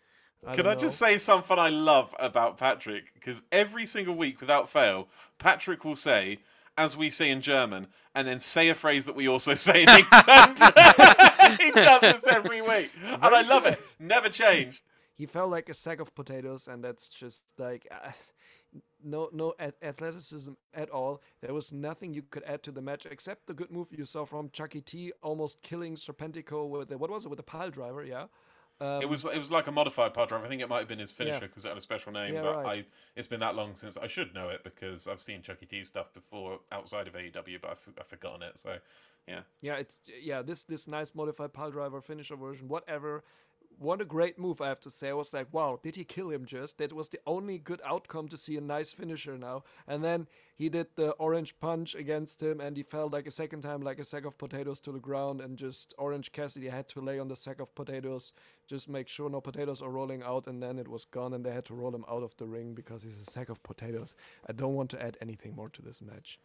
[0.47, 3.13] I Can I just say something I love about Patrick?
[3.15, 5.09] Because every single week, without fail,
[5.39, 6.39] Patrick will say,
[6.79, 9.89] as we say in German, and then say a phrase that we also say in
[9.89, 10.59] England.
[11.61, 12.91] he does this every week.
[13.05, 13.79] And I love it.
[13.99, 14.83] Never changed.
[15.15, 18.13] he fell like a sack of potatoes, and that's just like uh,
[19.05, 21.23] no no athleticism at all.
[21.41, 24.25] There was nothing you could add to the match except the good move you saw
[24.25, 28.05] from Chucky T, almost killing Serpentico with the, what was it with the pile driver,
[28.05, 28.27] yeah.
[28.81, 30.45] Um, It was it was like a modified pod drive.
[30.45, 32.35] I think it might have been his finisher because it had a special name.
[32.35, 32.79] Yeah, but right.
[32.79, 32.85] I
[33.15, 36.13] it's been that long since I should know it because I've seen Chucky T stuff
[36.15, 38.59] before outside of AEW, but I've, I've forgotten it.
[38.59, 38.79] So
[39.29, 43.23] yeah, yeah, it's yeah this this nice modified pile driver finisher version, whatever.
[43.81, 45.09] What a great move, I have to say.
[45.09, 46.77] I was like, wow, did he kill him just?
[46.77, 49.65] That was the only good outcome to see a nice finisher now.
[49.89, 53.63] And then he did the orange punch against him and he fell like a second
[53.63, 57.01] time like a sack of potatoes to the ground and just Orange Cassidy had to
[57.01, 58.35] lay on the sack of potatoes,
[58.69, 61.53] just make sure no potatoes are rolling out and then it was gone and they
[61.53, 64.15] had to roll him out of the ring because he's a sack of potatoes.
[64.47, 66.39] I don't want to add anything more to this match.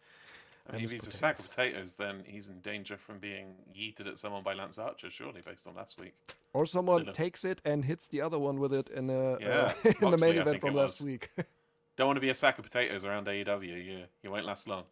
[0.68, 4.06] I mean, if he's a sack of potatoes, then he's in danger from being yeeted
[4.06, 6.14] at someone by Lance Archer, surely, based on last week.
[6.52, 9.92] Or someone takes it and hits the other one with it in, a, Yeah, uh,
[10.02, 11.06] in the main event from last was.
[11.06, 11.30] week.
[11.96, 13.84] Don't want to be a sack of potatoes around AEW.
[13.84, 14.84] You you won't last long.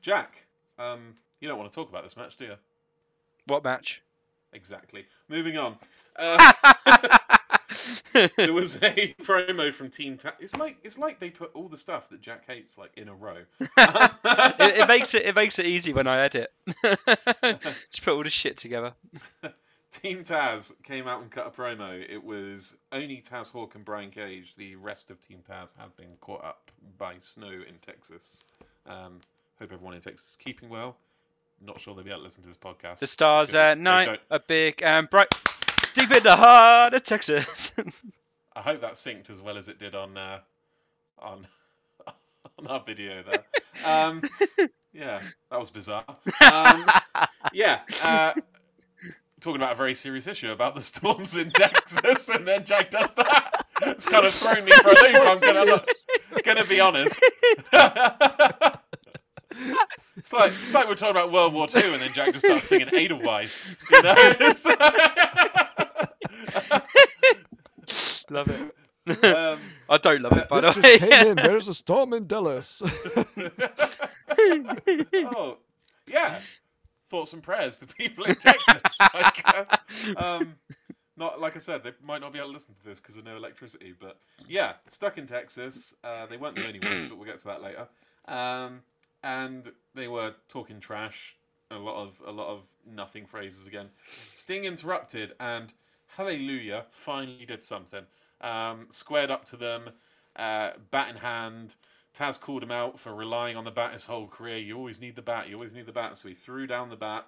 [0.00, 0.46] Jack,
[0.78, 2.54] um, you don't want to talk about this match, do you?
[3.46, 4.02] What match?
[4.52, 5.06] Exactly.
[5.28, 5.76] Moving on.
[6.16, 6.52] Uh,
[8.36, 10.16] there was a promo from Team.
[10.16, 13.08] Ta- it's like it's like they put all the stuff that Jack hates like in
[13.08, 13.38] a row.
[13.60, 16.52] it, it makes it it makes it easy when I edit.
[17.92, 18.92] Just put all the shit together.
[19.92, 22.00] Team Taz came out and cut a promo.
[22.08, 24.54] It was only Taz Hook and Brian Cage.
[24.54, 28.44] The rest of Team Taz have been caught up by snow in Texas.
[28.86, 29.20] Um,
[29.58, 30.96] hope everyone in Texas is keeping well.
[31.60, 33.00] Not sure they'll be able to listen to this podcast.
[33.00, 35.28] The stars because at night don't- are big and bright,
[35.94, 37.72] deep in the heart of Texas.
[38.56, 40.40] I hope that synced as well as it did on uh,
[41.18, 41.46] on
[42.58, 43.44] on our video there.
[43.86, 44.22] Um,
[44.92, 46.04] yeah, that was bizarre.
[46.52, 46.84] Um,
[47.52, 48.34] yeah, uh,
[49.40, 53.14] talking about a very serious issue about the storms in Texas, and then Jack does
[53.14, 53.66] that.
[53.82, 55.16] It's kind of thrown me for a loop.
[55.16, 55.82] I'm gonna
[56.44, 57.20] gonna be honest.
[60.20, 62.66] It's like it's like we're talking about World War Two, and then Jack just starts
[62.66, 63.62] singing Edelweiss.
[63.90, 64.14] You know?
[68.28, 69.24] Love it.
[69.24, 71.08] um, I don't love it, by this the just way.
[71.08, 71.36] came in.
[71.42, 72.82] There's a storm in Dallas.
[74.36, 75.56] oh,
[76.06, 76.40] yeah.
[77.08, 78.98] Thoughts and prayers to people in Texas.
[79.14, 79.64] like, uh,
[80.16, 80.56] um,
[81.16, 83.24] not like I said, they might not be able to listen to this because of
[83.24, 83.94] no electricity.
[83.98, 85.94] But yeah, stuck in Texas.
[86.04, 87.88] Uh, they weren't the only ones, but we'll get to that later.
[88.28, 88.82] Um,
[89.22, 91.36] and they were talking trash.
[91.70, 93.90] A lot of a lot of nothing phrases again.
[94.34, 95.72] Sting interrupted, and
[96.16, 98.04] Hallelujah finally did something.
[98.40, 99.90] Um, squared up to them,
[100.36, 101.76] uh, bat in hand.
[102.12, 104.56] Taz called him out for relying on the bat his whole career.
[104.56, 105.48] You always need the bat.
[105.48, 106.16] You always need the bat.
[106.16, 107.26] So he threw down the bat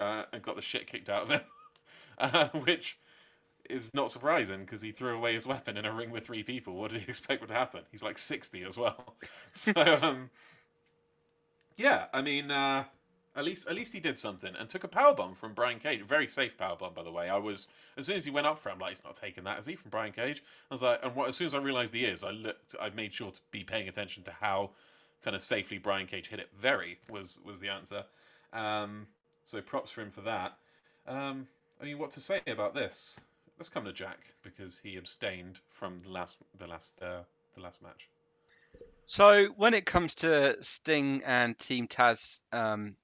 [0.00, 1.40] uh, and got the shit kicked out of him,
[2.18, 2.96] uh, which
[3.68, 6.74] is not surprising because he threw away his weapon in a ring with three people.
[6.74, 7.82] What did he expect would happen?
[7.90, 9.16] He's like sixty as well.
[9.52, 10.30] So um,
[11.76, 12.84] yeah, I mean, uh,
[13.34, 16.02] at least at least he did something and took a power bomb from Brian Cage.
[16.02, 17.28] Very safe power bomb, by the way.
[17.28, 19.44] I was as soon as he went up for him, I'm like, he's not taking
[19.44, 19.74] that, is he?
[19.74, 20.42] From Brian Cage.
[20.70, 22.74] I was like, and what, as soon as I realised he is, I looked.
[22.80, 24.70] I made sure to be paying attention to how
[25.22, 26.50] kind of safely Brian Cage hit it.
[26.56, 28.04] Very was was the answer.
[28.52, 29.06] Um,
[29.44, 30.58] so props for him for that.
[31.06, 31.48] Um,
[31.80, 33.18] I mean, what to say about this?
[33.58, 37.22] Let's come to Jack because he abstained from the last the last uh,
[37.54, 38.08] the last match.
[39.12, 42.96] So when it comes to Sting and Team Taz um,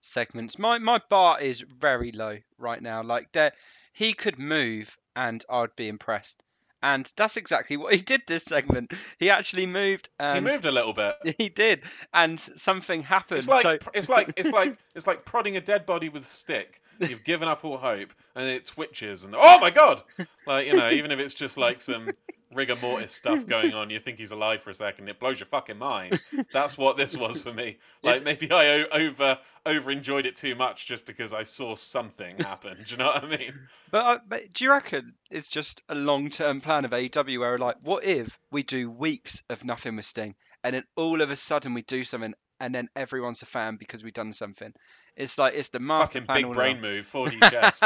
[0.00, 3.02] segments, my my bar is very low right now.
[3.02, 3.54] Like that,
[3.92, 6.40] he could move and I'd be impressed.
[6.84, 8.92] And that's exactly what he did this segment.
[9.18, 10.08] He actually moved.
[10.20, 11.16] He moved a little bit.
[11.36, 11.82] He did,
[12.14, 13.38] and something happened.
[13.38, 16.26] It's like so, it's like it's like it's like prodding a dead body with a
[16.26, 16.80] stick.
[17.00, 20.00] You've given up all hope, and it twitches, and oh my god!
[20.46, 22.10] Like you know, even if it's just like some
[22.56, 25.46] rigor mortis stuff going on, you think he's alive for a second, it blows your
[25.46, 26.20] fucking mind.
[26.52, 27.78] That's what this was for me.
[28.02, 32.78] Like maybe I over over enjoyed it too much just because I saw something happen.
[32.84, 33.52] Do you know what I mean?
[33.90, 37.76] But, uh, but do you reckon it's just a long-term plan of AEW where like,
[37.82, 40.34] what if we do weeks of nothing with Sting,
[40.64, 44.02] and then all of a sudden we do something, and then everyone's a fan because
[44.02, 44.72] we've done something?
[45.16, 46.94] It's like it's the master Fucking plan big brain along.
[46.94, 47.82] move, 4D chess.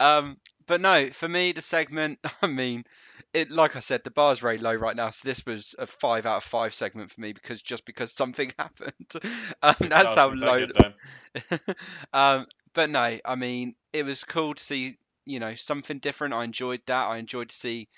[0.00, 0.36] um,
[0.66, 2.84] but no, for me the segment, I mean,
[3.32, 5.10] it like I said, the bar's very low right now.
[5.10, 8.52] So this was a five out of five segment for me because just because something
[8.58, 8.94] happened.
[9.62, 10.66] Um, Six that's how low.
[12.12, 16.34] Um, but no, I mean, it was cool to see, you know, something different.
[16.34, 17.06] I enjoyed that.
[17.06, 17.88] I enjoyed to see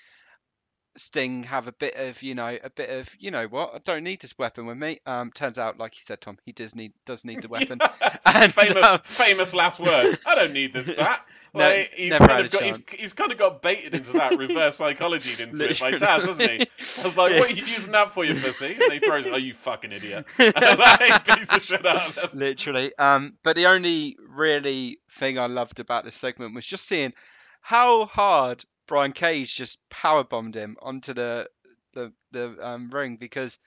[0.95, 4.03] Sting have a bit of, you know, a bit of, you know what, I don't
[4.03, 4.99] need this weapon with me.
[5.05, 7.79] Um, turns out, like you said, Tom, he does need does need the weapon.
[8.25, 10.17] And, famous, um, famous last words.
[10.25, 11.25] I don't need this bat.
[11.55, 14.77] No, Like, he's kind of got, he's, he's, kind of got baited into that reverse
[14.77, 16.67] psychology into it by Taz, hasn't he?
[16.99, 17.33] I was like.
[17.39, 20.25] "What are you using that for, you pussy?" And he throws, "Oh, you fucking idiot!"
[20.39, 22.39] Like, piece of shit out of him.
[22.39, 22.91] Literally.
[22.97, 27.13] Um, but the only really thing I loved about this segment was just seeing
[27.61, 31.47] how hard Brian Cage just power bombed him onto the
[31.93, 33.59] the the um, ring because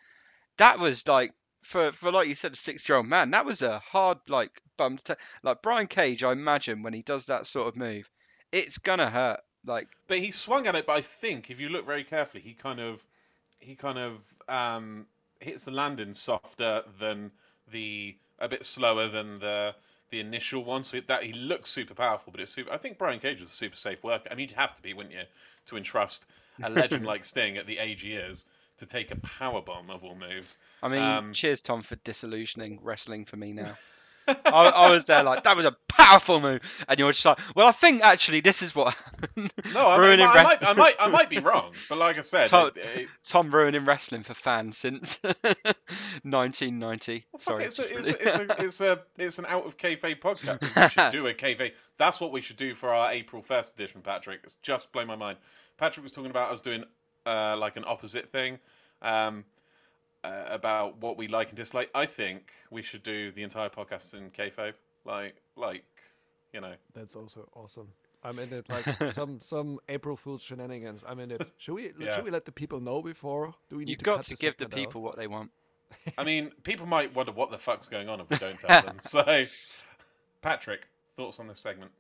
[0.58, 1.32] that was like
[1.66, 4.62] for for like you said a six year old man that was a hard like
[4.76, 5.18] bump to take.
[5.42, 8.10] like Brian Cage I imagine when he does that sort of move
[8.52, 10.86] it's gonna hurt Like, But he swung at it.
[10.86, 13.04] But I think if you look very carefully, he kind of,
[13.58, 15.06] he kind of um,
[15.40, 17.32] hits the landing softer than
[17.70, 19.74] the a bit slower than the
[20.10, 20.84] the initial one.
[20.84, 22.72] So that he looks super powerful, but it's super.
[22.72, 24.28] I think Brian Cage is a super safe worker.
[24.30, 25.24] I mean, you'd have to be, wouldn't you,
[25.66, 26.26] to entrust
[26.62, 28.44] a legend like Sting at the age he is
[28.78, 30.58] to take a power bomb of all moves.
[30.82, 33.74] I mean, Um, cheers, Tom, for disillusioning wrestling for me now.
[34.28, 37.68] I, I was there like that was a powerful move, and you're just like, well,
[37.68, 38.96] I think actually this is what.
[39.36, 42.22] No, I, Ruining I, I, might, I might, I might be wrong, but like I
[42.22, 45.20] said, Oh, it, it, Tom ruining wrestling for fans since
[46.22, 47.24] 1990.
[47.32, 49.76] Well, Sorry, it, it's, a, it's, a, it's, a, it's a it's an out of
[49.76, 50.60] kayfabe podcast.
[50.60, 51.72] We should do a kayfabe.
[51.96, 54.40] That's what we should do for our April first edition, Patrick.
[54.44, 55.38] It's just blown my mind.
[55.78, 56.84] Patrick was talking about us doing
[57.26, 58.58] uh, like an opposite thing
[59.02, 59.44] um,
[60.24, 61.90] uh, about what we like and dislike.
[61.94, 64.74] I think we should do the entire podcast in kayfabe,
[65.04, 65.84] like like
[66.52, 66.74] you know.
[66.94, 67.88] That's also awesome.
[68.24, 68.68] I'm in it.
[68.68, 71.04] Like some some April Fool's shenanigans.
[71.06, 71.42] I'm in it.
[71.58, 72.14] Should we Yeah.
[72.14, 73.54] should we let the people know before?
[73.68, 74.86] Do we need You've to got cut to this give the segment out?
[74.88, 75.50] people what they want.
[76.18, 78.96] I mean, people might wonder what the fuck's going on if we don't tell them.
[79.02, 79.44] So,
[80.42, 81.92] Patrick, thoughts on this segment?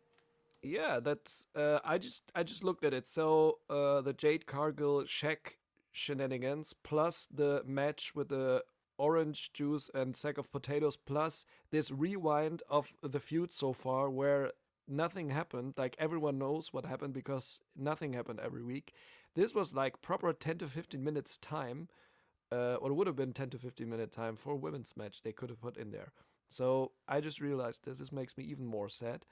[0.66, 1.46] Yeah, that's.
[1.54, 3.06] Uh, I just I just looked at it.
[3.06, 5.56] So uh, the Jade Cargill Shaq
[5.92, 8.64] shenanigans plus the match with the
[8.98, 14.50] orange juice and sack of potatoes plus this rewind of the feud so far where
[14.88, 15.74] nothing happened.
[15.76, 18.92] Like everyone knows what happened because nothing happened every week.
[19.36, 21.88] This was like proper 10 to 15 minutes time,
[22.52, 25.32] uh, or would have been 10 to 15 minute time for a women's match they
[25.32, 26.12] could have put in there.
[26.48, 27.98] So I just realized this.
[27.98, 29.26] This makes me even more sad.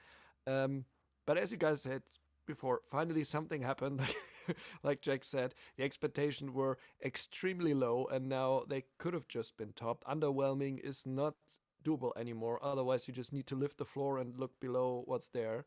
[0.47, 0.85] Um,
[1.27, 2.03] but as you guys said
[2.47, 4.01] before, finally something happened.
[4.83, 9.73] like Jack said, the expectations were extremely low, and now they could have just been
[9.73, 10.07] topped.
[10.07, 11.35] Underwhelming is not
[11.83, 12.59] doable anymore.
[12.63, 15.65] Otherwise, you just need to lift the floor and look below what's there.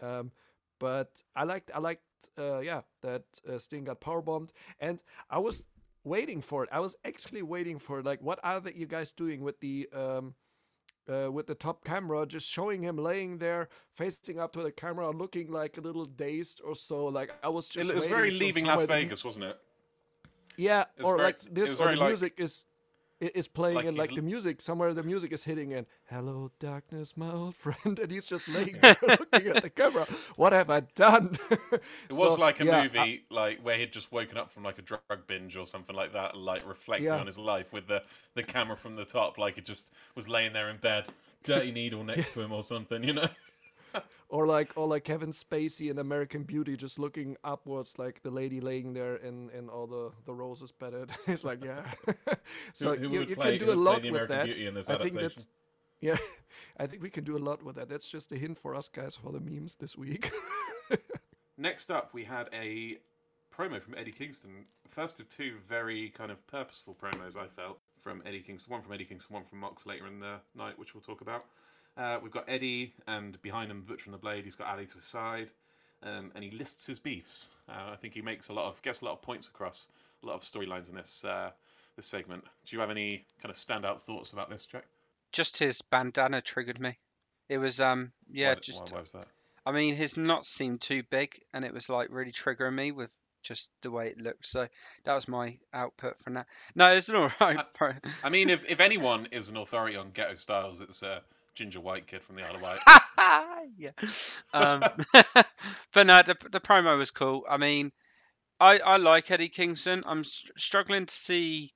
[0.00, 0.32] Um,
[0.78, 2.02] but I liked, I liked,
[2.38, 5.64] uh, yeah, that uh, Sting got power bombed, and I was
[6.04, 6.70] waiting for it.
[6.72, 8.06] I was actually waiting for it.
[8.06, 10.34] Like, what are the, you guys doing with the um,
[11.08, 15.10] uh, with the top camera, just showing him laying there, facing up to the camera,
[15.10, 17.06] looking like a little dazed or so.
[17.06, 17.88] Like I was just.
[17.88, 19.58] It was very leaving Las Vegas, wasn't it?
[20.56, 22.66] Yeah, or very- like this, or the like- music is
[23.20, 24.60] is playing like and like the music.
[24.60, 28.78] Somewhere the music is hitting and hello darkness my old friend and he's just laying
[28.82, 30.04] there looking at the camera.
[30.36, 31.38] What have i done?
[31.72, 34.78] It was like a yeah, I- movie, like where he'd just woken up from like
[34.78, 37.18] a drug binge or something like that, like reflecting Yeah.
[37.20, 38.02] on his life with the
[38.34, 41.06] the camera from the top, like it just was laying there in bed,
[41.44, 43.28] dirty needle next to him or something, you know.
[44.28, 48.60] or like or like Kevin Spacey in American Beauty, just looking upwards, like the lady
[48.60, 51.10] laying there in in all the the roses bedded.
[51.26, 51.82] It's like yeah.
[52.72, 54.44] so who you, you play- can do a lot with American that.
[54.46, 55.46] Beauty in this I think that's
[56.00, 56.16] yeah.
[56.78, 57.88] I think we can do a lot with that.
[57.88, 60.32] That's just a hint for us guys for the memes this week.
[61.58, 62.98] Next up, we had a
[63.54, 64.64] promo from Eddie Kingston.
[64.86, 68.72] First of two very kind of purposeful promos, I felt, from Eddie Kingston.
[68.72, 71.44] One from Eddie Kingston, one from Mox later in the night, which we'll talk about.
[71.96, 74.44] Uh, we've got Eddie, and behind him, Butcher and the Blade.
[74.44, 75.50] He's got Ali to his side,
[76.02, 77.50] um, and he lists his beefs.
[77.68, 79.88] Uh, I think he makes a lot of gets a lot of points across,
[80.22, 81.50] a lot of storylines in this uh,
[81.96, 82.44] this segment.
[82.64, 84.84] Do you have any kind of standout thoughts about this, Jack?
[85.32, 86.98] Just his bandana triggered me.
[87.48, 89.26] It was um yeah, why, just why, why was that?
[89.66, 93.10] I mean his knots seemed too big and it was like really triggering me with
[93.42, 94.46] just the way it looked.
[94.46, 94.68] So
[95.04, 96.46] that was my output from that.
[96.74, 97.92] No, it's an alright pro.
[98.22, 101.22] I mean, if if anyone is an authority on ghetto styles, it's a
[101.54, 102.80] ginger white kid from the Isle of Wight.
[103.76, 103.90] yeah.
[104.52, 104.82] Um,
[105.92, 107.44] but no, the the promo was cool.
[107.48, 107.92] I mean,
[108.58, 110.02] I I like Eddie Kingston.
[110.06, 111.72] I'm str- struggling to see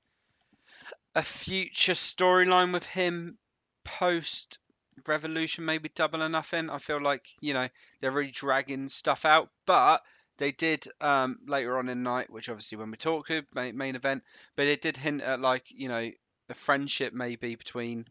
[1.14, 3.38] a future storyline with him
[3.84, 4.58] post
[5.06, 6.70] Revolution, maybe Double or Nothing.
[6.70, 7.68] I feel like you know
[8.00, 10.02] they're really dragging stuff out, but
[10.38, 13.76] they did um, later on in the night, which obviously when we talk to main,
[13.76, 14.22] main event,
[14.56, 16.10] but it did hint at like you know
[16.48, 18.06] a friendship maybe between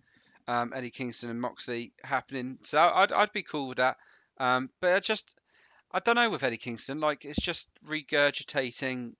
[0.48, 2.60] um, Eddie Kingston and Moxley happening.
[2.64, 3.98] So I'd I'd be cool with that.
[4.39, 5.36] Um, but I just
[5.91, 7.00] I don't know with Eddie Kingston.
[7.00, 9.14] Like it's just regurgitating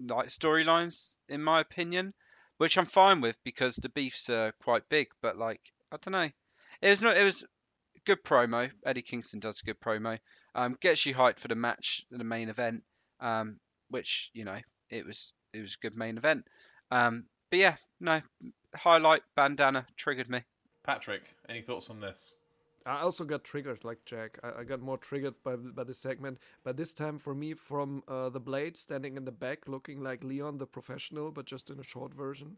[0.00, 2.14] like storylines in my opinion,
[2.58, 5.08] which I'm fine with because the beefs are quite big.
[5.20, 5.60] But like
[5.90, 6.30] I don't know,
[6.80, 7.44] it was not it was
[8.04, 8.70] good promo.
[8.84, 10.18] Eddie Kingston does a good promo.
[10.54, 12.82] Um, gets you hyped for the match, the main event.
[13.20, 14.58] Um, which you know
[14.90, 16.44] it was it was a good main event.
[16.90, 18.20] Um, but yeah, no
[18.74, 20.42] highlight bandana triggered me.
[20.82, 22.34] Patrick, any thoughts on this?
[22.84, 24.38] I also got triggered like Jack.
[24.42, 28.02] I, I got more triggered by by this segment, but this time for me from
[28.08, 31.78] uh, the Blade standing in the back, looking like Leon the professional, but just in
[31.78, 32.56] a short version.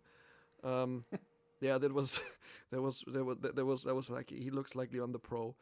[0.63, 1.05] Um,
[1.61, 2.21] yeah, that was
[2.71, 5.55] that was there was that was that was like he looks like Leon the pro.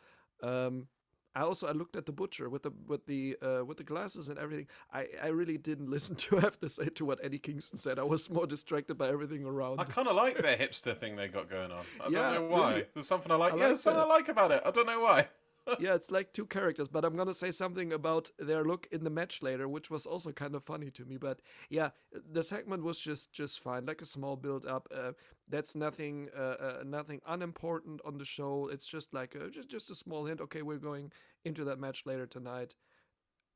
[0.42, 0.86] Um,
[1.34, 4.28] I also I looked at the butcher with the with the uh, with the glasses
[4.28, 4.66] and everything.
[4.92, 7.98] I I really didn't listen to I have to say to what Eddie Kingston said.
[7.98, 9.80] I was more distracted by everything around.
[9.80, 11.84] I kind of like their hipster thing they got going on.
[12.00, 12.68] I Yeah, don't know why.
[12.68, 12.84] really.
[12.94, 13.54] There's something I like.
[13.54, 14.10] I yeah, there's something that.
[14.10, 14.62] I like about it.
[14.64, 15.28] I don't know why.
[15.78, 19.10] yeah, it's like two characters, but I'm gonna say something about their look in the
[19.10, 21.16] match later, which was also kind of funny to me.
[21.16, 24.88] But yeah, the segment was just just fine, like a small build up.
[24.92, 25.12] Uh,
[25.52, 28.68] that's nothing uh, uh, nothing unimportant on the show.
[28.72, 30.40] It's just like a, just just a small hint.
[30.40, 31.12] Okay, we're going
[31.44, 32.74] into that match later tonight,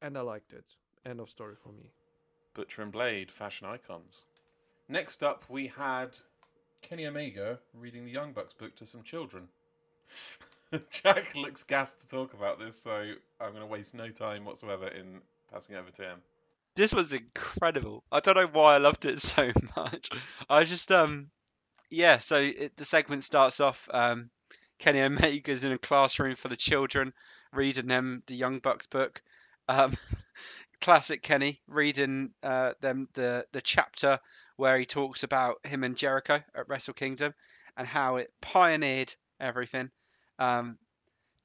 [0.00, 0.66] and I liked it.
[1.04, 1.90] End of story for me.
[2.54, 4.24] Butcher and Blade, fashion icons.
[4.88, 6.16] Next up, we had
[6.82, 9.48] Kenny Omega reading the Young Bucks book to some children.
[10.90, 14.88] Jack looks gassed to talk about this, so I'm going to waste no time whatsoever
[14.88, 15.20] in
[15.52, 16.18] passing it over to him.
[16.76, 18.04] This was incredible.
[18.12, 20.10] I don't know why I loved it so much.
[20.48, 21.30] I just um
[21.90, 24.30] yeah, so it, the segment starts off um
[24.78, 27.12] Kenny Omega's in a classroom full of children
[27.52, 29.22] reading them the Young Bucks book.
[29.68, 29.92] Um
[30.80, 34.18] classic Kenny reading uh them the the chapter
[34.56, 37.34] where he talks about him and Jericho at Wrestle Kingdom
[37.76, 39.90] and how it pioneered everything.
[40.38, 40.78] Um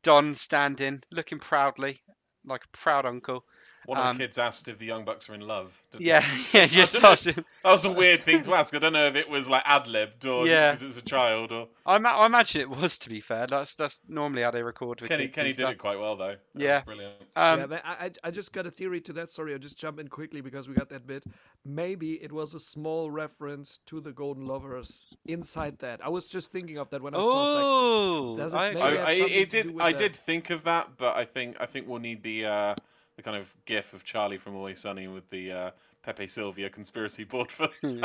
[0.03, 2.01] Don standing looking proudly
[2.45, 3.45] like a proud uncle.
[3.85, 5.81] One of Um, the kids asked if the Young Bucks are in love.
[5.91, 6.23] didn't Yeah,
[6.53, 7.43] yeah, just don't know.
[7.63, 8.75] That was a weird thing to ask.
[8.75, 10.67] I don't know if it was like ad libbed or Yeah.
[10.69, 12.97] because it was a child or I, ma- I imagine it was.
[12.99, 15.23] To be fair, that's that's normally how they record with Kenny.
[15.25, 15.73] kids Kenny and did stuff.
[15.73, 16.35] it quite well though.
[16.53, 16.75] That Yeah.
[16.75, 17.15] was brilliant.
[17.35, 19.31] Um, yeah, I, I I just got a theory to that.
[19.31, 21.23] Sorry, I'll just jump in quickly because we got that bit.
[21.65, 26.05] Maybe it was a small reference to the Golden Lovers inside that.
[26.05, 27.43] I was just thinking of that when I saw.
[27.43, 29.81] it, like, oh, does it I- make- I, I, it did.
[29.81, 29.97] I that.
[29.97, 32.75] did think of that, but I think I think we'll need the uh,
[33.21, 35.71] the kind of gif of Charlie from Always Sunny with the uh,
[36.03, 37.69] Pepe Silvia conspiracy board for.
[37.83, 38.01] maybe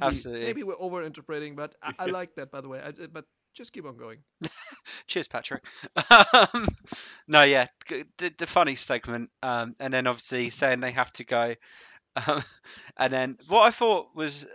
[0.00, 0.46] Absolutely.
[0.46, 2.80] maybe we're overinterpreting, but I, I like that by the way.
[2.82, 4.18] I, d- but just keep on going.
[5.06, 5.64] Cheers, Patrick.
[6.10, 6.66] um,
[7.26, 11.54] no, yeah, the, the funny segment, um, and then obviously saying they have to go,
[12.16, 12.42] um,
[12.96, 14.46] and then what I thought was,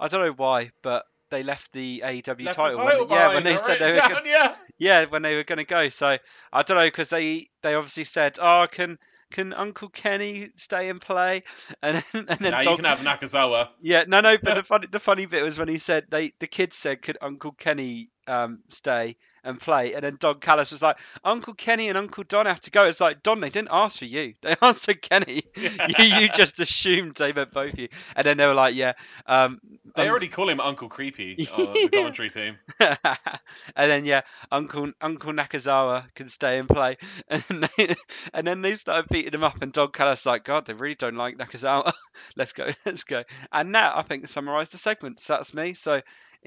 [0.00, 2.84] I don't know why, but they left the AEW Left title.
[2.84, 4.54] the when- yeah, when they said they were down, gonna, yeah.
[4.78, 5.88] yeah, when they were going to go.
[5.88, 6.16] So
[6.52, 8.98] I don't know because they they obviously said, oh, can
[9.30, 11.42] can Uncle Kenny stay and play,
[11.82, 13.68] and then, and then Now you can have Nakazawa.
[13.82, 14.36] Yeah, no, no.
[14.42, 17.18] But the funny, the funny bit was when he said they, the kids said, "Could
[17.20, 21.98] Uncle Kenny um stay and play?" And then Don Callis was like, "Uncle Kenny and
[21.98, 24.34] Uncle Don have to go." It's like Don, they didn't ask for you.
[24.42, 25.42] They asked for Kenny.
[25.56, 27.88] you, you just assumed they meant both of you.
[28.14, 28.92] And then they were like, "Yeah."
[29.26, 29.60] Um,
[29.94, 32.58] They um, already call him Uncle Creepy on the commentary theme.
[32.80, 36.96] and then yeah, Uncle Uncle Nakazawa can stay and play,
[37.28, 37.42] and
[37.76, 37.96] they,
[38.32, 41.16] and then they started beating him up, and Don Callis like, God, they really don't
[41.16, 41.92] like Nakazawa.
[42.36, 43.24] let's go, let's go.
[43.52, 45.20] And that I think summarised the segment.
[45.20, 45.74] So that's me.
[45.74, 46.00] So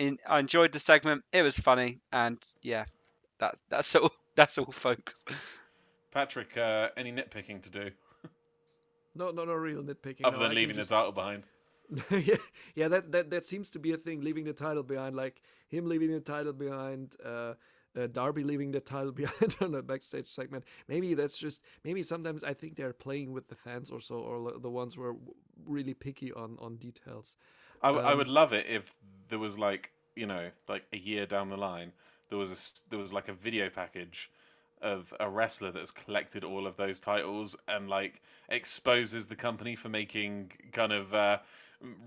[0.07, 1.23] in, I enjoyed the segment.
[1.31, 2.85] It was funny, and yeah,
[3.39, 4.11] that's that's all.
[4.35, 5.25] That's all, folks.
[6.11, 7.91] Patrick, uh, any nitpicking to do
[9.13, 10.21] No, no, no real nitpicking.
[10.23, 11.43] other no, than can leaving just- the title behind?
[12.11, 12.37] yeah,
[12.75, 14.21] yeah, that, that that seems to be a thing.
[14.21, 17.55] Leaving the title behind, like him leaving the title behind, uh,
[17.99, 20.63] uh, Darby leaving the title behind on a backstage segment.
[20.87, 24.57] Maybe that's just maybe sometimes I think they're playing with the fans or so, or
[24.59, 25.15] the ones who are
[25.65, 27.35] really picky on on details.
[27.81, 28.93] I, w- I Um, would love it if
[29.29, 31.93] there was like you know like a year down the line
[32.29, 34.29] there was a there was like a video package
[34.81, 39.89] of a wrestler that's collected all of those titles and like exposes the company for
[39.89, 41.37] making kind of uh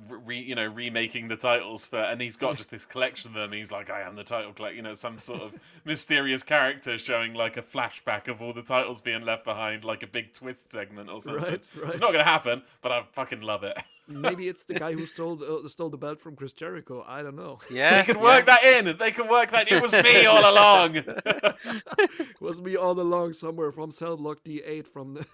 [0.08, 3.52] re, you know remaking the titles for and he's got just this collection of them
[3.52, 5.52] he's like i am the title collector you know some sort of
[5.84, 10.06] mysterious character showing like a flashback of all the titles being left behind like a
[10.06, 11.90] big twist segment or something Right, right.
[11.90, 15.36] it's not gonna happen but i fucking love it Maybe it's the guy who stole
[15.36, 17.02] the, uh, stole the belt from Chris Jericho.
[17.08, 17.60] I don't know.
[17.70, 18.98] Yeah, They can work that in.
[18.98, 19.72] They can work that.
[19.72, 20.96] It was me all along.
[20.96, 21.06] it
[22.40, 25.24] was me all along somewhere from cell block D8 from the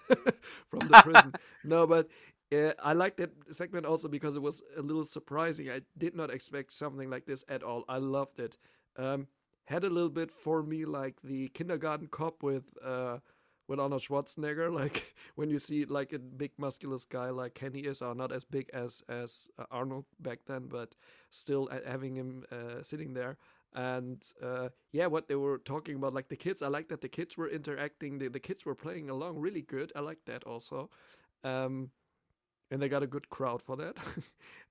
[0.69, 1.33] from the prison.
[1.65, 2.07] no, but
[2.53, 5.69] uh, I like that segment also because it was a little surprising.
[5.69, 7.85] I did not expect something like this at all.
[7.87, 8.57] I loved it.
[8.97, 9.27] Um,
[9.65, 13.19] had a little bit for me like the kindergarten cop with uh,
[13.67, 14.73] with Arnold Schwarzenegger.
[14.81, 18.43] Like when you see like a big muscular guy like Kenny is, or not as
[18.43, 20.95] big as as uh, Arnold back then, but
[21.29, 23.37] still having him uh, sitting there
[23.73, 27.07] and uh, yeah what they were talking about like the kids i like that the
[27.07, 30.89] kids were interacting the, the kids were playing along really good i like that also
[31.45, 31.89] um,
[32.71, 33.97] and they got a good crowd for that.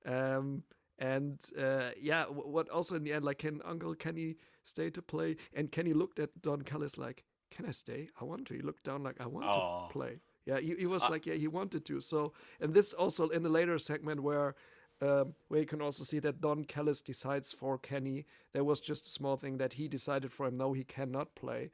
[0.06, 0.62] Um,
[0.98, 5.36] and uh, yeah what also in the end like can uncle kenny stay to play?
[5.52, 8.08] And kenny looked at don callis like can i stay?
[8.20, 8.54] I want to.
[8.54, 9.86] He looked down like i want Aw.
[9.88, 10.20] to play.
[10.46, 12.00] Yeah he, he was I- like yeah he wanted to.
[12.00, 14.54] So and this also in the later segment where
[15.02, 18.26] um, where you can also see that Don Callis decides for Kenny.
[18.52, 20.58] There was just a small thing that he decided for him.
[20.58, 21.70] No, he cannot play,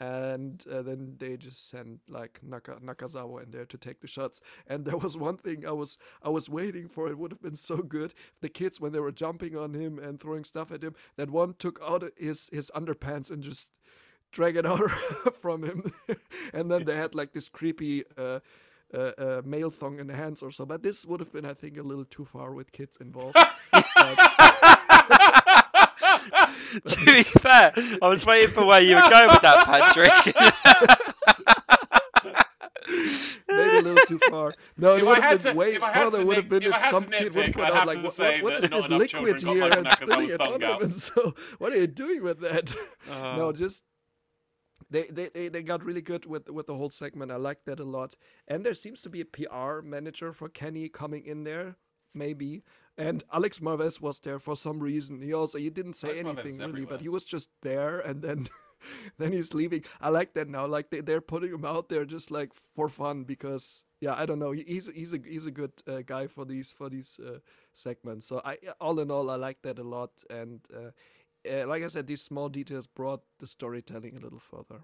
[0.00, 4.40] and uh, then they just sent like Naka, Nakazawa in there to take the shots.
[4.66, 7.08] And there was one thing I was I was waiting for.
[7.08, 9.98] It would have been so good if the kids when they were jumping on him
[9.98, 13.70] and throwing stuff at him, that one took out his his underpants and just
[14.32, 14.90] drag it out
[15.34, 15.92] from him,
[16.54, 18.04] and then they had like this creepy.
[18.16, 18.40] Uh,
[18.92, 21.54] uh, uh, male thong in the hands or so, but this would have been, I
[21.54, 23.36] think, a little too far with kids involved.
[23.72, 23.84] but,
[26.88, 30.36] to be fair, I was waiting for where you were going with that, Patrick.
[33.48, 34.54] Maybe a little too far.
[34.76, 36.18] No, it If I would have been to- way if I farther.
[36.18, 37.96] to Would have been if if some to kid would nitpick, put I'd out like,
[37.98, 40.30] to what, say what, what that is not this liquid here Michael and Nakazawa's spilling
[40.30, 40.82] it tongue on out.
[40.82, 42.74] And so, what are you doing with that?
[43.10, 43.82] Uh, no, just
[44.90, 47.30] they, they, they, they got really good with with the whole segment.
[47.30, 48.14] I like that a lot.
[48.48, 51.76] And there seems to be a PR manager for Kenny coming in there,
[52.14, 52.62] maybe.
[53.00, 55.22] And Alex Marvez was there for some reason.
[55.22, 56.86] He also he didn't say Alex anything really, everywhere.
[56.90, 58.46] but he was just there and then
[59.18, 59.84] then he's leaving.
[60.00, 60.66] I like that now.
[60.66, 64.38] Like they, they're putting him out there just like for fun because yeah, I don't
[64.38, 64.52] know.
[64.52, 67.38] He's he's a he's a good uh, guy for these for these uh,
[67.72, 68.26] segments.
[68.26, 70.90] So I all in all I like that a lot and uh,
[71.50, 74.82] uh, like I said, these small details brought the storytelling a little further.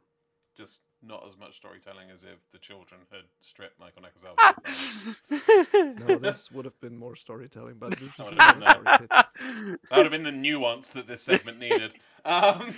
[0.57, 5.97] Just not as much storytelling as if the children had stripped Michael Nakazawa.
[6.07, 9.77] No, this would have been more storytelling, but this is That another would've story.
[9.91, 11.95] That would have been the nuance that this segment needed.
[12.25, 12.75] Um,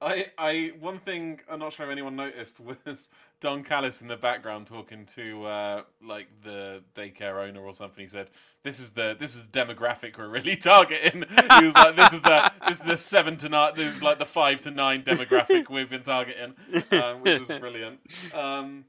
[0.00, 3.08] I, I, one thing I'm not sure if anyone noticed was
[3.40, 8.02] Don Callis in the background talking to uh, like the daycare owner or something.
[8.02, 8.28] He said,
[8.62, 11.24] "This is the this is the demographic we're really targeting."
[11.58, 13.72] He was like, "This is the this is the seven to nine.
[13.76, 16.54] This is like the five to nine demographic we've been targeting,"
[16.92, 17.98] um, which was brilliant.
[18.34, 18.84] Um,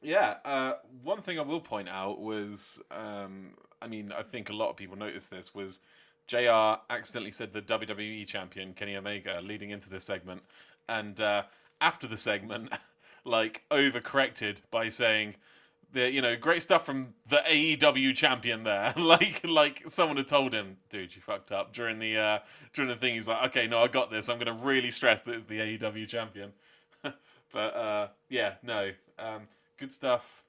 [0.00, 4.52] yeah, uh, one thing I will point out was, um, I mean, I think a
[4.52, 5.80] lot of people noticed this was
[6.26, 10.42] JR accidentally said the WWE champion Kenny Omega leading into this segment,
[10.88, 11.42] and uh,
[11.80, 12.72] after the segment,
[13.24, 15.36] like overcorrected by saying.
[15.94, 18.94] The, you know, great stuff from the AEW champion there.
[18.96, 22.38] like, like someone had told him, dude, you fucked up during the uh,
[22.72, 23.16] during the thing.
[23.16, 24.30] He's like, okay, no, I got this.
[24.30, 26.52] I'm gonna really stress that it's the AEW champion.
[27.52, 29.42] but uh, yeah, no, um,
[29.76, 30.42] good stuff.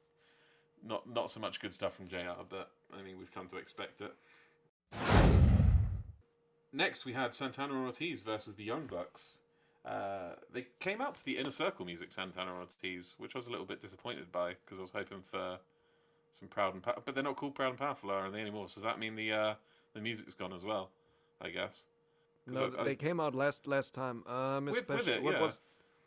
[0.82, 4.01] Not not so much good stuff from JR, but I mean we've come to expect
[4.01, 4.13] it.
[6.74, 9.39] Next, we had Santana Ortiz versus the Young Bucks.
[9.86, 13.51] Uh, they came out to the Inner Circle music, Santana Ortiz, which I was a
[13.51, 15.59] little bit disappointed by because I was hoping for
[16.32, 18.67] some Proud and Pow- but they're not called Proud and Powerful, are they anymore?
[18.69, 19.53] So does that mean the uh,
[19.93, 20.89] the music's gone as well?
[21.41, 21.86] I guess.
[22.47, 24.26] No, I- I- they came out last last time.
[24.26, 25.41] Um, With- with especially it, what yeah.
[25.41, 25.59] was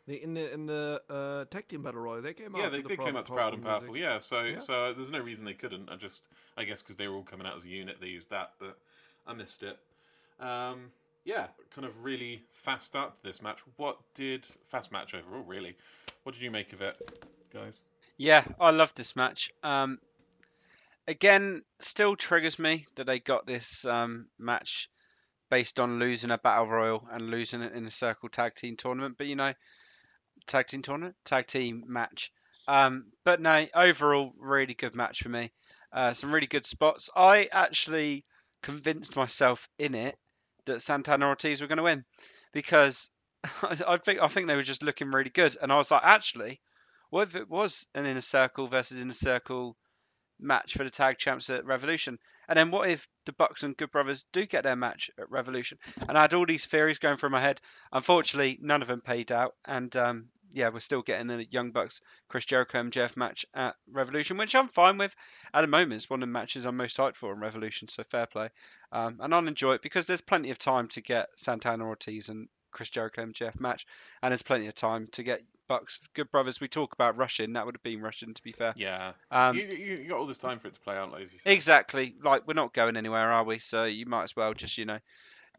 [0.07, 2.21] the in the in the uh, tag team battle royal?
[2.21, 2.61] They came out.
[2.63, 3.93] yeah, they the did Proud come out to Proud and Powerful Powerful.
[3.93, 4.09] music.
[4.09, 4.57] Yeah, so Yeah.
[4.57, 5.87] so there's no reason they couldn't.
[5.89, 8.31] I just I guess because they were all coming out as a unit, they used
[8.31, 8.77] that, but
[9.27, 9.77] I missed it.
[10.39, 10.91] Um,
[11.25, 13.59] yeah, kind of really fast start to this match.
[13.75, 15.43] What did fast match overall?
[15.43, 15.75] Really,
[16.23, 16.95] what did you make of it,
[17.53, 17.81] guys?
[18.17, 19.51] Yeah, I love this match.
[19.61, 19.99] Um,
[21.07, 24.89] again, still triggers me that they got this um, match
[25.49, 29.15] based on losing a battle royal and losing it in a circle tag team tournament.
[29.17, 29.53] But you know,
[30.45, 32.31] tag team tournament, tag team match.
[32.67, 35.51] Um, but no, overall, really good match for me.
[35.91, 37.09] Uh, some really good spots.
[37.15, 38.25] I actually
[38.61, 40.17] convinced myself in it
[40.67, 42.05] that Santana Ortiz were going to win
[42.53, 43.09] because
[43.63, 46.61] I, think I think they were just looking really good, and I was like, actually,
[47.09, 49.75] what if it was an inner circle versus inner circle
[50.39, 52.17] match for the tag champs at Revolution?
[52.49, 55.79] And then what if the Bucks and Good Brothers do get their match at Revolution?
[56.07, 57.59] And I had all these theories going through my head.
[57.91, 62.01] Unfortunately, none of them paid out, and um, yeah, we're still getting the Young Bucks
[62.29, 65.15] Chris Jericho MJF match at Revolution, which I'm fine with.
[65.53, 68.03] At the moment, it's one of the matches I'm most hyped for in Revolution, so
[68.03, 68.49] fair play.
[68.91, 72.47] Um, and I'll enjoy it because there's plenty of time to get Santana Ortiz and
[72.71, 73.85] Chris Jericho MJF match,
[74.21, 76.61] and there's plenty of time to get Bucks Good Brothers.
[76.61, 78.73] We talk about Russian, that would have been Russian to be fair.
[78.77, 81.23] Yeah, Um, you, you, you got all this time for it to play out, like
[81.23, 81.51] as you said.
[81.51, 82.15] Exactly.
[82.23, 83.59] Like we're not going anywhere, are we?
[83.59, 84.99] So you might as well just, you know,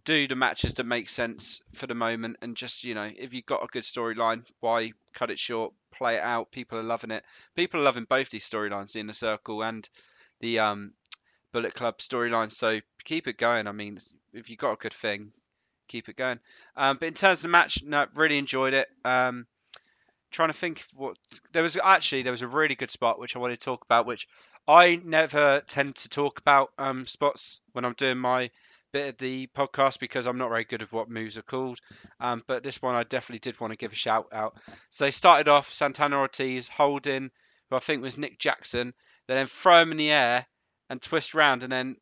[0.09, 3.44] do the matches that make sense for the moment and just, you know, if you've
[3.44, 6.50] got a good storyline, why cut it short, play it out.
[6.50, 7.22] People are loving it.
[7.54, 9.86] People are loving both these storylines, the inner circle and
[10.40, 10.94] the um
[11.52, 12.50] Bullet Club storyline.
[12.50, 13.66] So keep it going.
[13.66, 13.98] I mean,
[14.32, 15.30] if you've got a good thing,
[15.88, 16.40] keep it going.
[16.74, 18.88] Um, but in terms of the match, no, really enjoyed it.
[19.04, 19.46] Um,
[20.30, 21.18] trying to think what
[21.52, 24.06] there was actually there was a really good spot which I wanted to talk about,
[24.06, 24.26] which
[24.66, 28.50] I never tend to talk about um, spots when I'm doing my
[28.93, 31.78] bit of the podcast because I'm not very good at what moves are called.
[32.20, 34.57] Um, but this one I definitely did want to give a shout out.
[34.91, 37.30] So they started off Santana Ortiz holding,
[37.70, 38.95] who I think was Nick Jackson,
[39.28, 40.47] they then throw him in the air
[40.89, 41.97] and twist round, and then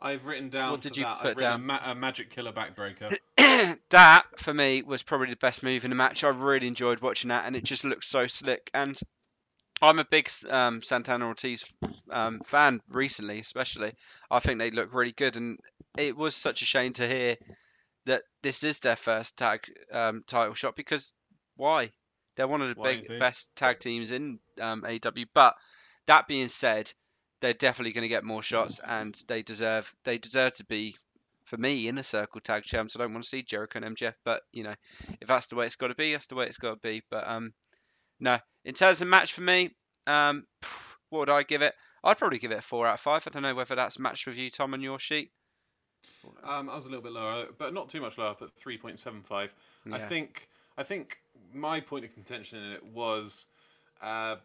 [0.00, 1.18] I've written down for that.
[1.20, 3.16] I've written a, ma- a magic killer backbreaker.
[3.90, 6.24] that for me was probably the best move in the match.
[6.24, 8.70] I really enjoyed watching that, and it just looked so slick.
[8.72, 8.98] And
[9.82, 11.64] I'm a big um, Santana Ortiz
[12.10, 13.92] um, fan recently, especially.
[14.30, 15.58] I think they look really good, and
[15.98, 17.36] it was such a shame to hear
[18.06, 19.60] that this is their first tag
[19.92, 21.12] um, title shot because
[21.56, 21.90] why?
[22.36, 25.24] They're one of the Why big best tag teams in um, AW.
[25.34, 25.54] But
[26.06, 26.92] that being said,
[27.40, 30.96] they're definitely going to get more shots, and they deserve they deserve to be
[31.44, 32.94] for me in the circle tag champs.
[32.94, 34.74] I don't want to see Jericho and MJF, but you know,
[35.20, 37.02] if that's the way it's got to be, that's the way it's got to be.
[37.10, 37.52] But um,
[38.20, 39.70] no, in terms of match for me,
[40.06, 40.44] um,
[41.08, 41.72] what would I give it?
[42.04, 43.22] I'd probably give it a four out of five.
[43.26, 45.30] I don't know whether that's matched with you, Tom, on your sheet.
[46.44, 48.98] Um, I was a little bit lower, but not too much lower, but three point
[48.98, 49.54] seven five.
[49.90, 51.18] I think I think
[51.54, 53.46] my point of contention in it was,
[54.02, 54.36] uh,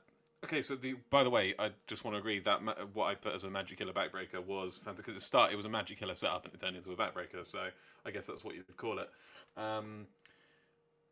[0.46, 0.62] okay.
[0.62, 3.34] So the by the way, I just want to agree that ma- what I put
[3.34, 6.00] as a Magic Killer backbreaker was fantastic because at the start it was a Magic
[6.00, 7.46] Killer setup and it turned into a backbreaker.
[7.46, 7.70] So
[8.06, 9.10] I guess that's what you'd call it.
[9.58, 10.08] Um,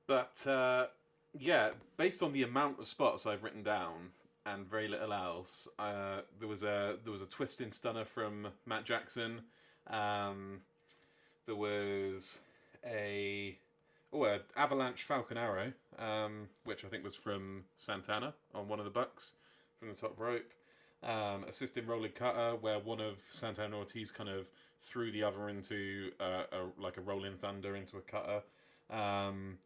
[0.07, 0.87] but uh,
[1.37, 4.11] yeah, based on the amount of spots I've written down
[4.45, 8.85] and very little else, uh, there was a there was a twisting stunner from Matt
[8.85, 9.41] Jackson.
[9.87, 10.61] Um,
[11.45, 12.39] there was
[12.85, 13.57] a
[14.11, 18.85] oh a avalanche falcon arrow, um, which I think was from Santana on one of
[18.85, 19.33] the bucks
[19.77, 20.53] from the top rope.
[21.01, 24.49] Um, assisted rolling cutter, where one of Santana Ortiz kind of
[24.81, 28.41] threw the other into uh, a like a rolling thunder into a cutter.
[28.89, 29.59] Um,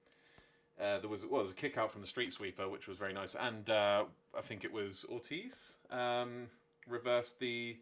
[0.83, 2.97] uh, there was well, there was a kick out from the street sweeper, which was
[2.97, 4.03] very nice, and uh,
[4.37, 6.47] I think it was Ortiz um,
[6.87, 7.77] reversed the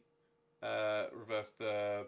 [0.62, 2.06] uh, reversed the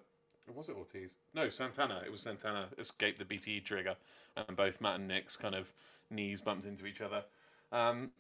[0.54, 1.18] was it Ortiz?
[1.34, 2.02] No, Santana.
[2.06, 3.96] It was Santana escaped the BTE trigger,
[4.36, 5.74] and both Matt and Nick's kind of
[6.12, 7.24] knees bumped into each other.
[7.72, 8.12] Um,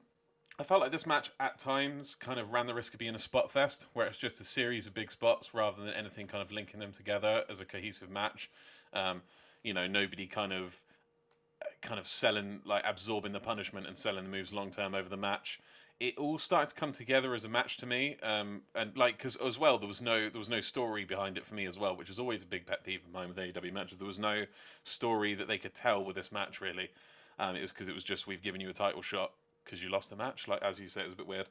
[0.60, 3.20] I felt like this match at times kind of ran the risk of being a
[3.20, 6.52] spot fest, where it's just a series of big spots rather than anything kind of
[6.52, 8.50] linking them together as a cohesive match.
[8.94, 9.22] Um,
[9.64, 10.82] you know, nobody kind of
[11.84, 15.18] kind of selling like absorbing the punishment and selling the moves long term over the
[15.18, 15.60] match.
[16.00, 19.36] It all started to come together as a match to me, um, and like because
[19.36, 21.96] as well there was no there was no story behind it for me as well,
[21.96, 24.00] which is always a big pet peeve of mine with AEW matches.
[24.00, 24.46] There was no
[24.84, 26.90] story that they could tell with this match really.
[27.38, 29.32] Um, it was because it was just we've given you a title shot
[29.64, 30.48] because you lost the match.
[30.48, 31.48] Like as you say, it was a bit weird.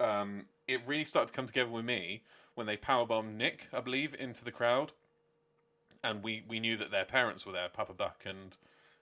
[0.00, 2.22] Um, it really started to come together with me
[2.54, 4.92] when they powerbombed Nick, I believe, into the crowd,
[6.02, 8.56] and we we knew that their parents were there, Papa Buck and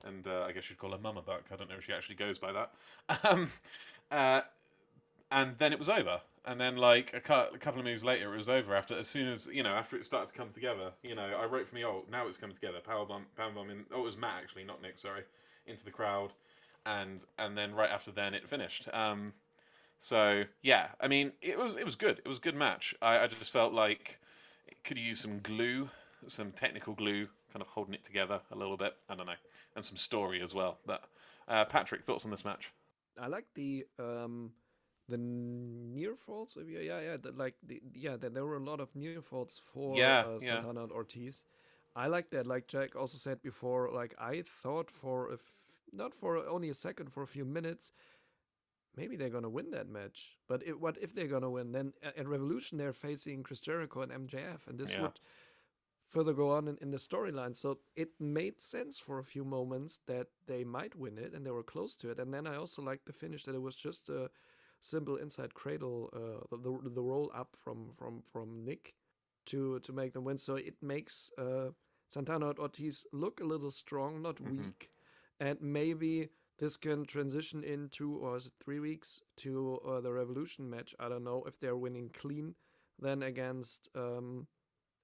[0.05, 1.45] and uh, I guess you'd call her Mama Buck.
[1.53, 2.73] I don't know if she actually goes by that.
[3.25, 3.51] Um,
[4.11, 4.43] uh,
[5.31, 6.21] and then it was over.
[6.45, 8.75] And then like a, cou- a couple of moves later, it was over.
[8.75, 11.47] After as soon as you know, after it started to come together, you know, I
[11.47, 11.85] wrote for me.
[11.85, 12.79] Oh, now it's coming together.
[12.87, 13.85] Powerbomb, powerbomb in.
[13.95, 14.99] Oh, it was Matt actually, not Nick.
[14.99, 15.23] Sorry,
[15.67, 16.33] into the crowd,
[16.85, 18.89] and and then right after then it finished.
[18.93, 19.35] Um,
[19.99, 22.19] so yeah, I mean, it was it was good.
[22.19, 22.93] It was a good match.
[23.01, 24.19] I, I just felt like
[24.67, 25.91] it could use some glue,
[26.27, 28.95] some technical glue, kind of holding it together a little bit.
[29.09, 29.33] I don't know,
[29.77, 30.79] and some story as well.
[30.87, 31.05] But
[31.49, 32.73] uh, Patrick, thoughts on this match?
[33.21, 34.53] I like the um
[35.09, 36.57] the near falls.
[36.57, 37.17] Yeah, yeah, yeah.
[37.21, 40.39] The, like the yeah, there, there were a lot of near falls for Yeah, uh,
[40.41, 40.55] yeah.
[40.61, 41.45] Santana and Ortiz.
[41.95, 42.47] I like that.
[42.47, 45.41] Like Jack also said before, like I thought for a f-
[45.93, 47.93] not for only a second, for a few minutes,
[48.97, 50.39] maybe they're gonna win that match.
[50.49, 51.73] But it, what if they're gonna win?
[51.73, 55.03] Then at Revolution they're facing Chris Jericho and MJF, and this Yeah.
[55.03, 55.21] would
[56.13, 57.57] further go on in, in the storyline.
[57.57, 61.51] So it made sense for a few moments that they might win it, and they
[61.51, 62.19] were close to it.
[62.19, 64.31] And then I also liked the finish that it was just a
[64.81, 68.95] simple inside cradle, uh, the the roll up from from from Nick
[69.47, 70.39] to to make them win.
[70.39, 71.71] So it makes uh,
[72.09, 74.53] Santana and Ortiz look a little strong, not Mhm.
[74.59, 74.91] weak,
[75.41, 80.69] and maybe this can transition into or is it three weeks to uh, the Revolution
[80.69, 80.95] match.
[81.01, 82.55] I don't know if they're winning clean
[82.99, 84.47] then against um,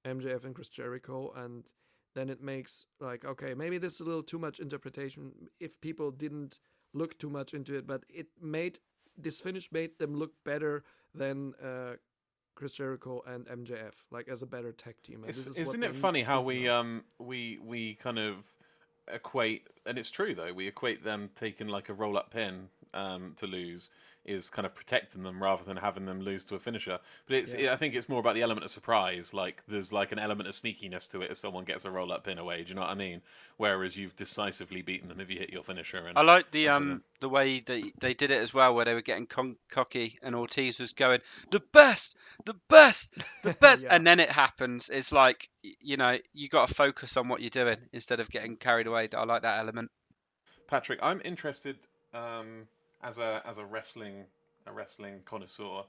[0.08, 1.70] MJF and Chris Jericho, and
[2.14, 6.10] then it makes like okay, maybe this is a little too much interpretation if people
[6.10, 6.58] didn't
[6.94, 8.78] look too much into it, but it made
[9.16, 10.84] this finish made them look better
[11.14, 11.94] than uh,
[12.54, 15.24] Chris Jericho and MJF, like as a better tag team.
[15.24, 18.52] and this is isn't it funny how we um we we kind of
[19.12, 23.34] equate, and it's true though, we equate them taking like a roll up pin um
[23.36, 23.90] to lose
[24.28, 26.98] is kind of protecting them rather than having them lose to a finisher.
[27.26, 27.72] But it's Yeah.
[27.72, 29.32] I think it's more about the element of surprise.
[29.34, 32.24] Like there's like an element of sneakiness to it if someone gets a roll up
[32.24, 32.62] pin away.
[32.62, 33.22] Do you know what I mean?
[33.56, 36.06] Whereas you've decisively beaten them if you hit your finisher.
[36.06, 37.00] And I like the um dunno.
[37.20, 40.34] the way they they did it as well, where they were getting con- cocky and
[40.34, 41.20] Ortiz was going
[41.50, 43.94] the best, the best, the best, Yeah.
[43.94, 44.88] and then it happens.
[44.90, 48.56] It's like you know you got to focus on what you're doing instead of getting
[48.56, 49.08] carried away.
[49.12, 49.90] I like that element.
[50.68, 51.76] Patrick, I'm interested
[52.12, 52.68] um,
[53.02, 54.24] as a as a wrestling
[54.66, 55.82] a wrestling connoisseur,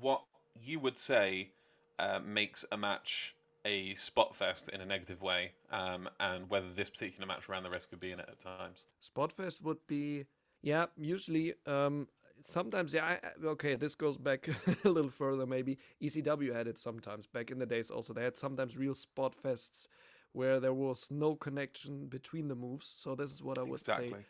[0.00, 0.22] what
[0.62, 1.50] you would say
[1.98, 3.34] uh, makes a match
[3.64, 7.70] a spot fest in a negative way, um, and whether this particular match ran the
[7.70, 8.86] risk of being it at times.
[9.02, 10.26] Spotfest would be,
[10.62, 11.54] yeah, usually.
[11.66, 12.08] Um,
[12.42, 14.48] sometimes, yeah, I, okay, this goes back
[14.84, 15.46] a little further.
[15.46, 17.90] Maybe ECW had it sometimes back in the days.
[17.90, 19.88] Also, they had sometimes real spot fests
[20.32, 22.86] where there was no connection between the moves.
[22.86, 24.24] So this is what I would say Exactly.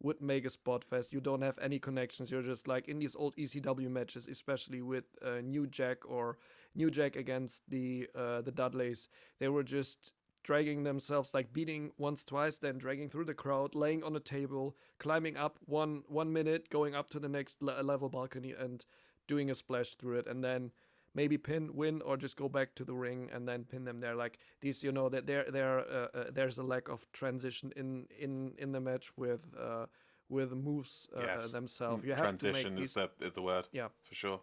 [0.00, 1.12] Would make a spot fest.
[1.12, 2.30] You don't have any connections.
[2.30, 6.38] You're just like in these old ECW matches, especially with uh, New Jack or
[6.74, 9.08] New Jack against the uh, the Dudleys.
[9.38, 10.12] They were just
[10.44, 14.76] dragging themselves like beating once twice then dragging through the crowd laying on a table
[14.98, 18.84] climbing up one one minute going up to the next le- level balcony and
[19.26, 20.70] doing a splash through it and then
[21.20, 24.16] maybe pin win or just go back to the ring and then pin them there
[24.24, 28.06] like these you know that there there uh, uh, there's a lack of transition in
[28.24, 29.86] in in the match with uh
[30.28, 31.52] with moves uh, Yes.
[31.52, 33.66] themselves you have to Transition make is these, the is the word.
[33.72, 33.88] Yeah.
[34.08, 34.40] for sure.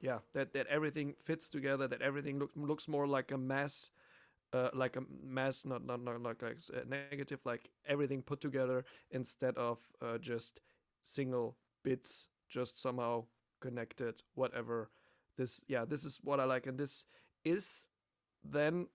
[0.00, 3.90] yeah that that everything fits together that everything look, looks more like a mass
[4.52, 5.02] uh, like a
[5.38, 10.18] mass not not not like like uh, negative like everything put together instead of uh,
[10.18, 10.60] just
[11.02, 13.24] single bits just somehow
[13.60, 14.90] connected whatever
[15.36, 16.66] this yeah this is what i like.
[16.66, 17.06] And this
[17.44, 17.88] is
[18.44, 18.86] then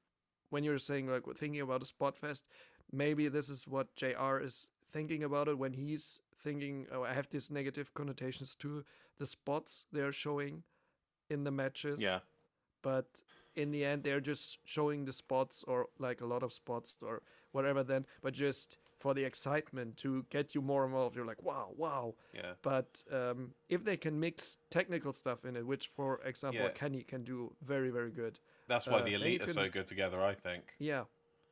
[0.50, 2.46] when you're saying like thinking about a spot fest
[2.92, 7.30] maybe this is what jr is thinking about it when he's thinking oh i have
[7.30, 8.84] these negative connotations to
[9.18, 10.64] the spots they're showing
[11.30, 12.02] in the matches.
[12.02, 12.20] Yeah,
[12.82, 13.06] but
[13.56, 17.24] in the end they're just showing the spots or like a lot of spots or
[17.52, 21.70] whatever then but just for the excitement to get you more involved you're like wow
[21.78, 26.62] wow yeah, but um, if they can mix technical stuff in it which for example
[26.66, 26.70] Yeah.
[26.72, 29.88] kenny can do very very good that's why Uh, the elite you are so good
[29.88, 30.22] together.
[30.22, 30.74] I think.
[30.80, 31.04] yeah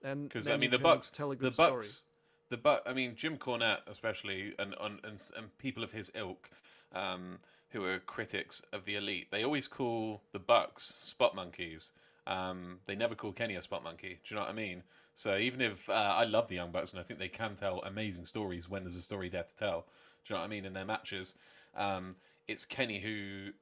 [0.04, 1.72] and Because I mean, the Bucks, tell a the good story.
[1.72, 2.04] Bucks,
[2.50, 2.84] the Buck.
[2.86, 6.50] I mean, Jim Cornette especially, and and and, and people of his ilk,
[6.94, 7.40] um,
[7.70, 11.94] who are critics of the elite, they always call the Bucks spot monkeys.
[12.28, 14.20] Um, they never call Kenny a spot monkey.
[14.24, 14.84] Do you know what I mean?
[15.16, 17.80] So even if uh, I love the Young Bucks and I think they can tell
[17.80, 19.86] amazing stories when there's a story there to tell,
[20.26, 20.66] do you know what I mean?
[20.66, 21.36] In their matches,
[21.76, 22.12] um,
[22.48, 23.54] it's Kenny who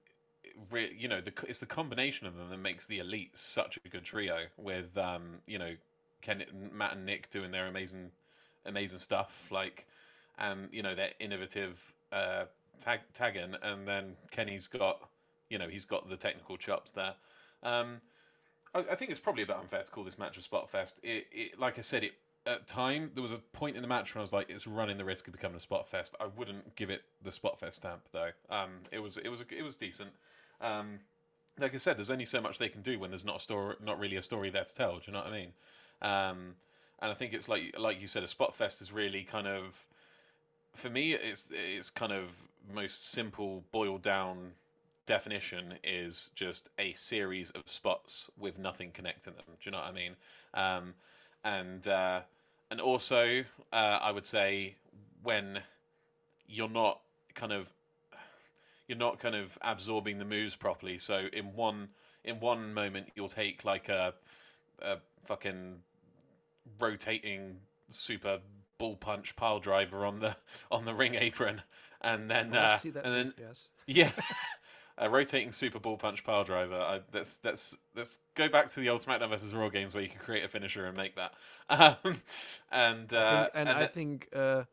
[0.72, 3.89] re- you know, the, it's the combination of them that makes the elite such a
[3.89, 4.45] good trio.
[4.58, 5.76] With um, you know,
[6.22, 6.43] Ken,
[6.74, 8.12] Matt and Nick doing their amazing,
[8.66, 9.86] amazing stuff, like,
[10.38, 12.45] and you know, their innovative uh,
[12.80, 15.08] tag tagging, and then Kenny's got,
[15.49, 17.16] you know, he's got the technical chops there.
[17.62, 18.01] Um,
[18.76, 20.99] I, think it's probably a bit unfair to call this match a spot fest.
[21.03, 22.13] It, it like I said, it
[22.45, 24.97] at time there was a point in the match where I was like, it's running
[24.97, 26.15] the risk of becoming a spot fest.
[26.19, 28.32] I wouldn't give it the spot fest stamp though.
[28.49, 30.11] Um, it was it was it was decent.
[30.59, 30.99] Um,
[31.59, 33.76] like I said, there's only so much they can do when there's not a story,
[33.84, 34.95] not really a story there to tell.
[34.95, 35.53] Do you know what I mean?
[36.01, 36.55] Um,
[36.99, 39.86] and I think it's like like you said, a spot fest is really kind of
[40.74, 41.13] for me.
[41.13, 42.43] It's it's kind of
[42.74, 44.53] most simple boiled down
[45.06, 49.43] definition is just a series of spots with nothing connecting them.
[49.47, 50.16] Do you know what I mean?
[50.54, 50.93] Um,
[51.43, 52.22] and uh,
[52.72, 54.76] and also, uh, I would say
[55.22, 55.60] when
[56.47, 57.01] you're not
[57.34, 57.74] kind of
[58.88, 60.97] you're not kind of absorbing the moves properly.
[60.97, 61.89] So in one
[62.24, 64.14] in one moment you'll take like a,
[64.82, 65.80] a fucking
[66.80, 67.58] rotating
[67.89, 68.39] super
[68.78, 70.36] bull punch pile driver on the
[70.72, 71.62] on the ring apron,
[72.01, 74.12] and then uh, see that and then yes yeah.
[74.98, 76.76] A rotating super ball punch pile driver.
[76.76, 80.10] I, let's let's let's go back to the old SmackDown versus Raw games where you
[80.10, 81.34] can create a finisher and make that.
[81.70, 82.16] Um,
[82.72, 84.64] and uh, I think, and, I then- think uh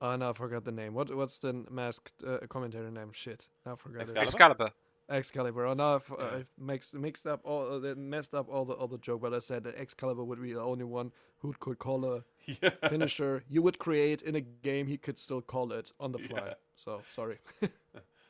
[0.00, 3.74] oh no I forgot the name what what's the masked uh, commentator name shit I
[3.76, 4.28] forgot it Excalibur?
[4.30, 4.70] Excalibur.
[5.08, 5.66] Excalibur.
[5.66, 6.36] Oh, now I've, Yeah.
[6.36, 9.64] I've mixed mixed up all uh, messed up all the other joke, but I said
[9.64, 12.24] that Excalibur would be the only one who could call a
[12.62, 12.70] yeah.
[12.88, 14.86] finisher you would create in a game.
[14.86, 16.42] He could still call it on the fly.
[16.46, 16.54] Yeah.
[16.76, 17.38] So sorry.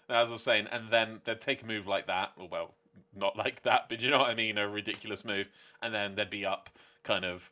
[0.08, 2.74] As I was saying, and then they'd take a move like that, or well,
[3.14, 5.48] not like that, but you know what I mean, a ridiculous move,
[5.82, 6.70] and then they'd be up,
[7.02, 7.50] kind of,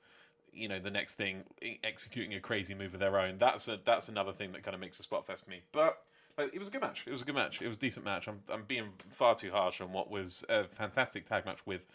[0.52, 1.44] you know, the next thing,
[1.82, 3.38] executing a crazy move of their own.
[3.38, 5.62] That's a that's another thing that kind of makes a spot fest to me.
[5.72, 5.98] But
[6.38, 7.04] like, it was a good match.
[7.06, 7.62] It was a good match.
[7.62, 8.28] It was a decent match.
[8.28, 11.86] I'm I'm being far too harsh on what was a fantastic tag match with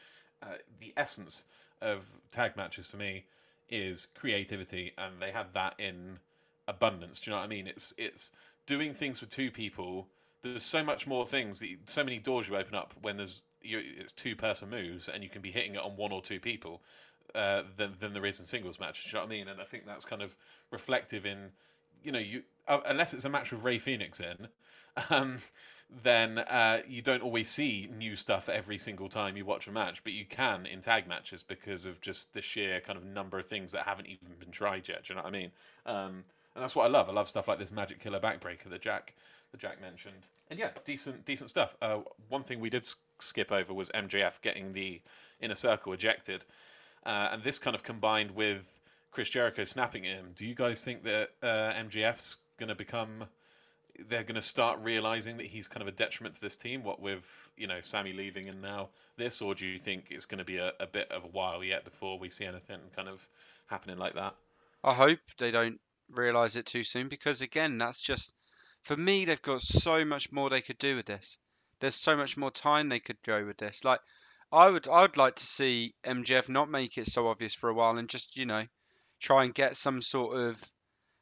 [0.42, 1.46] uh, the essence
[1.82, 3.26] of tag matches for me
[3.70, 6.20] is creativity, and they had that in
[6.68, 7.22] abundance.
[7.22, 7.68] Do you know what I mean?
[7.68, 8.32] It's it's
[8.66, 10.08] doing things with two people.
[10.41, 13.44] There's so much more things that you, so many doors you open up when there's
[13.61, 16.40] you, it's two person moves and you can be hitting it on one or two
[16.40, 16.82] people
[17.36, 19.11] uh, than than there is in singles matches.
[19.11, 19.48] You know what I mean?
[19.48, 20.36] And I think that's kind of
[20.72, 21.52] reflective in
[22.03, 24.48] you know you uh, unless it's a match with Rey Fenix in.
[25.10, 25.38] Um,
[26.03, 30.03] then uh, you don't always see new stuff every single time you watch a match,
[30.03, 33.45] but you can in tag matches because of just the sheer kind of number of
[33.45, 35.03] things that haven't even been tried yet.
[35.03, 35.52] Do you know what I mean?
[35.86, 37.10] Um, and that's what I love.
[37.10, 39.16] I love stuff like this Magic Killer backbreaker that Jack
[39.52, 40.26] that Jack mentioned.
[40.50, 41.76] And yeah, decent decent stuff.
[41.82, 42.84] Uh, one thing we did
[43.20, 45.02] skip over was MJF getting the
[45.42, 46.46] inner circle ejected.
[47.06, 48.80] uh, and this kind of combined with
[49.12, 50.32] Chris Jericho snapping at him.
[50.36, 53.26] Do you guys think that uh, MJF's going to become?
[54.08, 56.84] They're going to start realizing that he's kind of a detriment to this team.
[56.84, 60.40] What with you know Sammy leaving and now this, or do you think it's going
[60.40, 63.28] to be a, a bit of a while yet before we see anything kind of
[63.68, 64.36] happening like that?
[64.84, 68.34] I hope they don't realize it too soon because again, that's just
[68.84, 69.26] for me.
[69.26, 71.38] They've got so much more they could do with this.
[71.80, 73.84] There's so much more time they could go with this.
[73.84, 74.02] Like
[74.52, 77.74] I would, I would like to see MJF not make it so obvious for a
[77.74, 78.66] while and just you know
[79.20, 80.64] try and get some sort of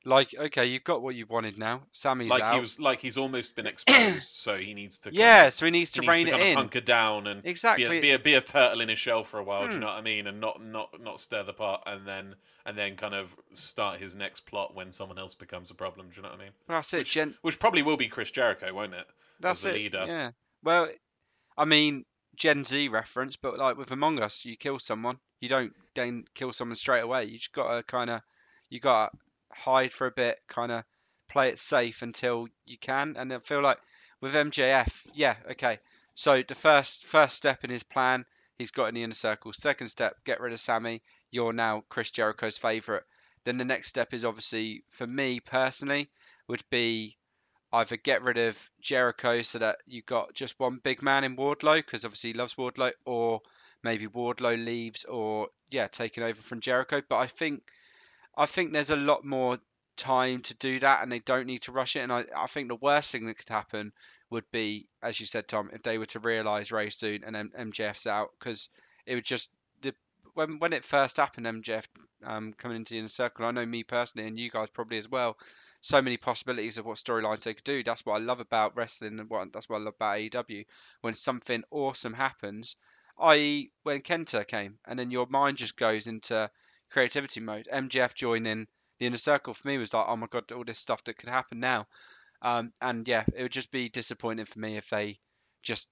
[0.08, 1.84] like okay, you've got what you wanted now.
[1.92, 2.54] Sammy's like out.
[2.56, 5.66] he was like he's almost been exposed, so he needs to kind yeah, of, so
[5.66, 6.56] he needs to he needs rein to it kind of in.
[6.58, 7.88] hunker down and Exactly.
[7.88, 9.68] be a, be a be a turtle in his shell for a while.
[9.68, 9.82] Do you Hmm.
[9.82, 10.26] know what I mean?
[10.28, 12.36] And not not not stir the pot, and then
[12.66, 16.08] and then kind of start his next plot when someone else becomes a problem.
[16.10, 16.52] Do you know what I mean?
[16.68, 16.98] that's it.
[17.00, 19.06] which- Gen- Which probably will be Chris Jericho, won't it?
[19.40, 19.76] that's the it.
[19.76, 20.06] leader.
[20.08, 20.32] Yeah.
[20.64, 20.88] Well,
[21.58, 22.06] I mean
[22.36, 26.54] Gen Z reference, but like with Among Us, you kill someone, you don't then kill
[26.54, 27.26] someone straight away.
[27.26, 28.22] You just gotta kind of,
[28.70, 29.12] you gotta
[29.58, 30.84] hide for a bit, kind of
[31.30, 33.16] play it safe until you can.
[33.18, 33.80] And I feel like
[34.22, 35.80] with MJF, yeah, okay.
[36.16, 38.26] So the first first step in his plan,
[38.58, 39.54] he's got in the inner circle.
[39.54, 41.02] Second step, get rid of Sammy.
[41.32, 43.04] You're now Chris Jericho's favorite.
[43.44, 46.10] Then the next step is obviously for me personally
[46.48, 47.18] would be
[47.74, 51.78] either get rid of Jericho so that you got just one big man in Wardlow
[51.78, 53.42] because obviously he loves Wardlow, or
[53.84, 57.02] maybe Wardlow leaves, or yeah, taking over from Jericho.
[57.08, 57.64] But I think
[58.38, 59.60] I think there's a lot more
[59.98, 62.02] time to do that, and they don't need to rush it.
[62.02, 63.92] And I, I think the worst thing that could happen
[64.30, 67.52] would be, as you said, Tom, if they were to realise Ray soon and M-
[67.58, 68.70] MJF's out, because
[69.08, 69.50] it would just
[69.82, 69.94] the
[70.36, 71.86] when when it first happened, MJF
[72.24, 73.46] um, coming into the inner circle.
[73.46, 75.38] I know me personally, and you guys probably as well.
[75.82, 77.84] So many possibilities of what storylines they could do.
[77.84, 80.66] That's what I love about wrestling, and what that's what I love about AEW.
[81.02, 82.76] When something awesome happens,
[83.20, 86.52] i.e., when Kenta came, and then your mind just goes into
[86.90, 87.68] creativity mode.
[87.74, 88.68] MJF joining
[89.00, 91.30] the inner circle for me was like, oh my god, all this stuff that could
[91.30, 91.88] happen now.
[92.42, 95.20] Um, and yeah, it would just be disappointing for me if they
[95.64, 95.88] just,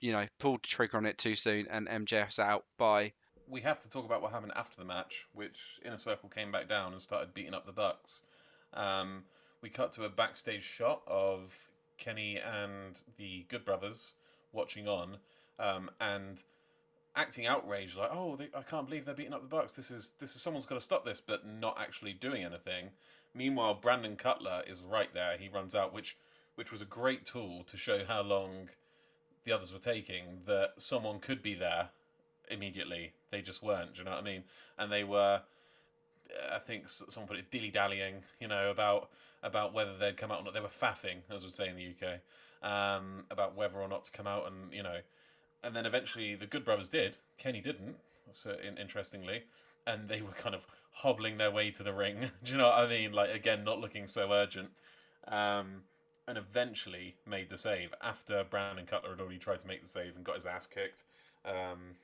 [0.00, 3.12] you know, pulled the trigger on it too soon and MJF's out by.
[3.48, 6.68] We have to talk about what happened after the match, which Inner Circle came back
[6.68, 8.22] down and started beating up the Bucks.
[8.74, 9.24] Um,
[9.62, 14.14] we cut to a backstage shot of Kenny and the Good Brothers
[14.52, 15.16] watching on,
[15.58, 16.42] um, and
[17.18, 19.74] acting outraged, like, "Oh, they, I can't believe they're beating up the Bucks.
[19.74, 22.90] This is this is someone's got to stop this," but not actually doing anything.
[23.34, 25.36] Meanwhile, Brandon Cutler is right there.
[25.36, 26.16] He runs out, which
[26.54, 28.70] which was a great tool to show how long
[29.44, 30.40] the others were taking.
[30.46, 31.90] That someone could be there
[32.50, 33.12] immediately.
[33.30, 33.94] They just weren't.
[33.94, 34.44] Do you know what I mean?
[34.78, 35.42] And they were.
[36.52, 39.10] I think someone put it dilly dallying, you know, about
[39.42, 40.54] about whether they'd come out or not.
[40.54, 42.20] They were faffing, as we say in the UK,
[42.62, 44.98] um, about whether or not to come out, and you know,
[45.62, 47.16] and then eventually the Good Brothers did.
[47.36, 47.96] Kenny didn't.
[48.32, 49.44] So in, interestingly,
[49.86, 52.30] and they were kind of hobbling their way to the ring.
[52.44, 53.12] Do you know what I mean?
[53.12, 54.70] Like again, not looking so urgent.
[55.26, 55.82] Um,
[56.26, 60.14] and eventually made the save after Brandon Cutler had already tried to make the save
[60.14, 61.04] and got his ass kicked.
[61.44, 61.96] Um,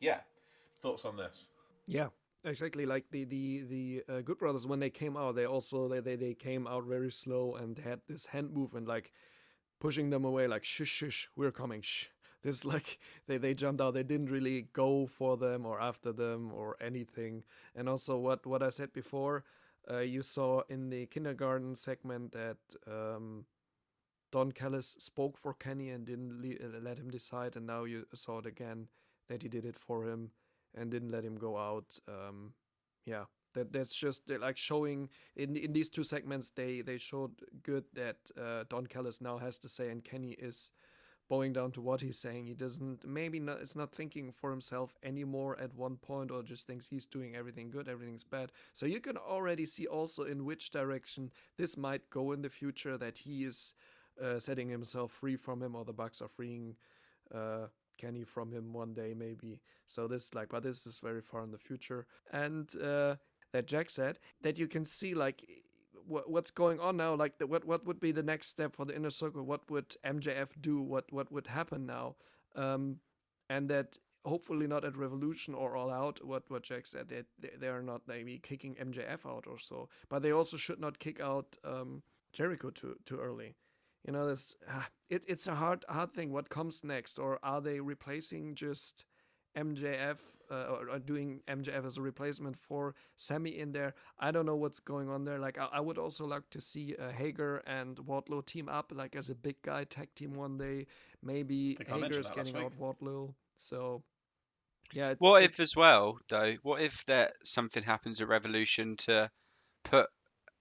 [0.00, 0.20] yeah,
[0.80, 1.50] thoughts on this?
[1.86, 2.08] Yeah,
[2.44, 2.86] exactly.
[2.86, 6.14] Like the the the uh, Good Brothers when they came out, they also they, they
[6.14, 9.12] they came out very slow and had this hand movement like
[9.80, 11.82] pushing them away, like shush shush, we're coming.
[11.82, 12.06] Shh.
[12.44, 13.94] This like they they jumped out.
[13.94, 17.44] They didn't really go for them or after them or anything.
[17.74, 19.44] And also what what I said before,
[19.90, 22.58] uh, you saw in the kindergarten segment that.
[22.86, 23.46] Um,
[24.32, 28.06] Don Callis spoke for Kenny and didn't le- uh, let him decide, and now you
[28.14, 28.88] saw it again
[29.28, 30.32] that he did it for him
[30.74, 31.98] and didn't let him go out.
[32.08, 32.54] Um,
[33.06, 37.32] yeah, that that's just uh, like showing in in these two segments they they showed
[37.62, 40.72] good that uh, Don Callis now has to say and Kenny is
[41.28, 42.46] bowing down to what he's saying.
[42.46, 46.66] He doesn't maybe not is not thinking for himself anymore at one point or just
[46.66, 48.52] thinks he's doing everything good, everything's bad.
[48.74, 52.98] So you can already see also in which direction this might go in the future
[52.98, 53.74] that he is
[54.22, 56.76] uh, setting himself free from him or the Bucks are freeing
[57.34, 59.60] uh, Kenny from him one day maybe.
[59.86, 62.06] So this like, but this is very far in the future.
[62.32, 63.16] And uh,
[63.52, 65.48] that Jack said that you can see like
[66.06, 67.14] wh- what's going on now.
[67.14, 69.42] Like the, what what would be the next step for the inner circle?
[69.42, 70.80] What would MJF do?
[70.80, 72.16] What what would happen now?
[72.56, 72.98] Um,
[73.48, 76.24] and that hopefully not at Revolution or All Out.
[76.24, 80.22] What what Jack said they, they are not maybe kicking MJF out or so, but
[80.22, 82.02] they also should not kick out um,
[82.32, 83.56] Jericho too too early
[84.06, 87.60] you know this ah, it, it's a hard hard thing what comes next or are
[87.60, 89.04] they replacing just
[89.56, 90.16] mjf
[90.50, 93.94] uh, or, or doing mjf as a replacement for sammy in there.
[94.18, 95.38] I don't know what's going on there.
[95.38, 99.16] Like i, I would also like to see uh, hager and wardlow team up like
[99.16, 100.86] as a big guy tag team one day.
[101.22, 102.80] Maybe Think I mentioned hager's getting out week.
[102.80, 103.34] wardlow.
[103.56, 104.02] So
[104.92, 106.54] Yeah, it's, What if as well though?
[106.62, 109.30] What if that something happens at Revolution to
[109.84, 110.08] put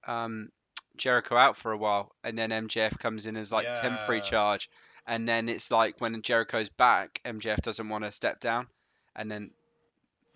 [0.08, 0.50] um,
[0.98, 4.70] Jericho out for a while, and then MJF comes in as like temporary charge,
[5.08, 8.68] and then it's like when Jericho's back, MJF doesn't want to step down,
[9.16, 9.52] and then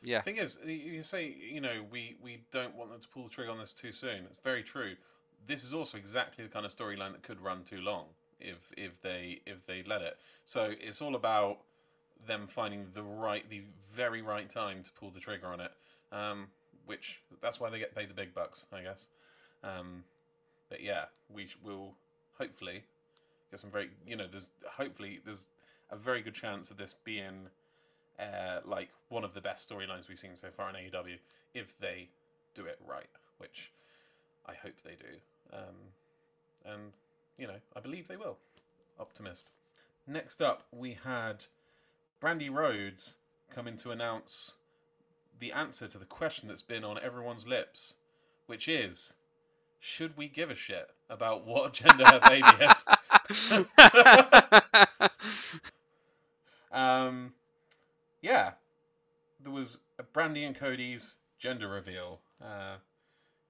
[0.03, 3.23] yeah, The thing is, you say you know we we don't want them to pull
[3.23, 4.25] the trigger on this too soon.
[4.29, 4.95] It's very true.
[5.45, 8.05] This is also exactly the kind of storyline that could run too long
[8.39, 10.17] if if they if they let it.
[10.45, 11.59] So it's all about
[12.25, 15.71] them finding the right the very right time to pull the trigger on it.
[16.11, 16.47] Um,
[16.85, 19.09] which that's why they get paid the big bucks, I guess.
[19.63, 20.03] Um,
[20.69, 21.95] but yeah, we will
[22.37, 22.83] hopefully
[23.51, 25.47] get some very you know there's hopefully there's
[25.91, 27.49] a very good chance of this being
[28.19, 31.17] uh, like one of the best storylines we've seen so far in AEW
[31.53, 32.09] if they
[32.53, 33.71] do it right, which
[34.45, 35.17] I hope they do.
[35.53, 35.93] Um,
[36.65, 36.91] and,
[37.37, 38.37] you know, I believe they will.
[38.99, 39.51] Optimist.
[40.07, 41.45] Next up, we had
[42.21, 43.17] Brandi Rhodes
[43.49, 44.57] come in to announce
[45.39, 47.95] the answer to the question that's been on everyone's lips,
[48.47, 49.15] which is
[49.79, 52.85] should we give a shit about what gender her baby is?
[56.71, 57.33] Um,
[58.27, 58.51] yeah,
[59.41, 62.19] there was a Brandi and Cody's gender reveal.
[62.41, 62.75] Uh,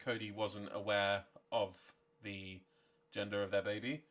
[0.03, 1.75] Cody wasn't aware of
[2.23, 2.59] the
[3.11, 4.01] gender of their baby.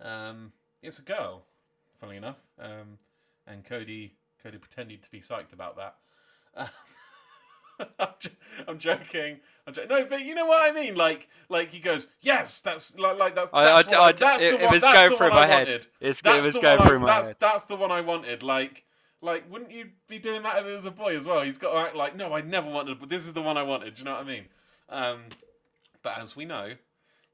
[0.00, 1.44] Um, it's a girl,
[1.96, 2.46] funnily enough.
[2.58, 2.98] Um,
[3.46, 5.96] and Cody, Cody pretended to be psyched about that.
[8.00, 8.30] I'm, j-
[8.66, 9.38] I'm joking.
[9.66, 10.96] I'm jo- no, but you know what I mean.
[10.96, 14.42] Like, like he goes, "Yes, that's like, like that's that's, I- what I- I- that's
[14.42, 14.80] it- the one.
[14.80, 15.54] That's going the one I my head.
[15.68, 15.86] wanted.
[16.00, 17.36] it's, it was going through my that's, head.
[17.38, 18.42] that's the one I wanted.
[18.42, 18.84] Like,
[19.20, 21.42] like, wouldn't you be doing that if it was a boy as well?
[21.42, 23.62] He's got to act like, no, I never wanted, but this is the one I
[23.62, 23.94] wanted.
[23.94, 24.44] Do you know what I mean?
[24.88, 25.20] Um,
[26.02, 26.72] but as we know,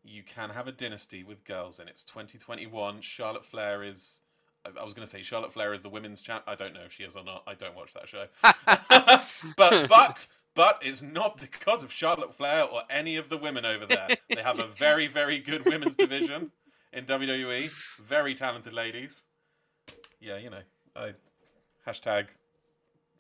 [0.03, 3.01] you can have a dynasty with girls, and it's 2021.
[3.01, 4.21] Charlotte Flair is.
[4.67, 6.45] I- was going to say Charlotte Flair is the women's champ.
[6.47, 7.43] I don't know if she is or not.
[7.47, 8.27] I don't watch that show.
[9.57, 13.85] but but but it's not because of Charlotte Flair or any of the women over
[13.85, 14.09] there.
[14.35, 16.51] They have a very very good women's division
[16.95, 17.71] in WWE.
[18.03, 19.25] Very talented ladies.
[20.19, 20.63] Yeah, you know,
[20.97, 21.13] I
[21.87, 22.29] hashtag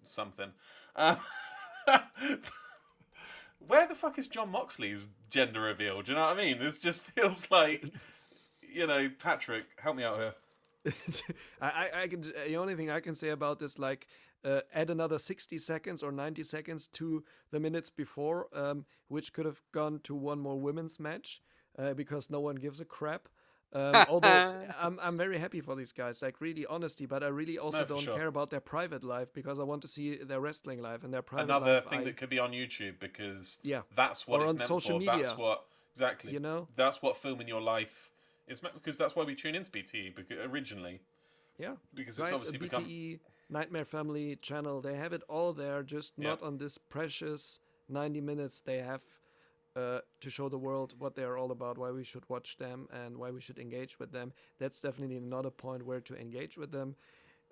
[0.04, 0.52] something.
[0.96, 1.16] Um,
[3.66, 6.02] where the fuck is Jon Moxley's gender reveal?
[6.02, 6.58] Do you know what I mean?
[6.58, 7.84] This just feels like,
[8.62, 10.34] you know, Patrick, help me out here.
[11.62, 12.20] I, I, can.
[12.20, 14.06] The only thing I can say about this, like,
[14.44, 19.46] uh, add another 60 seconds or 90 seconds to the minutes before, um, which could
[19.46, 21.40] have gone to one more women's match,
[21.78, 23.28] uh, because no one gives a crap.
[23.72, 27.58] Um, although I'm, I'm very happy for these guys, like really honesty, but I really
[27.58, 28.14] also No, don't sure.
[28.16, 31.22] care about their private life because I want to see their wrestling life and their
[31.22, 31.86] private Another life.
[31.86, 33.82] thing I- that could be on YouTube because Yeah.
[33.94, 35.06] that's what Or it's on meant social for.
[35.06, 36.32] That's what exactly.
[36.32, 38.10] you know, That's what filming your life
[38.46, 41.00] is meant because that's why we tune into BTE because originally
[41.58, 41.76] yeah.
[41.94, 43.20] because it's obviously a become BTE
[43.50, 44.80] Nightmare Family channel.
[44.80, 46.28] They have it all there, just Yeah.
[46.30, 47.58] not on this precious
[47.88, 49.00] 90 minutes they have
[49.76, 52.88] uh, to show the world what they are all about, why we should watch them,
[52.92, 54.32] and why we should engage with them.
[54.58, 56.96] That's definitely not a point where to engage with them.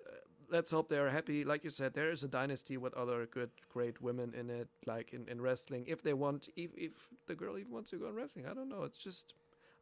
[0.05, 0.11] Uh,
[0.49, 1.43] let's hope they are happy.
[1.43, 5.13] Like you said, there is a dynasty with other good, great women in it, like
[5.13, 5.85] in, in wrestling.
[5.87, 8.69] If they want, if, if the girl even wants to go in wrestling, I don't
[8.69, 8.83] know.
[8.83, 9.33] It's just.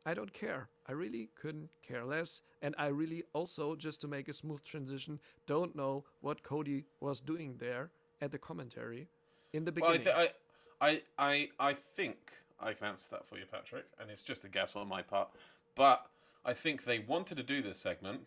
[0.04, 0.70] I don't care.
[0.88, 2.42] I really couldn't care less.
[2.60, 7.20] And I really also, just to make a smooth transition, don't know what Cody was
[7.20, 9.10] doing there at the commentary
[9.54, 10.16] in the Well, I, beginning.
[10.16, 10.34] th-
[10.82, 12.18] I, I, I, think
[12.60, 15.30] I can answer that for you, Patrick, and it's just a guess on my part.
[15.76, 16.08] But
[16.44, 18.22] I think they wanted to do this segment,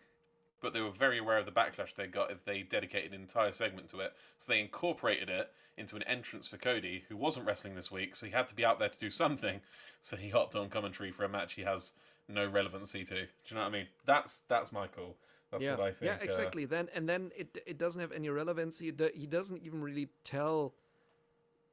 [0.61, 3.51] but they were very aware of the backlash they got if they dedicated an entire
[3.51, 4.13] segment to it.
[4.39, 8.25] So they incorporated it into an entrance for Cody, who wasn't wrestling this week, so
[8.25, 9.61] he had to be out there to do something.
[10.01, 11.93] So he hopped on commentary for a match he has
[12.29, 13.15] no relevancy to.
[13.15, 13.87] Do you know what I mean?
[14.05, 15.15] That's that's my call.
[15.49, 16.03] That's yeah, what I think.
[16.03, 16.65] yeah, uh, exactly.
[16.65, 18.93] then and then it it doesn't have any relevancy.
[19.15, 20.75] He doesn't even really tell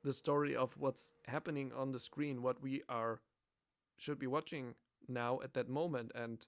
[0.03, 3.21] the story of what's happening on the screen, what we are
[3.97, 4.75] should be watching
[5.09, 6.47] now at that moment, and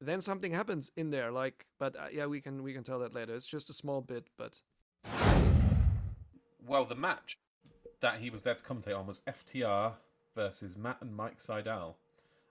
[0.00, 1.30] then something happens in there.
[1.30, 3.34] Like, but uh, yeah, we can we can tell that later.
[3.34, 4.58] It's just a small bit, but
[6.66, 7.38] Well, the match
[8.00, 9.94] that he was there to commentate on was FTR
[10.34, 11.94] versus Matt and Mike Sydal.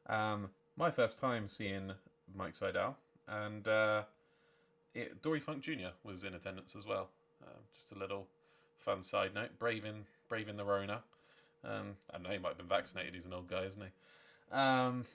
[0.07, 1.91] Um, my first time seeing
[2.33, 2.95] Mike Sydal,
[3.27, 4.03] and uh,
[4.93, 5.93] it, Dory Funk Jr.
[6.03, 7.09] was in attendance as well.
[7.43, 8.27] Um, just a little
[8.77, 11.03] fun side note: braving, braving the Rona.
[11.63, 13.13] Um, I don't know he might have been vaccinated.
[13.13, 14.55] He's an old guy, isn't he?
[14.55, 15.05] Um,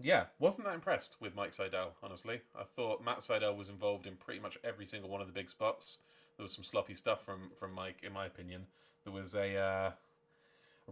[0.00, 1.90] yeah, wasn't that impressed with Mike Sydal.
[2.02, 5.32] Honestly, I thought Matt Sydal was involved in pretty much every single one of the
[5.32, 5.98] big spots.
[6.36, 8.66] There was some sloppy stuff from from Mike, in my opinion.
[9.04, 9.90] There was a, uh,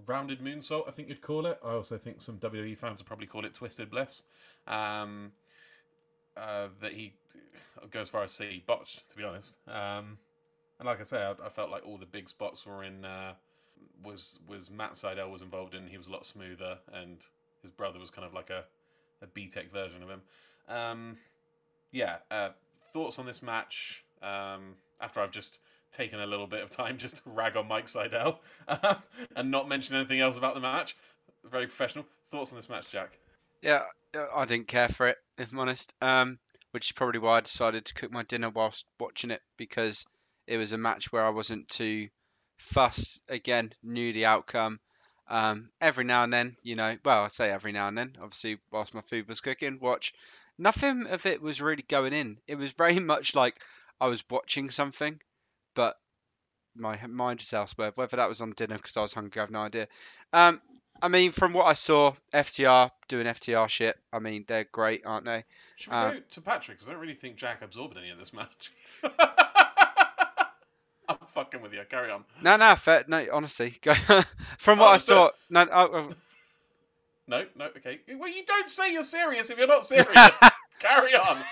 [0.06, 1.58] rounded moonsault, I think you'd call it.
[1.64, 4.24] I also think some WWE fans would probably call it twisted bliss.
[4.66, 5.32] Um,
[6.36, 7.14] uh, that he
[7.80, 9.58] I'll go as far as say he botched, to be honest.
[9.68, 10.18] Um,
[10.78, 13.04] And like I say, I, I felt like all the big spots were in.
[13.04, 13.34] Uh,
[14.02, 15.86] was was Matt Sydal was involved in?
[15.86, 17.18] He was a lot smoother, and
[17.62, 18.64] his brother was kind of like a
[19.22, 20.22] a version of him.
[20.68, 21.16] Um,
[21.92, 22.16] yeah.
[22.30, 22.50] Uh,
[22.92, 24.04] thoughts on this match?
[24.22, 25.58] Um, after I've just
[25.92, 28.38] taken a little bit of time just to rag on Mike Sydal
[29.36, 30.96] and not mention anything else about the match.
[31.44, 32.06] Very professional.
[32.26, 33.18] Thoughts on this match, Jack?
[33.62, 33.82] Yeah,
[34.34, 35.94] I didn't care for it, if I'm honest.
[36.00, 36.38] Um,
[36.72, 40.04] which is probably why I decided to cook my dinner whilst watching it because
[40.46, 42.08] it was a match where I wasn't too
[42.58, 43.20] fussed.
[43.28, 44.80] Again, knew the outcome.
[45.28, 48.58] Um, every now and then, you know, well, I say every now and then, obviously,
[48.70, 50.12] whilst my food was cooking, watch.
[50.58, 52.38] Nothing of it was really going in.
[52.46, 53.56] It was very much like
[54.00, 55.18] I was watching something,
[55.74, 55.96] but
[56.76, 57.92] my mind is elsewhere.
[57.94, 59.88] Whether that was on dinner because I was hungry, I have no idea.
[60.32, 60.60] Um,
[61.02, 63.96] I mean, from what I saw, FTR doing FTR shit.
[64.12, 65.44] I mean, they're great, aren't they?
[65.76, 66.76] Should we Uh, go to Patrick?
[66.78, 68.72] Because I don't really think Jack absorbed any of this match.
[71.08, 71.82] I'm fucking with you.
[71.88, 72.24] Carry on.
[72.42, 73.24] No, no, fair, no.
[73.32, 73.94] Honestly, go.
[74.58, 76.10] from what Oh, I so- saw, no, oh, oh,
[77.26, 78.00] No, no, okay.
[78.16, 80.30] Well, you don't say you're serious if you're not serious.
[80.78, 81.42] Carry on.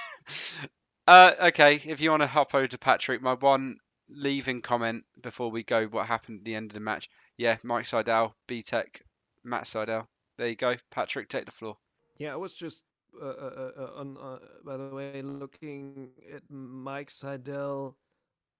[1.06, 3.76] Uh, okay, if you want to hop over to Patrick, my one
[4.08, 7.08] leaving comment before we go, what happened at the end of the match?
[7.38, 9.02] Yeah, Mike Sydal, B-Tech,
[9.42, 10.06] Matt Sydal.
[10.38, 11.76] There you go, Patrick, take the floor.
[12.18, 12.84] Yeah, I was just
[13.20, 14.16] uh, uh, uh, on.
[14.16, 17.94] Uh, by the way, looking at Mike Sydal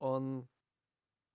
[0.01, 0.45] on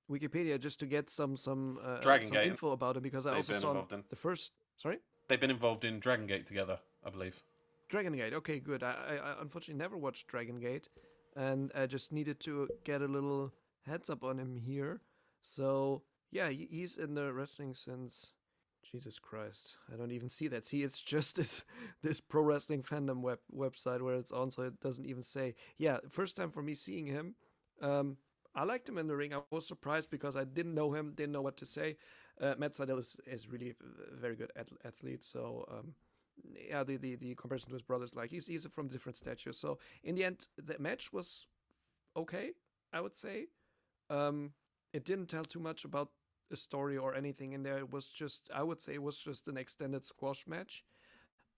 [0.09, 2.47] Wikipedia just to get some some, uh, Dragon some Gate.
[2.47, 4.03] info about him because I They've also been saw involved in.
[4.09, 4.51] the first.
[4.77, 7.43] Sorry, They've been involved in Dragon Gate together, I believe.
[7.89, 8.33] Dragon Gate.
[8.33, 8.83] Okay, good.
[8.83, 10.87] I, I, I unfortunately never watched Dragon Gate,
[11.35, 13.51] and I just needed to get a little
[13.85, 15.01] heads up on him here.
[15.41, 18.33] So yeah, he, he's in the wrestling since.
[18.89, 20.65] Jesus Christ, I don't even see that.
[20.65, 21.65] See, it's just this
[22.03, 25.55] this pro wrestling fandom web website where it's on, so it doesn't even say.
[25.77, 27.35] Yeah, first time for me seeing him.
[27.81, 28.15] Um,
[28.57, 29.33] I liked him in the ring.
[29.33, 31.97] I was surprised because I didn't know him, didn't know what to say.
[32.41, 35.93] Uh, Matt Sydal is, is really a very good ath- athlete, so um,
[36.69, 39.53] yeah, the, the the comparison to his brothers, like he's he's from different stature.
[39.53, 41.47] So in the end, the match was
[42.15, 42.51] okay,
[42.93, 43.47] I would say.
[44.09, 44.51] Um,
[44.93, 46.09] it didn't tell too much about
[46.51, 47.77] a story or anything in there.
[47.77, 50.83] It was just, I would say, it was just an extended squash match.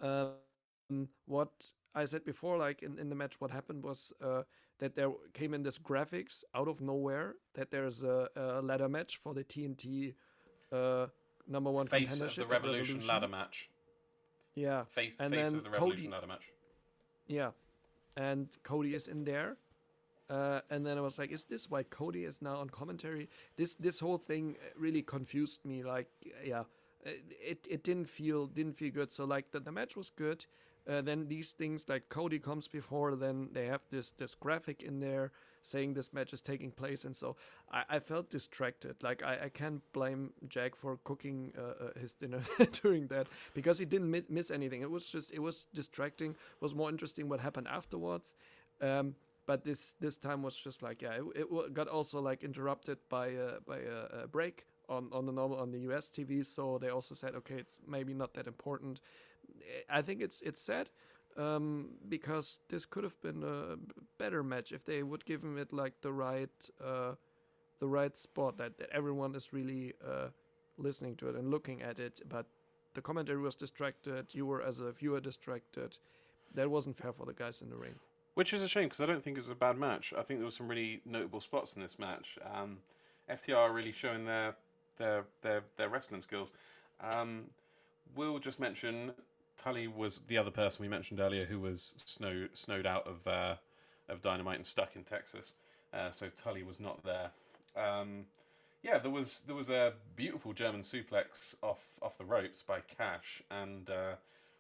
[0.02, 4.44] Um, what I said before, like in, in the match, what happened was uh,
[4.80, 9.18] that there came in this graphics out of nowhere that there's a, a ladder match
[9.18, 10.14] for the TNT
[10.72, 11.08] uh,
[11.48, 13.70] number one Face of the at Revolution, ladder match.
[14.56, 16.52] Yeah, Face, And face of the Cody- Revolution ladder match.
[17.28, 17.52] Yeah,
[18.18, 19.58] and Cody is in there,
[20.30, 23.76] uh, and then I was like, "Is this why Cody is now on commentary?" This
[23.76, 25.84] this whole thing really confused me.
[25.84, 26.08] Like,
[26.44, 26.64] yeah,
[27.06, 29.12] it it didn't feel didn't feel good.
[29.12, 30.46] So like the, the match was good.
[30.90, 35.00] Uh, then these things like Cody comes before, then they have this this graphic in
[35.00, 37.36] there saying this match is taking place, and so
[37.72, 38.96] I, I felt distracted.
[39.04, 42.42] Like I, I can't blame Jack for cooking uh, uh, his dinner
[42.82, 44.82] during that because he didn't mi- miss anything.
[44.82, 46.32] It was just it was distracting.
[46.32, 48.34] It was more interesting what happened afterwards.
[48.82, 52.98] Um, but this this time was just like yeah, it, it got also like interrupted
[53.10, 56.44] by uh, by a, a break on on the normal on the US TV.
[56.44, 59.02] So they also said okay, it's maybe not that important.
[59.90, 60.90] I think it's it's sad
[61.38, 63.78] um, because this could have been a
[64.18, 67.14] better match if they would give him it like the right uh,
[67.80, 70.28] the right spot that, that everyone is really uh,
[70.78, 72.22] listening to it and looking at it.
[72.28, 72.46] But
[72.94, 74.28] the commentary was distracted.
[74.32, 75.98] You were as a viewer distracted.
[76.56, 77.96] That wasn't fair for the guys in the ring.
[78.34, 80.14] Which is a shame because I don't think it was a bad match.
[80.18, 82.38] I think there were some really notable spots in this match.
[82.54, 82.78] Um,
[83.30, 84.56] FTR are really showing their
[84.98, 86.54] their their, their wrestling skills.
[87.02, 87.46] Um,
[88.16, 89.12] we'll just mention
[89.60, 93.56] Tully was the other person we mentioned earlier who was snow snowed out of uh,
[94.08, 95.54] of Dynamite and stuck in Texas.
[95.94, 97.32] Uh, so Tully was not there.
[97.76, 98.26] Um,
[98.82, 103.44] yeah, there was there was a beautiful German suplex off off the ropes by Cash,
[103.52, 104.16] and uh,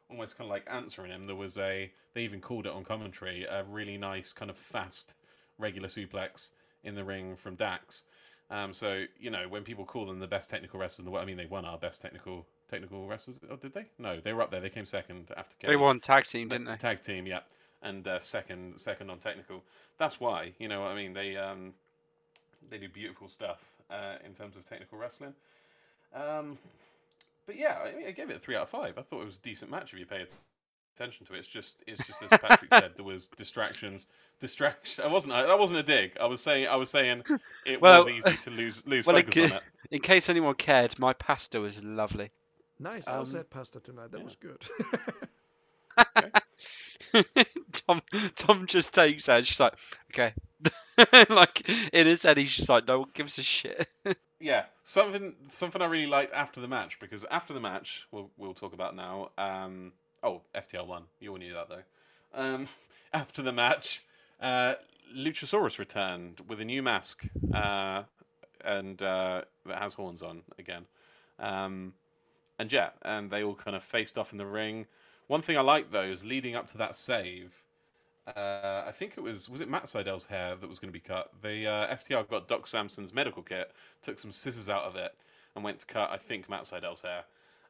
[0.09, 1.27] almost kind of like answering him.
[1.27, 5.15] There was a they even called it on commentary a really nice kind of fast
[5.57, 6.51] regular suplex
[6.83, 8.03] in the ring from Dax.
[8.51, 11.23] Um, so you know when people call them the best technical wrestlers in the world,
[11.23, 13.39] I mean they won our best technical technical wrestlers.
[13.49, 13.85] Oh, did they?
[13.97, 14.61] No, they were up there.
[14.61, 16.75] They came second after They won tag team, didn't they?
[16.75, 17.41] Tag team, yeah,
[17.83, 19.63] and uh, second second on technical.
[19.97, 21.13] That's why you know what I mean.
[21.13, 21.73] They um,
[22.69, 25.33] they do beautiful stuff uh, in terms of technical wrestling.
[26.13, 26.57] Um,
[27.45, 28.97] but yeah, I, mean, I gave it a three out of five.
[28.97, 30.25] I thought it was a decent match if you pay
[30.99, 31.39] attention to it.
[31.39, 34.07] It's just it's just as Patrick said, there was distractions.
[34.39, 35.03] Distraction.
[35.03, 35.33] I wasn't.
[35.33, 36.17] That wasn't a dig.
[36.19, 36.67] I was saying.
[36.67, 37.23] I was saying
[37.65, 39.63] it Well, was easy to lose lose well, focus it on it.
[39.91, 42.31] In case anyone cared, my pasta was lovely.
[42.79, 43.07] Nice.
[43.07, 44.11] I also Um, had pasta tonight.
[44.11, 44.23] That yeah.
[44.23, 44.65] was good.
[47.87, 48.01] Tom
[48.35, 49.45] Tom just takes that.
[49.45, 49.73] She's like,
[50.13, 50.33] okay,
[51.29, 53.87] like in his head, he's just like, no one gives a shit.
[54.41, 58.53] Yeah, something something I really liked after the match because after the match, we'll we'll
[58.53, 59.31] talk about now.
[59.37, 59.91] Um,
[60.23, 61.83] oh, FTR won, you all knew that though.
[62.33, 62.65] Um,
[63.13, 64.03] after the match,
[64.41, 64.75] uh,
[65.15, 68.03] Luchasaurus returned with a new mask, uh,
[68.63, 70.85] and uh, that has horns on again.
[71.39, 71.93] Um,
[72.57, 74.85] and yeah, and they all kind of faced off in the ring.
[75.27, 77.63] One thing I like though is leading up to that save.
[78.27, 80.99] Uh, I think it was was it Matt Sydal's hair that was going to be
[80.99, 81.31] cut.
[81.41, 83.71] The uh, FTR got Doc Sampson's medical kit,
[84.01, 85.15] took some scissors out of it,
[85.55, 86.11] and went to cut.
[86.11, 87.23] I think Matt Sydal's hair.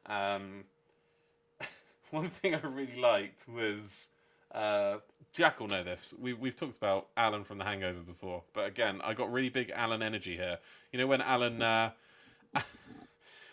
[0.06, 0.64] Um,
[2.20, 4.08] one thing I really liked was
[4.52, 4.96] uh,
[5.32, 6.14] Jack will know this.
[6.20, 9.70] We we've talked about Alan from The Hangover before, but again, I got really big
[9.70, 10.58] Alan energy here.
[10.92, 11.62] You know when Alan.
[11.62, 11.90] Uh,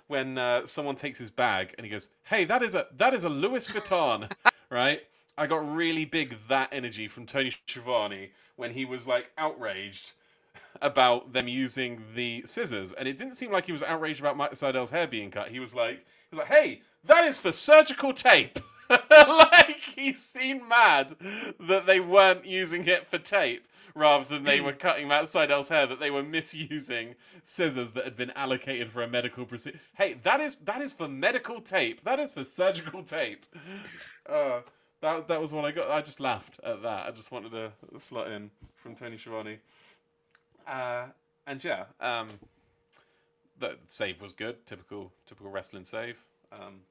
[0.08, 3.24] when uh, someone takes his bag and he goes, "Hey, that is a that is
[3.24, 4.32] a Louis Vuitton,"
[4.70, 5.02] right?
[5.38, 10.14] I got really big that energy from Tony Schiavone when he was like outraged
[10.82, 14.56] about them using the scissors, and it didn't seem like he was outraged about Mike
[14.56, 15.50] Sydal's hair being cut.
[15.50, 18.60] He was like, he was like, "Hey, that is for surgical tape."
[18.90, 21.16] like he seemed mad
[21.60, 23.66] that they weren't using it for tape
[23.98, 28.16] rather than they were cutting Matt Sydal's hair, that they were misusing scissors that had
[28.16, 29.80] been allocated for a medical procedure.
[29.98, 32.04] Hey, that is that is for medical tape.
[32.04, 33.46] That is for surgical tape.
[34.30, 34.62] Uh,
[35.02, 35.90] that that was what I got.
[35.90, 37.08] I just laughed at that.
[37.08, 39.58] I just wanted to slot in from Tony Schiavone.
[40.68, 41.06] Uh,
[41.46, 42.28] and yeah, um,
[43.60, 44.66] the save was good.
[44.66, 46.20] Typical typical wrestling save.
[46.52, 46.82] Um,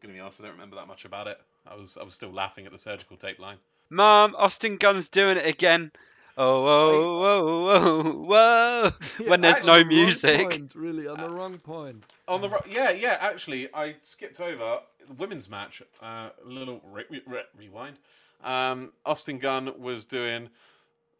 [0.00, 1.38] gonna be honest, I don't remember that much about it.
[1.66, 3.56] I was I was still laughing at the surgical tape line.
[3.90, 5.90] Mom, Austin Gunn's doing it again.
[6.36, 9.26] Oh, whoa, whoa, whoa, whoa!
[9.26, 10.50] when there's no Actually, wrong music.
[10.50, 12.04] point, really on the wrong point.
[12.28, 15.82] On the ro- yeah yeah actually I skipped over the women's match.
[16.02, 17.96] Uh, a little re- re- re- rewind.
[18.42, 20.48] Um, Austin Gunn was doing.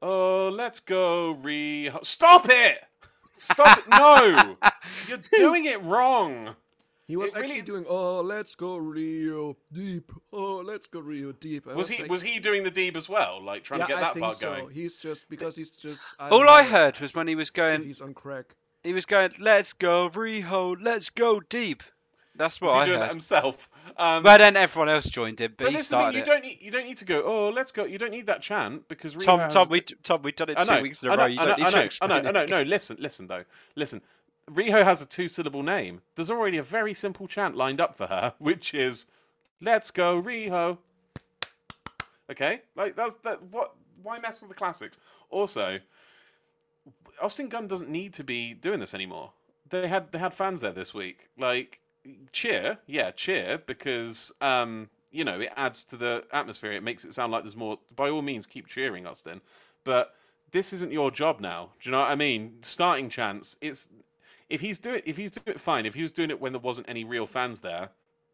[0.01, 1.90] Oh, let's go re.
[2.02, 2.78] Stop it!
[3.32, 3.85] Stop it!
[3.90, 4.57] No,
[5.09, 6.55] you're doing it wrong.
[7.11, 10.12] He was It really actually is- doing, "Oh, let's go real deep.
[10.32, 13.09] Oh, let's go real deep." I Was he like, was he doing the deep as
[13.09, 13.43] well?
[13.43, 14.55] Like trying yeah, to get I that think part so.
[14.55, 14.70] going.
[14.70, 16.03] He's just because he's just.
[16.19, 18.55] I All I heard was when he was going, he's on crack.
[18.85, 21.82] he was going, "Let's go Riho, let's go deep."
[22.37, 23.11] That's Was what he I doing that heard.
[23.12, 23.69] himself?
[23.99, 26.16] Um, But then everyone else joined in, but, but he this is the thing, started
[26.16, 26.27] you it.
[26.27, 27.23] don't need you don't need to go.
[27.23, 27.85] Oh, let's go.
[27.85, 30.57] You don't need that chant because Riho Tom, Tom, a we, Tom, we've done it
[30.59, 31.27] two know, weeks in a I row.
[31.27, 31.77] You I don't know, need I to
[32.09, 32.47] know, I know, I know.
[32.47, 34.01] No, listen, listen though, listen.
[34.52, 36.02] Riho has a two syllable name.
[36.14, 39.06] There's already a very simple chant lined up for her, which is
[39.60, 40.78] "Let's go Riho."
[42.31, 43.43] Okay, like that's that.
[43.43, 43.74] What?
[44.02, 44.98] Why mess with the classics?
[45.28, 45.81] Also,
[47.20, 49.32] Austin Gunn doesn't need to be doing this anymore.
[49.68, 51.28] They had they had fans there this week.
[51.39, 51.81] Like
[52.32, 56.72] cheer, yeah, cheer because um, you know it adds to the atmosphere.
[56.72, 57.78] It makes it sound like there's more.
[57.94, 59.40] By all means, keep cheering, Austin.
[59.85, 60.14] But
[60.51, 61.70] this isn't your job now.
[61.81, 62.59] Do you know what I mean?
[62.62, 63.56] Starting chance.
[63.60, 63.89] It's
[64.51, 65.86] if he's doing if he's doing it fine.
[65.86, 67.90] If he was doing it when there wasn't any real fans there,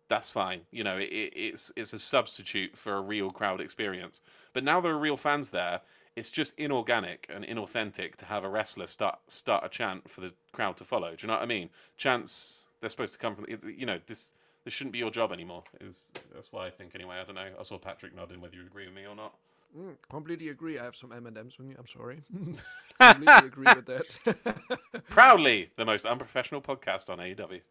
[0.08, 0.62] that's fine.
[0.70, 4.22] You know, it, it, it's it's a substitute for a real crowd experience.
[4.52, 5.82] But now there are real fans there.
[6.16, 10.32] It's just inorganic and inauthentic to have a wrestler start start a chant for the
[10.52, 11.10] crowd to follow.
[11.10, 11.70] Do you know what I mean?
[11.96, 13.46] Chants they're supposed to come from.
[13.48, 14.34] You know, this
[14.64, 15.64] this shouldn't be your job anymore.
[15.80, 17.16] Is that's why I think anyway.
[17.20, 17.50] I don't know.
[17.58, 19.34] I saw Patrick nodding whether you agree with me or not.
[19.76, 20.78] Mm, completely agree.
[20.78, 21.74] I have some M and M's with me.
[21.78, 22.22] I'm sorry.
[23.00, 24.78] completely agree with that.
[25.16, 27.62] Proudly the most unprofessional podcast on AEW.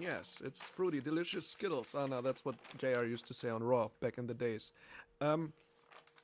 [0.00, 1.94] yes, it's fruity, delicious Skittles.
[1.94, 3.04] Oh no, that's what Jr.
[3.04, 4.72] used to say on Raw back in the days.
[5.20, 5.52] Um,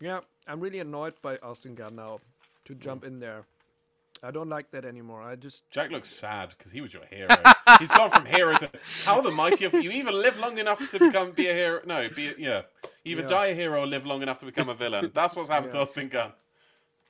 [0.00, 0.18] yeah,
[0.48, 2.18] I'm really annoyed by Austin Gunn now
[2.64, 3.44] to jump in there.
[4.20, 5.22] I don't like that anymore.
[5.22, 7.28] I just Jack looks sad because he was your hero.
[7.78, 8.68] He's gone from hero to
[9.04, 11.82] how the mighty of you even live long enough to become be a hero.
[11.86, 12.62] No, be a, yeah,
[13.04, 13.28] either Yeah.
[13.28, 15.12] die a hero or live long enough to become a villain.
[15.14, 16.32] That's what's happened to Austin Gunn.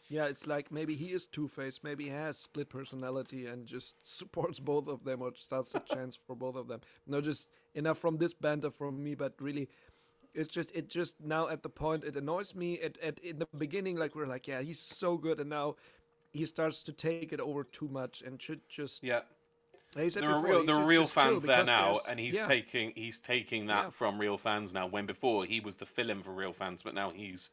[0.09, 3.97] Yeah, it's like maybe he is Two Face, maybe he has split personality and just
[4.05, 6.81] supports both of them or starts a chance for both of them.
[7.06, 9.68] No, just enough from this banter from me, but really,
[10.35, 12.81] it's just it just now at the point it annoys me.
[12.81, 15.76] At at in the beginning, like we're like, yeah, he's so good, and now
[16.32, 19.02] he starts to take it over too much and should just.
[19.02, 19.20] Yeah,
[19.94, 22.43] like I said there are real there are real fans there now, and he's yeah.
[22.43, 23.90] taking he's taking that Yeah.
[23.90, 24.86] from real fans now.
[24.86, 27.51] When before he was the fill-in for real fans, but now he's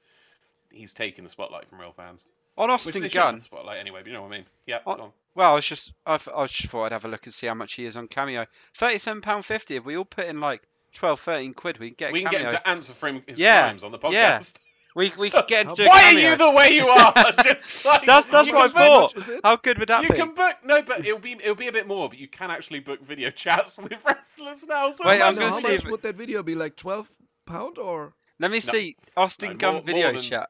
[0.71, 2.27] he's taking the spotlight from real fans.
[2.57, 3.99] On Austin they should have Gunn, spotlight anyway.
[4.01, 4.45] But you know what I mean?
[4.67, 5.11] Yeah, go on.
[5.35, 7.53] well, I was just, I, I just thought I'd have a look and see how
[7.53, 8.45] much he is on Cameo.
[8.75, 9.75] Thirty-seven pound fifty.
[9.77, 10.61] If we all put in like
[10.93, 12.49] 12, 13 quid, we can get We can cameo.
[12.49, 14.13] get him to answer for him his Yeah, crimes on the podcast.
[14.13, 14.41] yeah.
[14.93, 17.13] We we could get into Why are you the way you are?
[17.45, 19.15] Just like That's, that's what I book- thought.
[19.29, 19.39] much?
[19.41, 20.17] How good would that You be?
[20.17, 22.09] You can book no, but it'll be it'll be a bit more.
[22.09, 24.91] But you can actually book video chats with wrestlers now.
[24.91, 26.55] So Wait, I'm gonna how much would that video be?
[26.55, 27.09] Like twelve
[27.45, 28.15] pound or?
[28.37, 30.49] Let me see Austin No, Gunn video than- chat.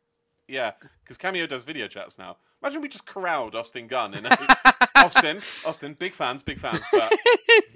[0.52, 0.72] Yeah,
[1.04, 2.38] because Cameo does video chats now.
[2.62, 4.28] Imagine we just corralled Austin Gunn and
[4.96, 7.12] Austin, Austin, big fans, big fans, but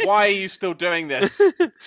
[0.04, 1.42] why are you still doing this?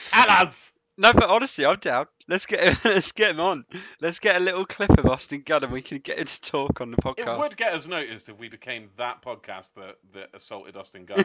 [0.06, 0.72] Tell us.
[1.00, 2.06] No, but honestly, I'm down.
[2.26, 3.64] Let's get him, let's get him on.
[4.00, 6.80] Let's get a little clip of Austin Gunn, and we can get him to talk
[6.80, 7.34] on the podcast.
[7.34, 11.24] It would get us noticed if we became that podcast that, that assaulted Austin Gunn.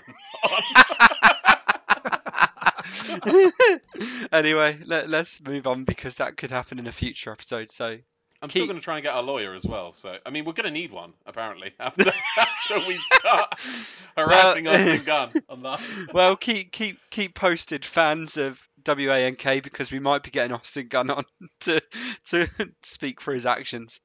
[4.31, 7.71] anyway, let, let's move on because that could happen in a future episode.
[7.71, 7.97] So
[8.43, 9.93] I'm still going to try and get a lawyer as well.
[9.93, 13.53] So I mean, we're going to need one apparently after after we start
[14.17, 16.07] harassing Well- Austin Gunn online.
[16.13, 21.09] well, keep keep keep posted, fans of WANK, because we might be getting Austin Gunn
[21.09, 21.23] on
[21.61, 21.81] to
[22.25, 22.47] to
[22.81, 24.01] speak for his actions.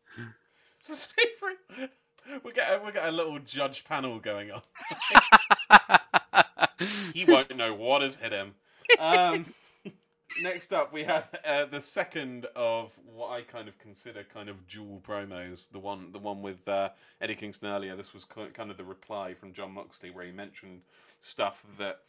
[0.81, 1.51] So speak for
[2.45, 4.63] we get we get a little judge panel going on.
[7.13, 8.55] He won't know what has hit him.
[9.01, 9.45] Um,
[10.43, 14.67] next up, we have uh, the second of what I kind of consider kind of
[14.67, 15.71] dual promos.
[15.71, 16.91] The one, the one with uh,
[17.21, 17.97] Eddie Kingston earlier.
[17.97, 20.83] This was kind of the reply from Jon Moxley, where he mentioned
[21.21, 22.01] stuff that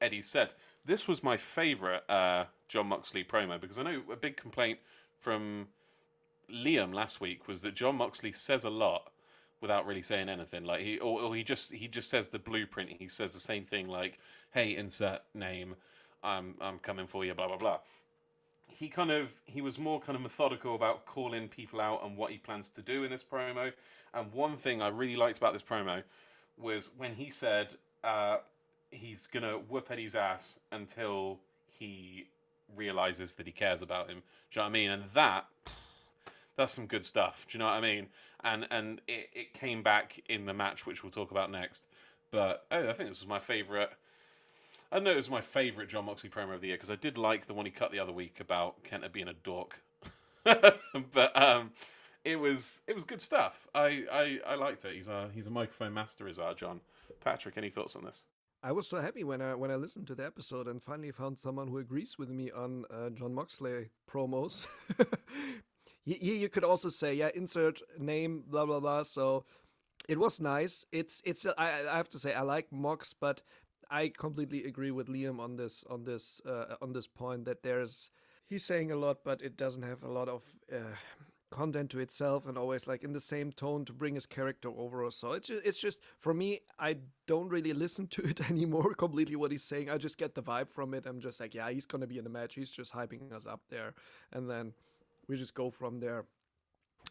[0.00, 0.52] Eddie said.
[0.84, 4.78] This was my favourite uh, Jon Moxley promo because I know a big complaint
[5.18, 5.68] from
[6.52, 9.10] Liam last week was that Jon Moxley says a lot
[9.60, 10.64] without really saying anything.
[10.64, 12.90] Like he or, or he just he just says the blueprint.
[12.90, 14.18] He says the same thing like,
[14.52, 15.76] "Hey, insert name.
[16.24, 17.78] I'm I'm coming for you." Blah blah blah.
[18.68, 22.30] He kind of he was more kind of methodical about calling people out and what
[22.30, 23.72] he plans to do in this promo.
[24.12, 26.02] And one thing I really liked about this promo
[26.56, 28.38] was when he said uh,
[28.90, 32.26] he's gonna whoop Eddie's ass until he
[32.76, 34.22] realizes that he cares about him.
[34.50, 34.90] Do you know what I mean?
[34.90, 35.46] And that
[36.56, 37.46] that's some good stuff.
[37.48, 38.06] Do you know what I mean?
[38.42, 41.86] And and it, it came back in the match, which we'll talk about next.
[42.30, 43.90] But oh, I think this was my favorite.
[44.90, 46.96] I don't know it was my favorite Jon Moxley promo of the year because I
[46.96, 49.82] did like the one he cut the other week about Kenta being a dork.
[50.44, 51.72] but um,
[52.24, 53.66] it was it was good stuff.
[53.74, 54.94] I, I, I liked it.
[54.94, 56.80] He's a he's a microphone master, is our John.
[57.20, 58.24] Patrick, any thoughts on this?
[58.62, 61.38] I was so happy when I when I listened to the episode and finally found
[61.38, 64.66] someone who agrees with me on uh, Jon Moxley promos.
[66.04, 69.02] you you could also say yeah, insert name blah blah blah.
[69.02, 69.44] So
[70.08, 70.86] it was nice.
[70.92, 73.42] It's it's I I have to say I like Mox, but
[73.90, 78.10] I completely agree with Liam on this on this uh, on this point that there's
[78.46, 80.44] he's saying a lot, but it doesn't have a lot of.
[80.72, 80.96] Uh,
[81.50, 85.08] content to itself and always like in the same tone to bring his character over
[85.08, 86.96] so it's just, it's just for me i
[87.28, 90.68] don't really listen to it anymore completely what he's saying i just get the vibe
[90.68, 93.32] from it i'm just like yeah he's gonna be in the match he's just hyping
[93.32, 93.94] us up there
[94.32, 94.72] and then
[95.28, 96.24] we just go from there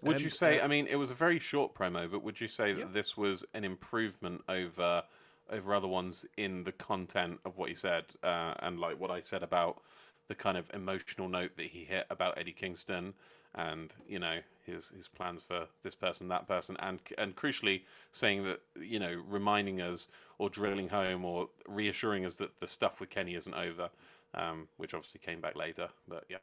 [0.02, 0.60] Would you say?
[0.60, 2.92] uh, I mean, it was a very short promo, but would you say that Yeah.
[2.92, 5.04] this was an improvement over
[5.50, 9.22] over other ones in the content of what he said, uh, and like what I
[9.22, 9.82] said about
[10.28, 13.14] the kind of emotional note that he hit about Eddie Kingston,
[13.56, 18.44] and you know his his plans for this person, that person, and and crucially saying
[18.44, 20.08] that you know reminding us
[20.38, 23.90] or drilling home or reassuring us that the stuff with Kenny isn't over,
[24.34, 26.38] um, which obviously came back later, but yeah.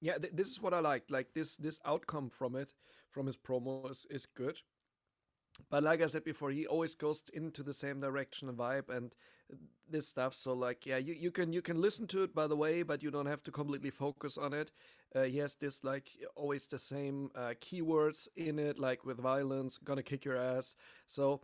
[0.00, 2.72] yeah th- this is what i like like this this outcome from it
[3.10, 4.60] from his promo is, is good
[5.70, 9.14] but like i said before he always goes into the same direction and vibe and
[9.90, 10.34] this stuff.
[10.34, 13.02] So like yeah you, you can you can listen to it by the way but
[13.02, 14.72] you don't have to completely focus on it.
[15.14, 19.78] Uh, he has this like always the same uh, keywords in it like with violence
[19.78, 20.76] gonna kick your ass.
[21.06, 21.40] So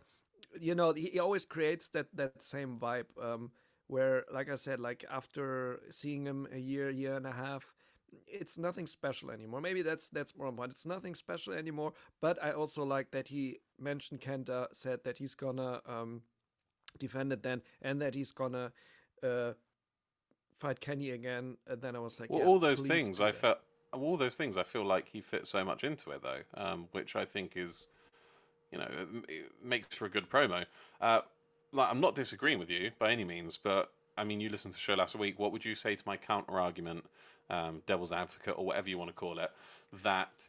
[0.59, 3.51] you know he, he always creates that that same vibe um
[3.87, 7.73] where like i said like after seeing him a year year and a half
[8.27, 9.61] it's nothing special anymore.
[9.61, 10.73] Maybe that's that's more important.
[10.73, 11.93] It's nothing special anymore.
[12.21, 16.21] But I also like that he mentioned Kenta said that he's gonna um,
[16.97, 18.71] defend it then, and that he's gonna
[19.23, 19.53] uh,
[20.57, 21.57] fight Kenny again.
[21.67, 23.59] And then I was like, Well, yeah, all those things I felt,
[23.91, 27.15] all those things I feel like he fits so much into it though, um, which
[27.15, 27.87] I think is,
[28.71, 28.87] you know,
[29.27, 30.65] it, makes for a good promo.
[31.01, 31.21] Uh,
[31.71, 34.77] like I'm not disagreeing with you by any means, but I mean, you listened to
[34.77, 35.39] the show last week.
[35.39, 37.05] What would you say to my counter argument,
[37.49, 39.51] um, devil's advocate, or whatever you want to call it,
[40.03, 40.47] that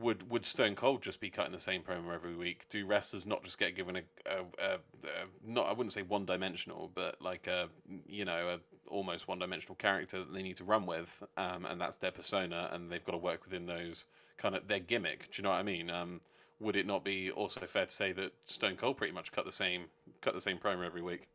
[0.00, 2.68] would would Stone Cold just be cutting the same promo every week?
[2.68, 6.24] Do wrestlers not just get given a, a, a, a not I wouldn't say one
[6.24, 7.68] dimensional, but like a
[8.06, 8.58] you know a
[8.90, 12.70] almost one dimensional character that they need to run with, um, and that's their persona,
[12.72, 14.06] and they've got to work within those
[14.36, 15.30] kind of their gimmick.
[15.30, 15.90] Do you know what I mean?
[15.90, 16.20] Um,
[16.60, 19.52] would it not be also fair to say that Stone Cold pretty much cut the
[19.52, 19.84] same
[20.20, 21.28] cut the same promo every week?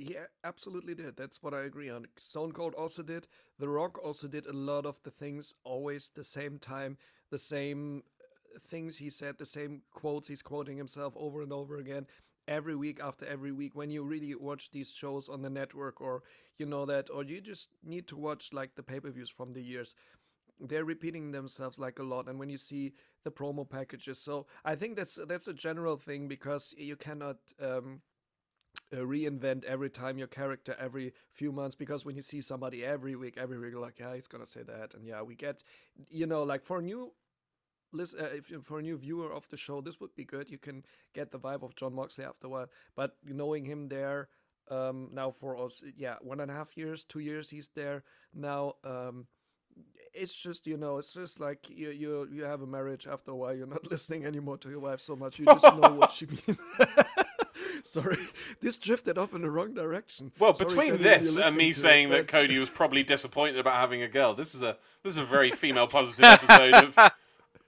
[0.00, 1.16] Yeah, absolutely did.
[1.16, 2.06] That's what I agree on.
[2.18, 3.26] Stone Cold also did.
[3.58, 6.98] The Rock also did a lot of the things always the same time,
[7.30, 11.78] the same uh, things he said, the same quotes he's quoting himself over and over
[11.78, 12.06] again
[12.46, 16.22] every week after every week when you really watch these shows on the network or
[16.58, 19.94] you know that or you just need to watch like the pay-per-views from the years
[20.60, 22.92] they're repeating themselves like a lot and when you see
[23.24, 24.18] the promo packages.
[24.20, 28.00] So I think that's that's a general thing because you cannot um,
[28.92, 33.16] uh, reinvent every time your character every few months because when you see somebody every
[33.16, 35.62] week, every week, like yeah, he's gonna say that, and yeah, we get,
[36.08, 37.12] you know, like for new.
[37.90, 40.50] Listen, uh, if for a new viewer of the show, this would be good.
[40.50, 40.84] You can
[41.14, 44.28] get the vibe of Jon Moxley after a while, but knowing him there
[44.70, 48.74] um, now for us, yeah, one and a half years, two years, he's there now.
[48.84, 49.26] Um,
[50.14, 53.36] it's just you know it's just like you you you have a marriage after a
[53.36, 56.26] while you're not listening anymore to your wife so much you just know what she
[56.46, 56.58] means
[57.88, 58.18] sorry
[58.60, 61.70] this drifted off in the wrong direction Well, Sorry, between Jenny, this and me to
[61.70, 65.12] it, saying that Cody was probably disappointed about having a girl, this is a this
[65.12, 66.98] is a very female positive episode of.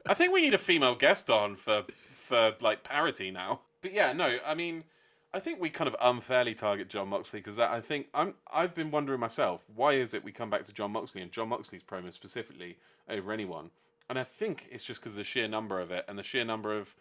[0.07, 3.61] I think we need a female guest on for for like parity now.
[3.83, 4.85] But yeah, no, I mean,
[5.33, 8.75] I think we kind of unfairly target Jon Moxley because that I think I'm I've
[8.75, 11.83] been wondering myself why is it we come back to Jon Moxley and Jon Moxley's
[11.83, 12.79] promo specifically
[13.09, 13.71] over anyone,
[14.09, 16.45] and I think it's just because of the sheer number of it and the sheer
[16.45, 16.95] number of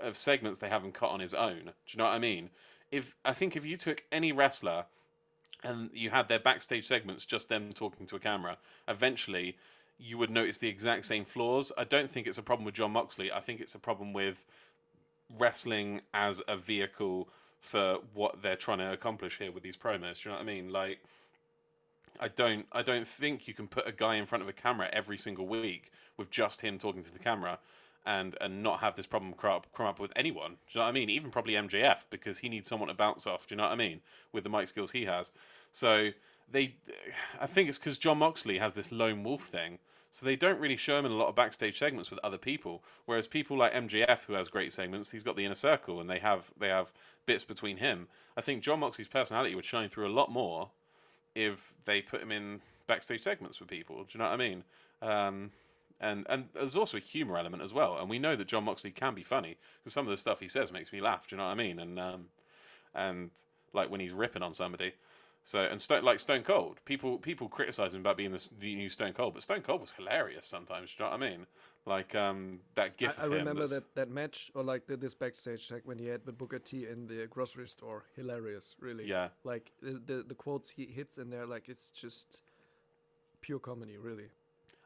[0.00, 1.64] of segments they haven't cut on his own.
[1.64, 2.50] Do you know what I mean?
[2.90, 4.84] If I think if you took any wrestler
[5.62, 9.56] and you had their backstage segments just them talking to a camera, eventually
[9.98, 11.72] you would notice the exact same flaws.
[11.78, 13.32] I don't think it's a problem with Jon Moxley.
[13.32, 14.44] I think it's a problem with
[15.38, 17.28] wrestling as a vehicle
[17.60, 20.22] for what they're trying to accomplish here with these promos.
[20.22, 20.70] Do you know what I mean?
[20.70, 21.00] Like
[22.20, 24.88] I don't I don't think you can put a guy in front of a camera
[24.92, 27.58] every single week with just him talking to the camera
[28.06, 30.52] and and not have this problem crop up, come up with anyone.
[30.52, 31.10] Do you know what I mean?
[31.10, 33.46] Even probably MJF because he needs someone to bounce off.
[33.46, 34.00] Do you know what I mean?
[34.32, 35.32] With the mic skills he has.
[35.72, 36.10] So
[36.50, 36.76] they,
[37.40, 39.78] I think it's because Jon Moxley has this lone wolf thing.
[40.12, 42.84] So they don't really show him in a lot of backstage segments with other people.
[43.04, 46.20] Whereas people like MJF, who has great segments, he's got the inner circle, and they
[46.20, 46.92] have they have
[47.26, 48.06] bits between him.
[48.36, 50.70] I think Jon Moxley's personality would shine through a lot more
[51.34, 53.96] if they put him in backstage segments with people.
[54.04, 54.64] Do you know what I mean?
[55.02, 55.50] Um,
[56.04, 57.98] and and there's also a humor element as well.
[57.98, 60.48] And we know that Jon Moxley can be funny because some of the stuff he
[60.48, 61.26] says makes me laugh.
[61.28, 61.78] Do you know what I mean?
[61.78, 62.26] And um,
[62.94, 63.30] and
[63.72, 64.92] like when he's ripping on somebody.
[65.46, 68.88] So and Stone, like Stone Cold, people people criticize him about being the, the new
[68.88, 70.94] Stone Cold, but Stone Cold was hilarious sometimes.
[70.94, 71.46] Do you know what I mean?
[71.86, 75.12] Like um, that gif I, I remember that's- that, that match or like the, this
[75.12, 78.04] backstage check when he had with Booker T in the grocery store.
[78.16, 79.06] Hilarious, really.
[79.06, 79.28] Yeah.
[79.44, 82.40] Like the, the the quotes he hits in there, like it's just
[83.42, 84.28] pure comedy, really.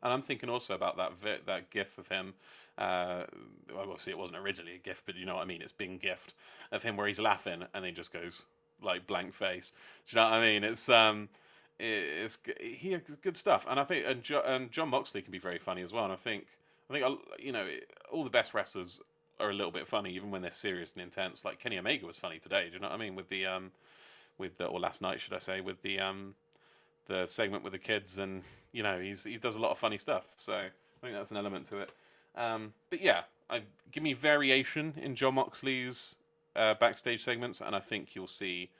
[0.02, 2.34] And I'm thinking also about that vi- that gif of him.
[2.76, 3.24] Uh,
[3.70, 5.62] well, obviously, it wasn't originally a gif, but you know what I mean.
[5.62, 6.34] It's been gift
[6.70, 8.44] of him where he's laughing and he just goes
[8.82, 9.72] like blank face.
[10.08, 10.64] Do you know what I mean?
[10.64, 11.28] It's um,
[11.78, 15.38] it- it's he good stuff, and I think and, jo- and Jon Moxley can be
[15.38, 16.04] very funny as well.
[16.04, 16.46] And I think
[16.88, 17.66] I think you know
[18.12, 19.00] all the best wrestlers
[19.40, 21.44] are a little bit funny even when they're serious and intense.
[21.44, 22.66] Like Kenny Omega was funny today.
[22.68, 23.14] Do you know what I mean?
[23.16, 23.72] With the um,
[24.36, 26.34] with the or last night should I say with the um
[27.08, 29.98] the segment with the kids, and you know he's he does a lot of funny
[29.98, 30.26] stuff.
[30.36, 30.70] So I
[31.02, 31.92] think that's an element to it.
[32.36, 36.14] Um, but yeah, I give me variation in Jon Moxley's
[36.54, 38.70] uh, backstage segments, and I think you'll see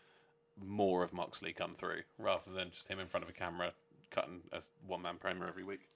[0.65, 3.73] more of Moxley come through rather than just him in front of a camera
[4.11, 5.89] cutting a one man promo every week.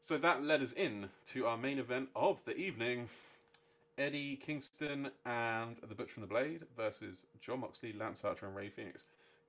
[0.00, 3.08] So that led us in to our main event of the evening.
[3.98, 8.68] Eddie Kingston and the Butcher and the Blade versus Jon Moxley, Lance Archer, and Rey
[8.68, 9.04] Fenix.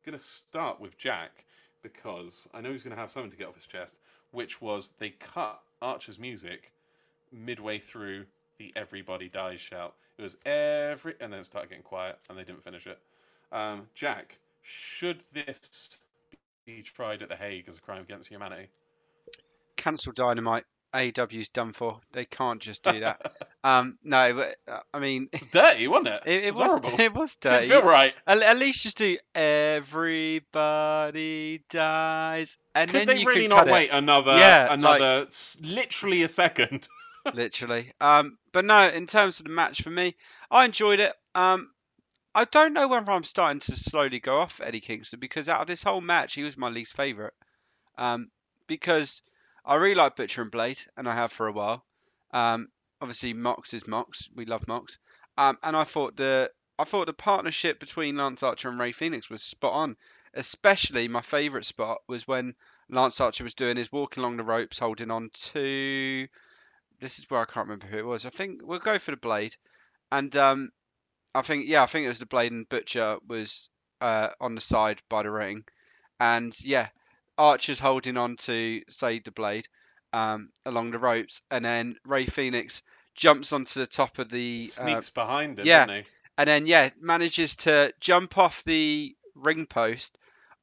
[0.08, 1.44] Going to start with Jack
[1.84, 4.00] because I know he's going to have something to get off his chest,
[4.32, 6.72] which was they cut Archer's music
[7.30, 8.28] midway through
[8.58, 9.96] the Everybody Dies shout.
[10.18, 13.00] It was every, and then it started getting quiet, and they didn't finish it.
[13.52, 16.00] Um, Jack, should this
[16.66, 18.70] be tried at The Hague as a crime against humanity?
[19.76, 20.64] Cancel Dynamite.
[20.94, 22.00] AEW's done for.
[22.14, 23.34] They can't just do that.
[23.64, 26.22] um, no, but uh, I mean, It's dirty, wasn't it?
[26.26, 26.90] it, it was horrible.
[27.00, 27.68] it was dirty.
[27.68, 28.14] Didn't feel right.
[28.26, 30.44] At, at least just do everybody
[31.70, 33.72] dies, and Could then they you really not cut it.
[33.72, 36.88] wait another, Yeah, another, s- literally a second?
[37.34, 37.92] literally.
[38.00, 40.16] Um, but no, in terms of the match for me,
[40.50, 41.14] I enjoyed it.
[41.36, 41.72] Um,
[42.34, 45.68] I don't know whether I'm starting to slowly go off Eddie Kingston because out of
[45.68, 47.34] this whole match, he was my least favorite.
[47.98, 48.30] Um,
[48.68, 49.22] because
[49.68, 51.84] I really like Butcher and Blade, and I have for a while.
[52.32, 52.70] Um,
[53.02, 54.30] obviously Mox is Mox.
[54.34, 54.98] We love Mox.
[55.38, 56.50] Um, and I thought the
[56.80, 59.98] I thought the partnership between Lance Archer and Rey Fenix was spot on.
[60.34, 62.56] Especially my favourite spot was when
[62.90, 66.28] Lance Archer was doing his walking along the ropes, holding on to.
[67.00, 68.26] This is where I can't remember who it was.
[68.26, 69.56] I think we'll go for the Blade,
[70.12, 70.70] and um,
[71.36, 73.70] I think yeah, I think it was the Blade and Butcher was
[74.00, 75.66] uh, on the side by the ring,
[76.20, 76.90] and yeah,
[77.38, 79.68] Archer's holding on to say the Blade
[80.14, 82.82] um, along the ropes, and then Rey Fenix
[83.16, 86.02] jumps onto the top of the uh, Sneaks behind him, yeah.
[86.38, 90.18] and then yeah, manages to jump off the ring post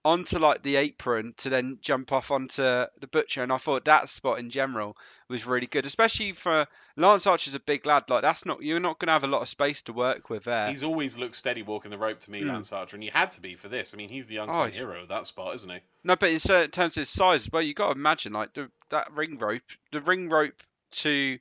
[0.05, 3.43] onto like the apron to then jump off onto the butcher.
[3.43, 4.97] And I thought that spot in general
[5.29, 8.05] was really good, especially for Lance Archer's a big lad.
[8.09, 10.45] Like that's not you're not going to have a lot of space to work with
[10.45, 10.69] there.
[10.69, 12.49] He's always looked steady walking the rope to me, Mm.
[12.49, 13.95] Lance Archer, and he had to be for this.
[13.95, 14.79] I mean, he's the Oh, unsung yeah.
[14.81, 15.79] hero of that spot, isn't he?
[16.05, 18.71] No, but in certain terms of his size, well, you got to imagine like the,
[18.91, 21.39] that ring rope, the ring rope to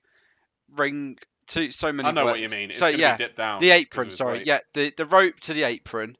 [0.75, 2.07] ring to so many.
[2.07, 2.71] I know what you mean.
[2.71, 3.61] It's so, going to yeah, be dipped down.
[3.61, 4.47] The apron, sorry, weight.
[4.47, 6.17] yeah, the the rope to the apron.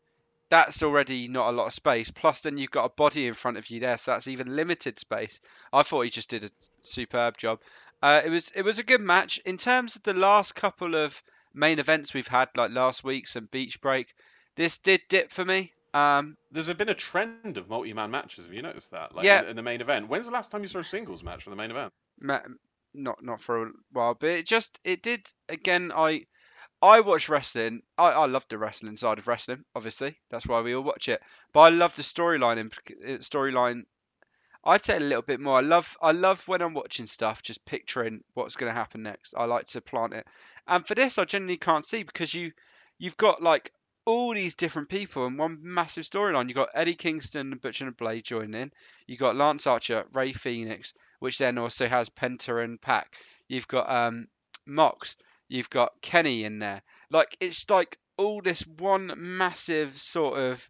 [0.54, 2.12] That's already not a lot of space.
[2.12, 5.00] Plus, then you've got a body in front of you there, so that's even limited
[5.00, 5.42] space.
[5.74, 6.50] I thought he just did a
[6.84, 7.60] superb job.
[8.04, 11.24] Uh, it was it was a good match in terms of the last couple of
[11.56, 14.14] main events we've had, like last week's and Beach Break.
[14.56, 15.74] This did dip for me.
[15.96, 18.46] Um, There's been a trend of multi-man matches.
[18.46, 19.16] Have you noticed that?
[19.16, 19.42] Like Yeah.
[19.42, 20.08] in, in the main event.
[20.08, 21.92] When's the last time you saw a singles match for the main event?
[22.20, 22.42] ma-
[22.94, 25.92] not not for a while, but it just it did again.
[25.96, 26.28] I
[26.84, 27.82] I watch wrestling.
[27.98, 29.64] I, I love the wrestling side of wrestling.
[29.74, 31.22] Obviously, that's why we all watch it.
[31.54, 32.60] But I love the storyline.
[32.60, 33.84] Uh, storyline,
[34.66, 35.60] I'd say a little bit more.
[35.60, 39.34] I love I love when I'm watching stuff, just picturing what's going to happen next.
[39.38, 40.28] I like to plant it.
[40.68, 42.52] And for this, I generally can't see because you
[43.00, 43.72] you've got like
[44.06, 46.50] all these different people in one massive storyline.
[46.50, 48.72] You've got Eddie Kingston and Butcher and Blade joining in.
[49.08, 53.16] You've got Lance Archer, Rey Fenix, which then also has Penta and Pac.
[53.48, 54.28] You've got um,
[54.66, 55.16] Mox.
[55.54, 56.82] You've got Kenny in there.
[57.12, 60.68] Like it's like all this one massive sort of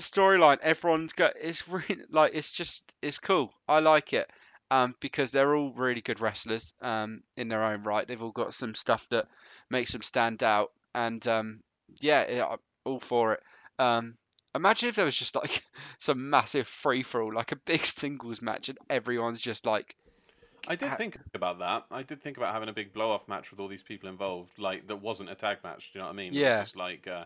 [0.00, 0.56] storyline.
[0.62, 3.52] Everyone's got it's really like it's just it's cool.
[3.68, 4.30] I like it.
[4.70, 8.08] Um, because they're all really good wrestlers um, in their own right.
[8.08, 9.26] They've all got some stuff that
[9.70, 11.60] makes them stand out, and um,
[12.00, 13.42] yeah, yeah, I'm all for it.
[13.78, 14.16] Um,
[14.54, 15.62] imagine if there was just like
[15.98, 19.94] some massive free for all, like a big singles match, and everyone's just like,
[20.66, 21.86] I did think about that.
[21.90, 24.86] I did think about having a big blow-off match with all these people involved, like
[24.88, 25.92] that wasn't a tag match.
[25.92, 26.34] Do you know what I mean?
[26.34, 26.60] It was Yeah.
[26.60, 27.24] just like uh,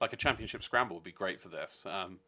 [0.00, 1.84] like a championship scramble would be great for this.
[1.86, 2.20] Um,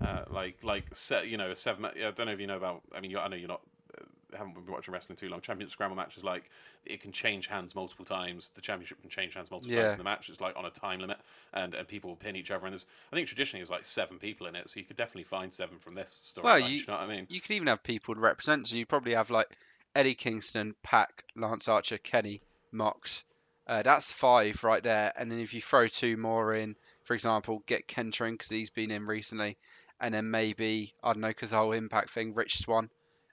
[0.00, 1.84] uh, like like set, you know, a seven.
[1.84, 2.82] I don't know if you know about.
[2.94, 3.62] I mean, I know you're not.
[3.96, 4.04] Uh,
[4.36, 5.40] haven't been watching wrestling too long.
[5.40, 6.50] Championship scramble matches like
[6.84, 8.50] it can change hands multiple times.
[8.50, 9.82] The championship can change hands multiple Yeah.
[9.84, 10.28] times in the match.
[10.28, 11.18] It's like on a time limit,
[11.52, 12.66] and, and people will pin each other.
[12.66, 15.22] And there's, I think traditionally there's like seven people in it, so you could definitely
[15.24, 16.44] find seven from this story.
[16.44, 17.26] Well, you- you know what I mean?
[17.30, 18.66] you could even have people to represent.
[18.66, 19.48] So you probably have like
[19.94, 22.40] Eddie Kingston, Pac, Lance Archer, Kenny,
[22.72, 23.24] Mox.
[23.66, 25.12] Uh, that's five right there.
[25.16, 28.70] And then if you throw two more in, for example, get Kenta in because he's
[28.70, 29.56] been in recently,
[30.00, 32.90] and then maybe I don't know because the whole Impact thing, Rich Swann,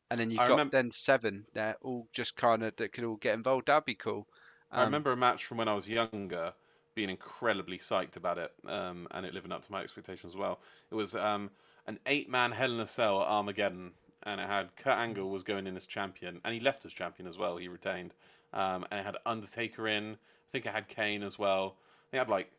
[0.09, 1.45] and then you've I got remem- then seven.
[1.53, 3.67] They're all just kind of that could all get involved.
[3.67, 4.27] That'd be cool.
[4.71, 6.53] I Um, remember a match from when I was younger,
[6.95, 10.59] being incredibly psyched about it, um, and it living up to my expectations as well.
[10.91, 11.49] It was um,
[11.87, 13.91] an eight-man Hell in a Cell at Armageddon,
[14.23, 17.27] and it had Kurt Angle was going in as champion, and he left as champion
[17.27, 17.57] as well.
[17.57, 18.13] He retained,
[18.53, 20.13] um, and it had Undertaker in.
[20.13, 21.75] I think it had Kane as well.
[22.11, 22.51] They had like,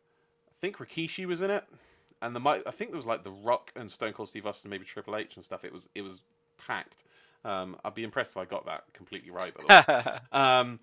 [0.49, 1.63] I think Rikishi was in it,
[2.21, 4.85] and the I think there was like The Rock and Stone Cold Steve Austin, maybe
[4.85, 5.63] Triple H and stuff.
[5.65, 6.21] It was it was
[6.57, 7.03] packed.
[7.45, 9.53] Um, I'd be impressed if I got that completely right.
[9.53, 10.19] By the way.
[10.39, 10.79] Um,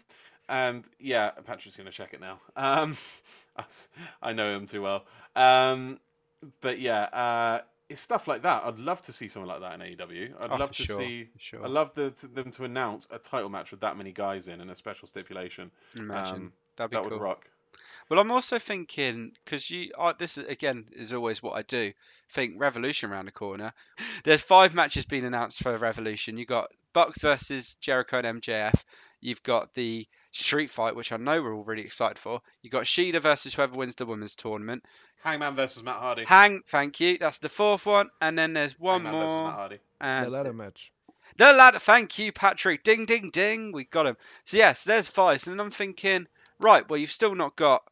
[0.48, 2.40] and yeah, Patrick's to check it now.
[2.56, 2.96] Um,
[4.22, 5.04] I know him too well.
[5.36, 6.00] Um,
[6.60, 7.60] but yeah, uh,
[7.90, 8.62] it's stuff like that.
[8.64, 10.32] I'd love to see something like that in AEW.
[10.40, 11.28] I'd Oh, love to sure, see.
[11.38, 11.64] sure.
[11.64, 14.60] I'd love the, to, them to announce a title match with that many guys in
[14.60, 15.70] and a special stipulation.
[15.96, 17.04] Imagine Um, that cool.
[17.04, 17.46] would rock.
[18.08, 21.92] Well, I'm also thinking because you, this is, again is always what I do.
[22.30, 23.72] Think Revolution around the corner.
[24.24, 26.38] There's five matches being announced for Revolution.
[26.38, 28.82] You got Bucks versus Jericho and MJF.
[29.20, 32.40] You've got the Street Fight, which I know we're all really excited for.
[32.62, 34.84] You got Shida versus whoever wins the women's tournament.
[35.22, 36.24] Hangman versus Matt Hardy.
[36.24, 37.18] Hang, thank you.
[37.18, 39.52] That's the fourth one, and then there's one Hangman versus Matt more.
[39.52, 39.78] Hardy.
[40.00, 40.92] And the ladder match.
[41.36, 42.84] the lad, thank you, Patrick.
[42.84, 43.72] Ding, ding, ding.
[43.72, 44.16] We got him.
[44.44, 45.46] So yes, there's five.
[45.46, 46.26] And then I'm thinking,
[46.58, 47.82] right, well, you've still not got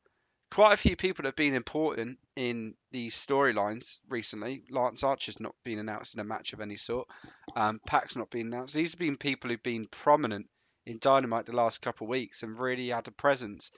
[0.50, 4.64] quite a few people that have been important in these storylines recently.
[4.70, 7.08] Lance Archer's not been announced in a match of any sort.
[7.56, 8.74] Um, Pac's not been announced.
[8.74, 10.46] These have been people who've been prominent
[10.88, 13.70] in Dynamite the last couple of weeks and really had a presence.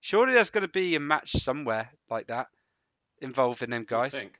[0.00, 2.48] Surely there's going to be a match somewhere like that
[3.20, 4.12] involving them I guys.
[4.12, 4.32] think.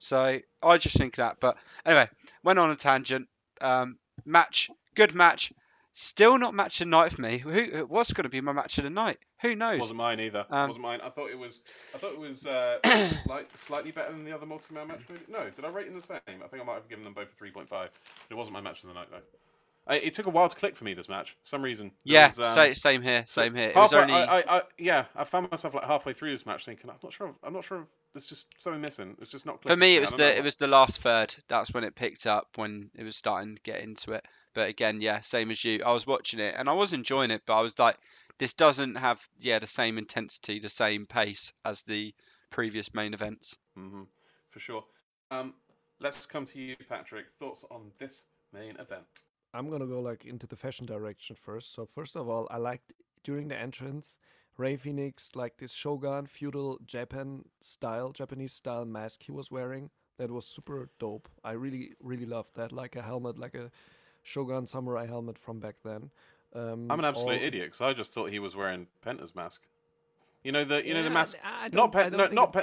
[0.00, 1.36] So I just think that.
[1.40, 1.56] But
[1.86, 2.08] anyway,
[2.42, 3.28] went on a tangent.
[3.60, 5.52] Um, match, good match.
[5.92, 7.38] Still not match of the night for me.
[7.38, 7.84] Who?
[7.88, 9.18] What's going to be my match of the night?
[9.42, 9.80] Who knows?
[9.80, 10.46] Wasn't mine either.
[10.48, 11.00] Um, wasn't mine.
[11.02, 11.62] I thought it was.
[11.94, 12.78] I thought it was uh,
[13.24, 15.00] slight, slightly better than the other multi-man match.
[15.08, 15.20] Maybe?
[15.28, 16.20] No, did I rate them the same?
[16.26, 17.90] I think I might have given them both a three point five.
[18.30, 19.18] It wasn't my match of the night though.
[19.90, 20.94] I, it took a while to click for me.
[20.94, 21.90] This match, for some reason.
[22.06, 23.24] There yeah, was, um, same here.
[23.26, 23.72] Same here.
[23.74, 24.14] Halfway, only.
[24.14, 27.28] I, I, yeah, I found myself like halfway through this match thinking, I'm not sure.
[27.28, 29.16] If, I'm not sure if there's just something missing.
[29.20, 29.60] It's just not.
[29.60, 31.34] for me, it was the know it was the last third.
[31.48, 34.24] That's when it picked up when it was starting to get into it.
[34.54, 35.82] But again, yeah, same as you.
[35.84, 37.96] I was watching it and I was enjoying it, but I was like,
[38.38, 42.14] this doesn't have yeah the same intensity, the same pace as the
[42.50, 43.56] previous main events.
[43.76, 44.06] Mhm,
[44.50, 44.84] for sure.
[45.32, 45.54] Um,
[45.98, 47.26] let's come to you, Patrick.
[47.40, 49.24] Thoughts on this main event?
[49.52, 51.72] I'm gonna go like into the fashion direction first.
[51.74, 52.92] So first of all, I liked
[53.24, 54.18] during the entrance,
[54.56, 59.90] Rey Fenix like this Shogun feudal Japan style, Japanese style mask he was wearing.
[60.18, 61.28] That was super dope.
[61.42, 62.72] I really, really loved that.
[62.72, 63.70] Like a helmet, like a
[64.22, 66.10] Shogun samurai helmet from back then.
[66.54, 69.62] Um, I'm an absolute all- idiot because I just thought he was wearing Penta's mask.
[70.44, 71.38] You know the you know the mask.
[71.72, 72.54] Not no, not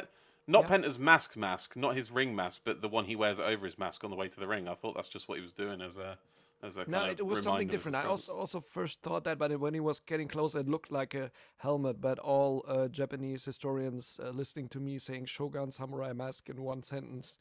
[0.49, 0.68] not Yeah.
[0.68, 4.03] Penta's mask mask, not his ring mask, but the one he wears over his mask
[4.03, 4.68] on the way to the ring.
[4.68, 6.18] I thought that's just what he was doing as a
[6.63, 7.95] as a No, it was something different.
[7.95, 11.13] I also also first thought that, but when he was getting closer, it looked like
[11.13, 12.01] a helmet.
[12.01, 16.84] But all uh, Japanese historians uh, listening to me saying Shogun Samurai Mask in one
[16.84, 17.38] sentence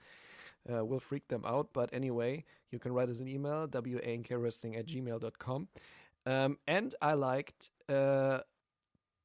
[0.73, 1.69] uh, will freak them out.
[1.73, 5.69] But anyway, you can write us an email, wankwrestling at gmail.com.
[6.27, 8.41] Um, and I liked uh,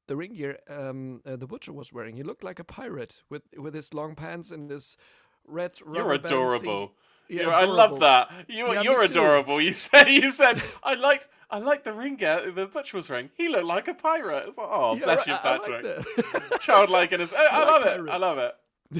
[0.07, 2.15] the ring gear um, uh, the Butcher was wearing.
[2.15, 4.97] He looked like a pirate with, with his long pants and his
[5.45, 6.89] red You're band thing.
[7.31, 8.29] Yeah, I love that.
[8.47, 9.11] You, yeah, you're too.
[9.13, 9.61] adorable.
[9.61, 13.29] You said you said I liked I liked the ring the butcher was wearing.
[13.35, 14.47] He looked like a pirate.
[14.47, 16.59] It's like, oh, Yeah, bless right, you, I- I Patrick.
[16.59, 17.33] Childlike in his.
[17.37, 18.09] I, I like love it.
[18.09, 18.53] I love it.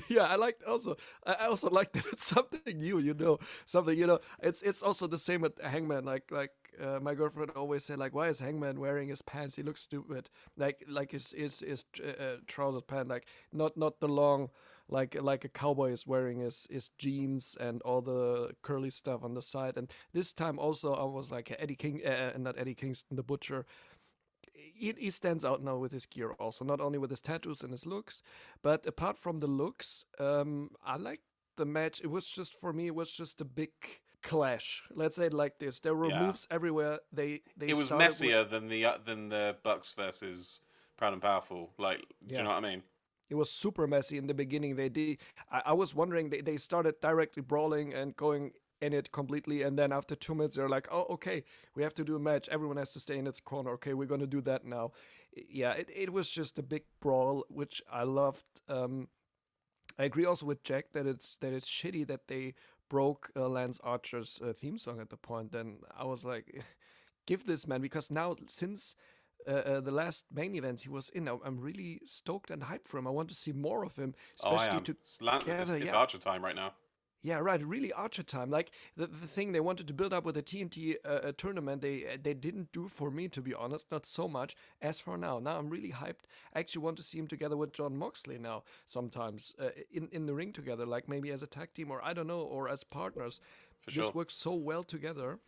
[0.08, 0.96] yeah i like also
[1.26, 4.82] i I also like that it's something new you know something you know it's it's
[4.82, 6.52] also the same with hangman like like
[6.82, 10.30] uh, my girlfriend always said like why is hangman wearing his pants he looks stupid
[10.56, 14.50] like like his his his uh, uh, trouser pant like not not the long
[14.92, 19.34] like like a cowboy is wearing his his jeans and all the curly stuff on
[19.34, 19.78] the side.
[19.78, 23.66] And this time also i was like eddie king uh, not eddie kingston the butcher.
[24.54, 27.72] He, he stands out now with his gear also not only with his tattoos and
[27.72, 28.22] his looks
[28.62, 31.22] but apart from the looks um i like
[31.58, 32.00] the match.
[32.02, 33.72] It was just for me it was just a big
[34.24, 34.84] clash.
[34.96, 35.80] Let's say it like this.
[35.82, 36.26] There were Yeah.
[36.26, 37.00] moves everywhere.
[37.12, 40.62] They they It was started with- messier than the uh, than the Bucks versus
[40.98, 41.74] Proud and Powerful.
[41.78, 42.84] Like, do you know what I mean?
[43.32, 44.76] It was super messy in the beginning.
[44.76, 45.18] They did
[45.52, 48.52] i, I was wondering they, they started directly brawling and going
[48.82, 51.44] in it completely and then after two minutes they're like oh okay
[51.76, 52.50] we have to do a match.
[52.50, 53.72] Everyone has to stay in its corner.
[53.72, 54.92] Okay we're gonna do that now.
[55.34, 59.08] Yeah it, it was just a big brawl which i loved um
[59.98, 62.54] i agree also with jack that it's that it's shitty that they
[62.90, 66.66] broke uh, lance archer's uh, theme song at the point then i was like
[67.26, 68.96] give this man because now since
[69.48, 72.88] uh, uh, the last main events he was in, I'm, I'm really stoked and hyped
[72.88, 73.08] for him.
[73.08, 74.84] I want to see more of him, Oh, especially am.
[74.84, 75.98] to It's, Lan- it's, together, it's yeah.
[75.98, 76.74] Archer time right now.
[77.24, 78.50] yeah, right, really Archer time.
[78.50, 81.82] Like the, the thing they wanted to build up with the TNT uh, uh, tournament,
[81.82, 85.18] they uh, they didn't do for me to be honest, not so much as for
[85.18, 85.38] now.
[85.40, 86.26] Now I'm really hyped.
[86.56, 88.64] I actually want to see him together with Jon Moxley now.
[88.86, 92.14] Sometimes uh, in in the ring together, like maybe as a tag team or I
[92.14, 93.40] don't know, or as partners.
[93.82, 94.12] For this sure.
[94.14, 95.40] works so well together.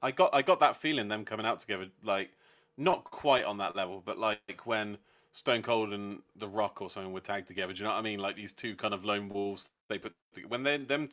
[0.00, 2.30] I got I got that feeling them coming out together, like
[2.76, 4.98] not quite on that level, but like when
[5.32, 7.72] Stone Cold and The Rock or something were tagged together.
[7.72, 8.18] Do you know what I mean?
[8.18, 11.08] Like these two kind of lone wolves they put to- when they them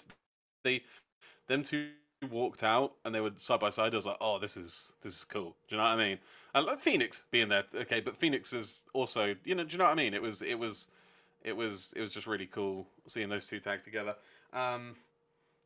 [0.64, 0.84] they
[1.48, 1.90] them two
[2.30, 3.94] walked out and they were side by side.
[3.94, 5.56] I was like, oh, this is this is cool.
[5.68, 6.20] Do you know what I mean?
[6.54, 9.64] And like Fenix being there, okay, but Fenix is also you know.
[9.64, 10.14] Do you know what I mean?
[10.14, 10.90] It was it was
[11.44, 14.16] it was it was just really cool seeing those two tag together.
[14.52, 14.96] Um,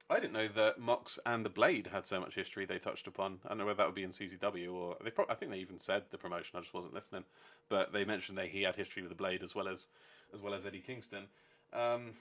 [0.09, 3.39] I didn't know that Mox and the Blade had so much history they touched upon.
[3.45, 5.09] I don't know whether that would be in CZW or they.
[5.09, 6.57] Pro- I think they even said the promotion.
[6.57, 7.23] I just wasn't listening,
[7.69, 9.87] but they mentioned that he had history with the Blade as well as
[10.33, 11.25] as well as Eddie Kingston.
[11.71, 12.11] Um,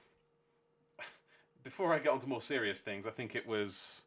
[1.65, 4.05] before I get on to more serious things, I think it was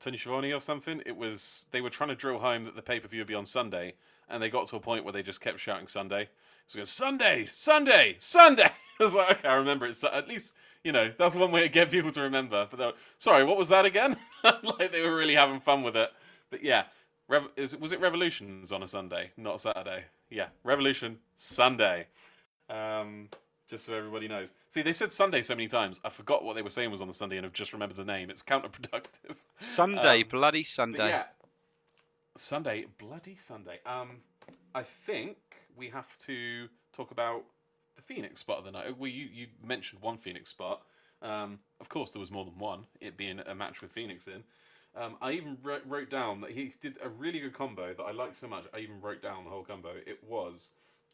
[0.00, 1.00] Tony Schiavone or something.
[1.06, 3.34] It was they were trying to drill home that the pay per view would be
[3.34, 3.94] on Sunday,
[4.28, 6.28] and they got to a point where they just kept shouting Sunday.
[6.68, 8.70] So goes Sunday, Sunday, Sunday.
[9.00, 9.94] I was like, okay, I remember it.
[9.94, 12.66] So at least you know that's one way to get people to remember.
[12.70, 14.16] But were, sorry, what was that again?
[14.44, 16.10] like they were really having fun with it.
[16.50, 16.84] But yeah,
[17.28, 20.04] Rev- is, was it Revolutions on a Sunday, not a Saturday?
[20.30, 22.06] Yeah, Revolution Sunday.
[22.70, 23.28] Um,
[23.68, 24.52] just so everybody knows.
[24.68, 25.98] See, they said Sunday so many times.
[26.04, 28.04] I forgot what they were saying was on the Sunday, and I've just remembered the
[28.04, 28.28] name.
[28.30, 29.36] It's counterproductive.
[29.62, 31.08] Sunday, Um, bloody Sunday.
[31.08, 31.24] yeah,
[32.34, 33.80] Sunday, bloody Sunday.
[33.86, 34.18] Um,
[34.74, 35.36] I think
[35.76, 37.44] we have to talk about
[37.96, 38.98] the Fenix spot of the night.
[38.98, 40.82] Well, you you mentioned one Fenix spot.
[41.20, 42.86] Um, of course, there was more than one.
[43.00, 44.44] It being a match with Fenix in.
[44.94, 48.10] Um, I even wrote, wrote down that he did a really good combo that I
[48.10, 48.66] liked so much.
[48.74, 49.90] I even wrote down the whole combo.
[50.06, 50.70] It was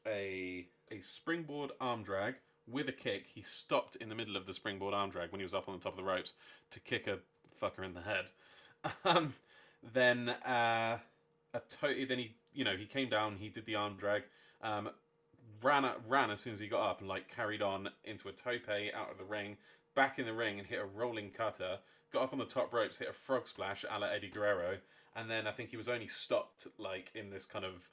[0.07, 2.37] a a springboard arm drag
[2.67, 3.27] with a kick.
[3.35, 5.75] He stopped in the middle of the springboard arm drag when he was up on
[5.75, 6.35] the top of the ropes
[6.71, 7.19] to kick a
[7.61, 8.27] fucker in the head.
[9.05, 9.35] Um,
[9.83, 10.99] then uh,
[11.53, 13.37] a to- then he you know he came down.
[13.37, 14.25] He did the arm drag.
[14.63, 14.91] Um,
[15.63, 18.69] ran ran as soon as he got up and like carried on into a tope
[18.69, 19.57] out of the ring,
[19.95, 21.79] back in the ring and hit a rolling cutter.
[22.13, 24.79] Got up on the top ropes, hit a frog splash a la Eddie Guerrero,
[25.15, 27.89] and then I think he was only stopped like in this kind of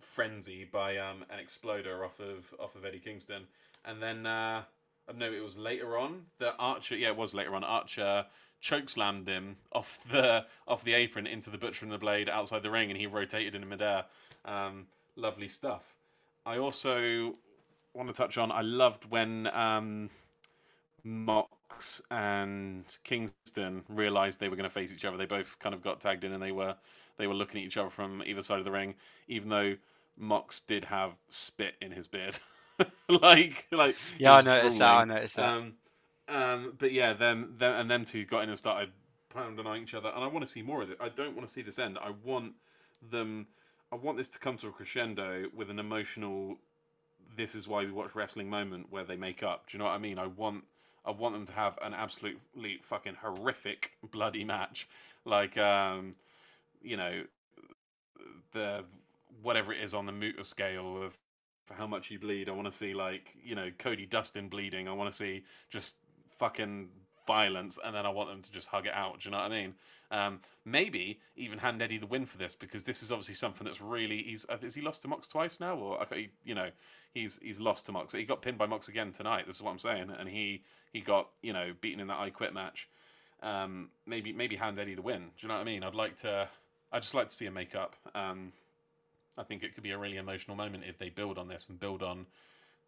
[0.00, 3.42] frenzy by um, an exploder off of off of Eddie Kingston,
[3.84, 4.62] and then uh,
[5.06, 6.22] uh, no, it was later on.
[6.38, 7.64] The Archer, yeah, it was later on.
[7.64, 8.24] Archer
[8.64, 12.70] chokeslammed him off the off the apron into the Butcher and the Blade outside the
[12.70, 14.06] ring, and he rotated in the midair.
[14.44, 14.86] Um,
[15.16, 15.94] lovely stuff.
[16.46, 17.34] I also
[17.92, 18.50] want to touch on.
[18.50, 20.10] I loved when um,
[21.04, 25.16] Mox and Kingston realized they were going to face each other.
[25.16, 26.76] They both kind of got tagged in, and they were
[27.18, 28.94] they were looking at each other from either side of the ring.
[29.28, 29.76] Even though
[30.16, 32.38] Mox did have spit in his beard,
[33.08, 35.00] like like Yeah, I noticed that.
[35.00, 35.50] I noticed that.
[35.50, 35.74] Um,
[36.28, 38.90] um, but yeah, them, them and them two got in and started
[39.28, 40.98] pounding on each other, and I want to see more of it.
[41.00, 41.98] I don't want to see this end.
[42.00, 42.54] I want
[43.10, 43.48] them.
[43.92, 46.56] I want this to come to a crescendo with an emotional.
[47.36, 49.68] This is why we watch wrestling moment where they make up.
[49.68, 50.18] Do you know what I mean?
[50.18, 50.64] I want.
[51.06, 54.88] I want them to have an absolutely fucking horrific bloody match,
[55.26, 56.14] like um,
[56.82, 57.24] you know,
[58.52, 58.84] the
[59.42, 61.18] whatever it is on the Muta scale of
[61.66, 62.48] for how much you bleed.
[62.48, 64.88] I want to see like you know Cody Dustin bleeding.
[64.88, 65.96] I want to see just
[66.38, 66.88] fucking
[67.26, 69.20] violence, and then I want them to just hug it out.
[69.20, 69.74] Do you know what I mean?
[70.10, 73.80] Um, maybe even hand Eddie the win for this because this is obviously something that's
[73.80, 76.06] really he's uh, has he lost to Mox twice now or
[76.44, 76.68] you know
[77.12, 78.12] he's he's lost to Mox.
[78.12, 79.46] He got pinned by Mox again tonight.
[79.46, 80.62] This is what I'm saying, and he
[80.92, 82.88] he got you know beaten in that I Quit match.
[83.42, 85.20] Um, maybe maybe hand Eddie the win.
[85.20, 85.82] Do you know what I mean?
[85.82, 86.48] I'd like to.
[86.92, 87.96] I just like to see a make up.
[88.14, 88.52] Um,
[89.36, 91.80] I think it could be a really emotional moment if they build on this and
[91.80, 92.26] build on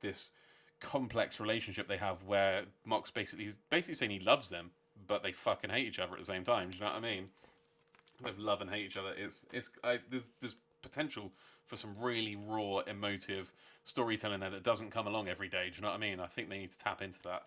[0.01, 0.31] this
[0.81, 4.71] complex relationship they have where Mox basically he's basically saying he loves them,
[5.07, 6.71] but they fucking hate each other at the same time.
[6.71, 7.29] Do you know what I mean?
[8.39, 11.33] Love and hate each other, it's it's I, there's there's potential
[11.67, 13.53] for some really raw, emotive
[13.85, 15.69] storytelling there that doesn't come along every day.
[15.69, 16.21] Do you know what I mean?
[16.21, 17.43] I think they need to tap into that.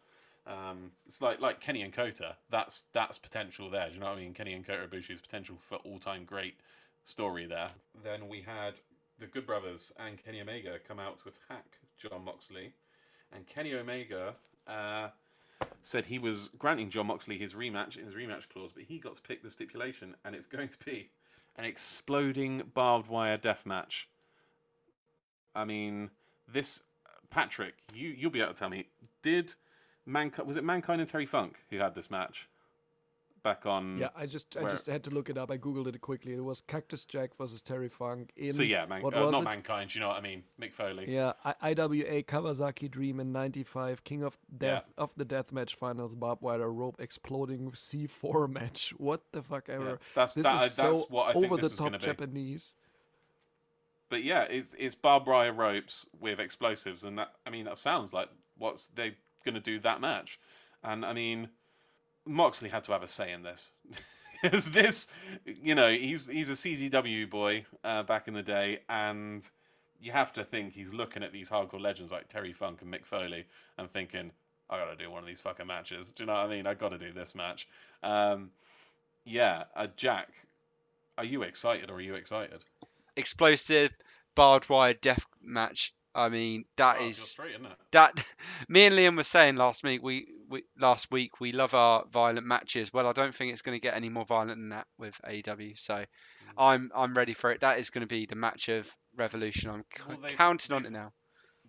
[0.46, 2.36] Um, it's like like Kenny and Kota.
[2.50, 3.88] That's that's potential there.
[3.88, 4.34] Do you know what I mean?
[4.34, 6.56] Kenny and Kota Ibushi's potential for all time great
[7.04, 7.70] story there.
[8.04, 8.80] Then we had
[9.20, 12.74] the Good Brothers and Kenny Omega come out to attack Jon Moxley,
[13.34, 14.36] and Kenny Omega
[14.68, 15.10] uh,
[15.82, 19.16] said he was granting Jon Moxley his rematch in his rematch clause, but he got
[19.16, 21.10] to pick the stipulation, and it's going to be
[21.56, 24.10] an exploding barbed wire death match.
[25.56, 26.12] I mean,
[26.48, 26.84] this
[27.30, 28.88] Patrick, you you'll be able to tell me.
[29.22, 29.54] Did
[30.06, 32.48] mankind was it mankind and Terry Funk who had this match
[33.44, 33.98] back on?
[33.98, 35.50] Yeah, I just I just had to look it up.
[35.52, 36.34] I googled it quickly.
[36.34, 39.46] It was Cactus Jack versus Terry Funk in So yeah, man, what uh, not it?
[39.46, 39.94] mankind.
[39.96, 40.44] You know what I mean?
[40.62, 41.06] Mick Foley.
[41.12, 46.42] Yeah, I- IWA Kawasaki Dream in '95, King of Death of the Deathmatch Finals, barbed
[46.42, 48.94] wire rope exploding C4 match.
[48.98, 50.00] What the fuck Yeah, ever?
[50.16, 51.98] That's This that, is that's so what I think over the top.
[52.00, 52.76] Japanese.
[54.10, 58.12] But yeah, it's it's barbed wire ropes with explosives, and that I mean that sounds
[58.14, 60.40] like what's they going to do that match,
[60.84, 61.50] and I mean
[62.30, 63.72] Moxley had to have a say in this.
[64.42, 65.08] Because this,
[65.46, 69.46] you know, he's he's a CZW boy uh, back in the day, and
[70.00, 73.06] you have to think he's looking at these hardcore legends like Terry Funk and Mick
[73.06, 73.48] Foley
[73.78, 74.32] and thinking,
[74.70, 76.14] I gotta do one of these fucking matches.
[76.14, 76.68] Do you know what I mean?
[76.68, 77.68] I gotta do this match.
[78.02, 78.52] Um,
[79.26, 80.30] yeah, uh, Jack,
[81.18, 82.64] are you excited or are you excited?
[83.18, 83.92] Explosive
[84.36, 85.94] barbed wire death match.
[86.16, 87.78] I mean, that Oh, is straight, isn't it?
[87.92, 88.24] that.
[88.70, 90.02] Me and Liam were saying last week.
[90.02, 92.92] We, we last week we love our violent matches.
[92.92, 95.80] Well, I don't think it's going to get any more violent than that with AEW.
[95.80, 96.54] So Mm.
[96.58, 97.62] I'm I'm ready for it.
[97.62, 99.70] That is going to be the match of Revolution.
[99.70, 101.12] I'm Well, counting on it now.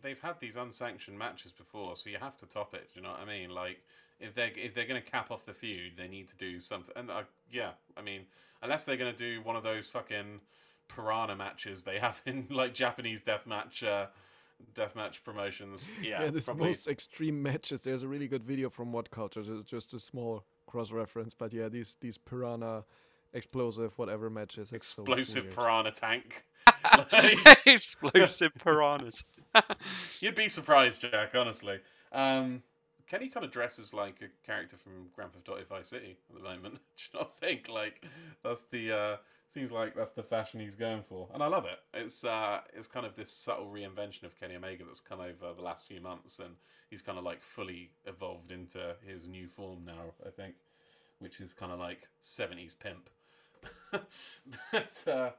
[0.03, 2.89] They've had these unsanctioned matches before, so you have to top it.
[2.95, 3.51] Do you know what I mean?
[3.51, 3.83] Like
[4.19, 6.95] if they if they're going to cap off the feud, they need to do something.
[6.97, 8.23] And uh, yeah, I mean,
[8.63, 10.41] unless they're going to do one of those fucking
[10.89, 14.07] piranha matches they have in like Japanese deathmatch uh,
[14.75, 15.91] deathmatch promotions.
[16.03, 16.69] Yeah, Yeah, this probably.
[16.69, 17.81] most extreme matches.
[17.83, 19.65] There's a really good video from WhatCulture.
[19.67, 22.85] Just a small cross reference, but yeah, these these piranha
[23.33, 24.69] explosive whatever matches.
[24.69, 25.57] It's explosive weird.
[25.57, 26.45] piranha tank.
[27.67, 29.25] Explosive piranhas.
[30.21, 31.35] You'd be surprised, Jack.
[31.35, 31.81] Honestly,
[32.13, 32.63] um,
[33.11, 36.43] Kenny kind of dresses like a character from Grand Theft Auto Vice City at the
[36.43, 36.75] moment.
[36.97, 38.05] Do you not think like
[38.45, 39.17] that's the uh,
[39.49, 41.81] seems like that's the fashion he's going for, and I love it.
[41.93, 45.63] It's uh, it's kind of this subtle reinvention of Kenny Omega that's come over the
[45.63, 46.55] last few months, and
[46.89, 50.15] he's kind of like fully evolved into his new form now.
[50.25, 50.55] I think,
[51.19, 53.11] which is kind of like seventies pimp.
[53.91, 55.31] but uh,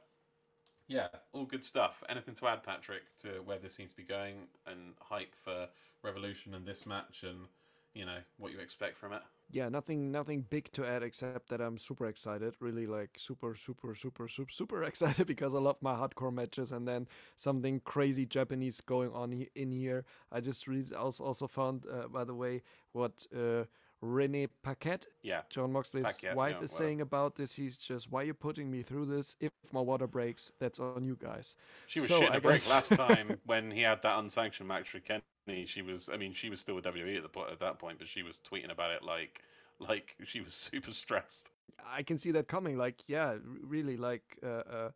[0.88, 2.04] yeah, all good stuff.
[2.06, 5.68] Anything to add, Patrick, to where this seems to be going and hype for
[6.02, 7.46] Revolution and this match and
[7.94, 9.22] you know what you expect from it?
[9.50, 12.54] Yeah, nothing nothing big to add except that I'm super excited.
[12.58, 16.88] Really like super super super super super excited because I love my hardcore matches and
[16.88, 17.06] then
[17.36, 20.04] something crazy Japanese going on in here.
[20.30, 22.62] I just re- also also found uh, by the way
[22.92, 23.64] what uh,
[24.00, 26.78] Renee Paquette Yeah, Jon Moxley's Paquette, wife is well.
[26.78, 27.52] saying about this.
[27.54, 29.36] He's just, why are you putting me through this?
[29.38, 31.54] If my water breaks, that's on you guys.
[31.86, 34.66] she was So, shitting I a brick guess- last time when he had that unsanctioned
[34.66, 35.22] match with Kenny.
[35.66, 36.08] She was.
[36.12, 38.38] I mean, she was still with WWE at the at that point, but she was
[38.38, 39.42] tweeting about it like
[39.78, 41.50] like she was super stressed.
[41.84, 42.76] I can see that coming.
[42.76, 44.90] Like, yeah, really, like uh, uh,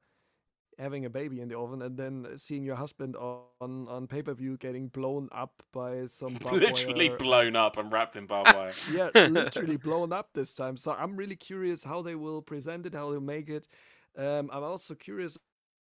[0.79, 4.35] having a baby in the oven and then seeing your husband on on pay per
[4.35, 7.19] view getting blown up by some literally wire.
[7.19, 8.73] blown up and wrapped in barbed wire.
[8.93, 10.77] yeah, literally blown up this time.
[10.77, 13.69] So I'm really curious how they will present it, how they'll make it.
[14.17, 15.37] Um, I'm also curious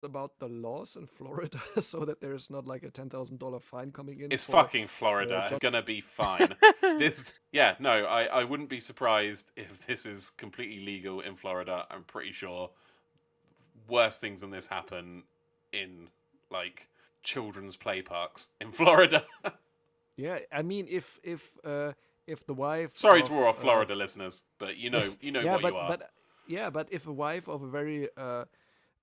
[0.04, 3.90] about the laws in Florida, so that there's not like a ten thousand dollar fine
[3.90, 4.32] coming in.
[4.32, 5.44] It's for- fucking Florida.
[5.48, 6.54] John- It's gonna be fine.
[6.80, 11.86] this, yeah, no, I, I wouldn't be surprised if this is completely legal in Florida.
[11.90, 12.70] I'm pretty sure
[13.88, 15.24] worse things than this happen
[15.72, 16.08] in
[16.50, 16.88] like
[17.22, 19.24] children's play parks in Florida.
[20.16, 21.92] Yeah, I mean, if if uh,
[22.26, 22.92] if the wife.
[22.94, 25.62] Sorry of, to all our uh, Florida listeners, but you know, you know yeah, what
[25.62, 25.88] but you are.
[25.88, 26.10] but
[26.46, 28.44] yeah, but if a wife of a very uh,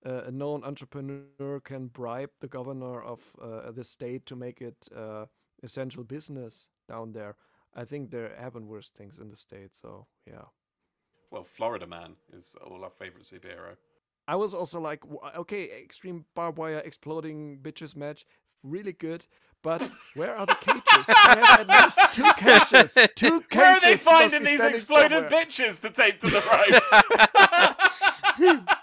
[0.06, 4.88] uh, a known entrepreneur can bribe the governor of uh, the state to make it
[4.96, 5.26] uh,
[5.64, 7.36] essential business down there,
[7.76, 9.76] I think there happen worse things in the state.
[9.82, 10.46] So yeah.
[11.32, 13.78] Well, Florida Man is all our favorite superhero.
[14.28, 15.04] I was also like,
[15.38, 18.26] okay, extreme barbed wire exploding bitches match,
[18.64, 19.26] really good.
[19.64, 21.06] But where are the cages?
[21.08, 22.98] I have at least two cages.
[23.16, 23.56] Two cages.
[23.56, 25.30] Where are they finding these exploded somewhere.
[25.30, 26.42] bitches to tape to the
[28.40, 28.81] ropes?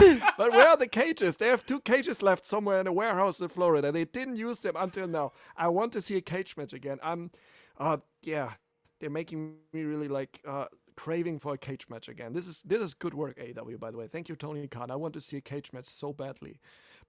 [0.36, 1.36] But where are the cages?
[1.36, 3.92] They have two cages left somewhere in a warehouse in Florida.
[3.92, 5.32] They didn't use them until now.
[5.56, 6.98] I want to see a cage match again.
[7.02, 7.30] I'm,
[7.78, 8.52] uh, yeah,
[9.00, 10.66] they're making me really like uh,
[10.96, 12.32] craving for a cage match again.
[12.32, 13.76] This is this is good work, AW.
[13.78, 14.90] By the way, thank you, Tony Khan.
[14.90, 16.58] I want to see a cage match so badly.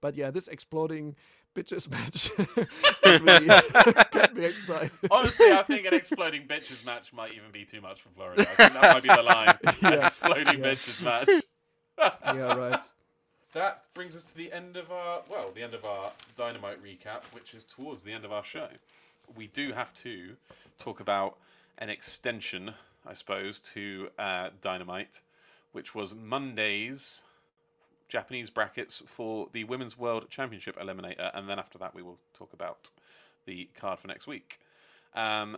[0.01, 1.15] But yeah, this exploding
[1.55, 2.31] bitches match
[4.13, 4.91] get me, excited.
[5.11, 8.41] Honestly, I think an exploding bitches match might even be too much for Florida.
[8.41, 9.57] I think that might be the line.
[9.81, 10.65] An exploding yeah.
[10.65, 11.30] bitches match.
[12.26, 12.84] yeah, right.
[13.53, 17.23] That brings us to the end of our well, the end of our dynamite recap,
[17.34, 18.68] which is towards the end of our show.
[19.36, 20.36] We do have to
[20.78, 21.38] talk about
[21.78, 22.73] an extension,
[23.06, 25.22] I suppose, to uh, dynamite,
[25.73, 27.23] which was Monday's
[28.07, 32.53] Japanese brackets for the Women's World Championship Eliminator, and then after that we will talk
[32.53, 32.90] about
[33.45, 34.60] the card for next week.
[35.14, 35.57] Um,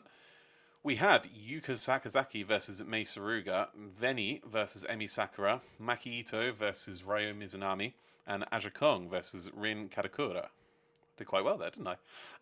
[0.83, 7.33] we had Yuka Sakazaki versus Mei Suruga, VENY versus Emi Sakura, Maki Ito versus Ryo
[7.33, 7.93] Mizunami,
[8.27, 10.47] and Aja Kong versus Rin Kadokura.
[11.17, 11.87] Did quite well there, didn't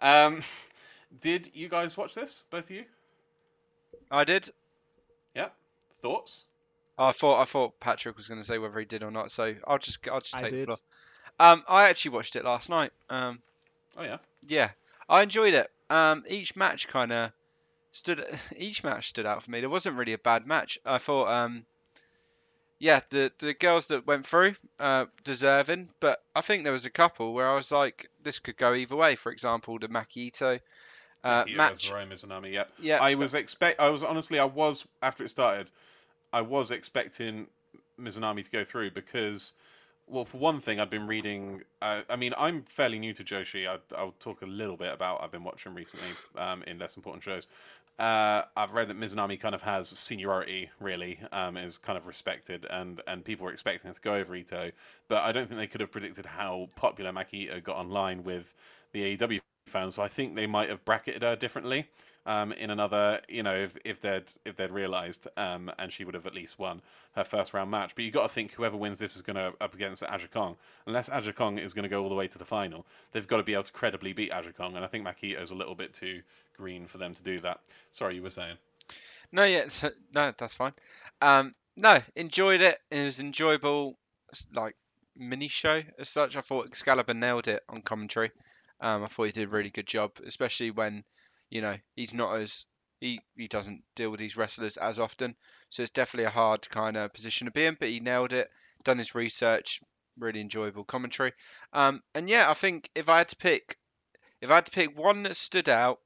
[0.02, 0.26] I?
[0.26, 0.40] Um,
[1.22, 2.86] did you guys watch this, both of you?
[4.10, 4.50] I did.
[5.36, 5.50] Yeah.
[6.02, 6.46] Thoughts?
[6.98, 9.56] I thought I thought Patrick was going to say whether he did or not, so
[9.66, 10.66] I'll just I'll just I take the did.
[10.66, 10.78] floor.
[11.40, 12.92] Um, I actually watched it last night.
[13.10, 13.40] Um,
[13.98, 14.18] Oh yeah.
[14.48, 14.72] yeah,
[15.10, 15.70] I enjoyed it.
[15.90, 17.32] Um, each match kind of
[17.92, 18.26] stood.
[18.58, 19.60] Each match stood out for me.
[19.60, 20.80] There wasn't really a bad match.
[20.86, 21.30] I thought.
[21.32, 21.66] Um,
[22.80, 25.90] yeah, the the girls that went through, uh, deserving.
[26.00, 28.96] But I think there was a couple where I was like, this could go either
[28.96, 29.16] way.
[29.16, 30.60] For example, the Makito
[31.24, 31.90] uh, He match.
[31.90, 32.52] Mizunami.
[32.52, 32.64] Yeah.
[32.80, 33.80] Yeah, I was expect.
[33.80, 34.40] I was honestly.
[34.40, 35.70] I was after it started.
[36.34, 37.48] I was expecting
[38.00, 39.54] Mizunami to go through because,
[40.12, 41.64] well, for one thing, I've been reading.
[41.82, 43.68] Uh, I mean, I'm fairly new to Joshi.
[43.68, 45.24] I, I'll talk a little bit about.
[45.24, 47.48] I've been watching recently um, in less important shows.
[47.98, 52.66] Uh, I've read that Mizunami kind of has seniority, really, um, is kind of respected,
[52.70, 54.72] and, and people were expecting her to go over Ito.
[55.08, 58.54] But I don't think they could have predicted how popular Maki got online with
[58.92, 59.96] the AEW fans.
[59.96, 61.88] So I think they might have bracketed her differently
[62.26, 66.14] um, in another, you know, if, if they'd if they'd realised, um, and she would
[66.14, 66.82] have at least won
[67.16, 67.96] her first round match.
[67.96, 70.56] But you got to think whoever wins this is going to up against Aja Kong.
[70.86, 73.38] Unless Aja Kong is going to go all the way to the final, they've got
[73.38, 74.76] to be able to credibly beat Aja Kong.
[74.76, 76.22] And I think Makito is a little bit too
[76.56, 77.60] green for them to do that.
[77.92, 78.58] Sorry, you were saying.
[79.32, 80.74] No, yeah, it's- no, that's fine.
[81.22, 82.78] Um, no, enjoyed it.
[82.92, 83.98] It was enjoyable,
[84.54, 84.76] like
[85.16, 86.36] mini show as such.
[86.36, 88.32] I thought Excalibur nailed it on commentary.
[88.82, 91.04] Um, I thought he did a really good job, especially when,
[91.52, 92.66] you know, he's not as
[93.00, 95.36] he he doesn't deal with these wrestlers as often.
[95.70, 97.78] So it's definitely a hard kind of position to be in.
[97.80, 98.50] But he nailed it.
[98.84, 99.80] Done his research.
[100.18, 101.34] Really enjoyable commentary.
[101.74, 103.78] Um, and yeah, I think if I had to pick,
[104.42, 106.00] if I had to pick one that stood out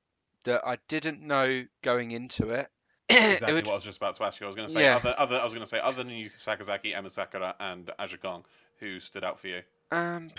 [0.43, 2.67] that I didn't know going into it.
[3.09, 4.45] it Exactly would- what I was just about to ask you.
[4.45, 4.97] I was going to say Yeah.
[4.97, 5.39] other, other.
[5.39, 8.45] I was going to say other than Yuka Sakazaki, Emi Sakura, and Aja Kong,
[8.79, 9.61] who stood out for you.
[9.91, 10.29] Um,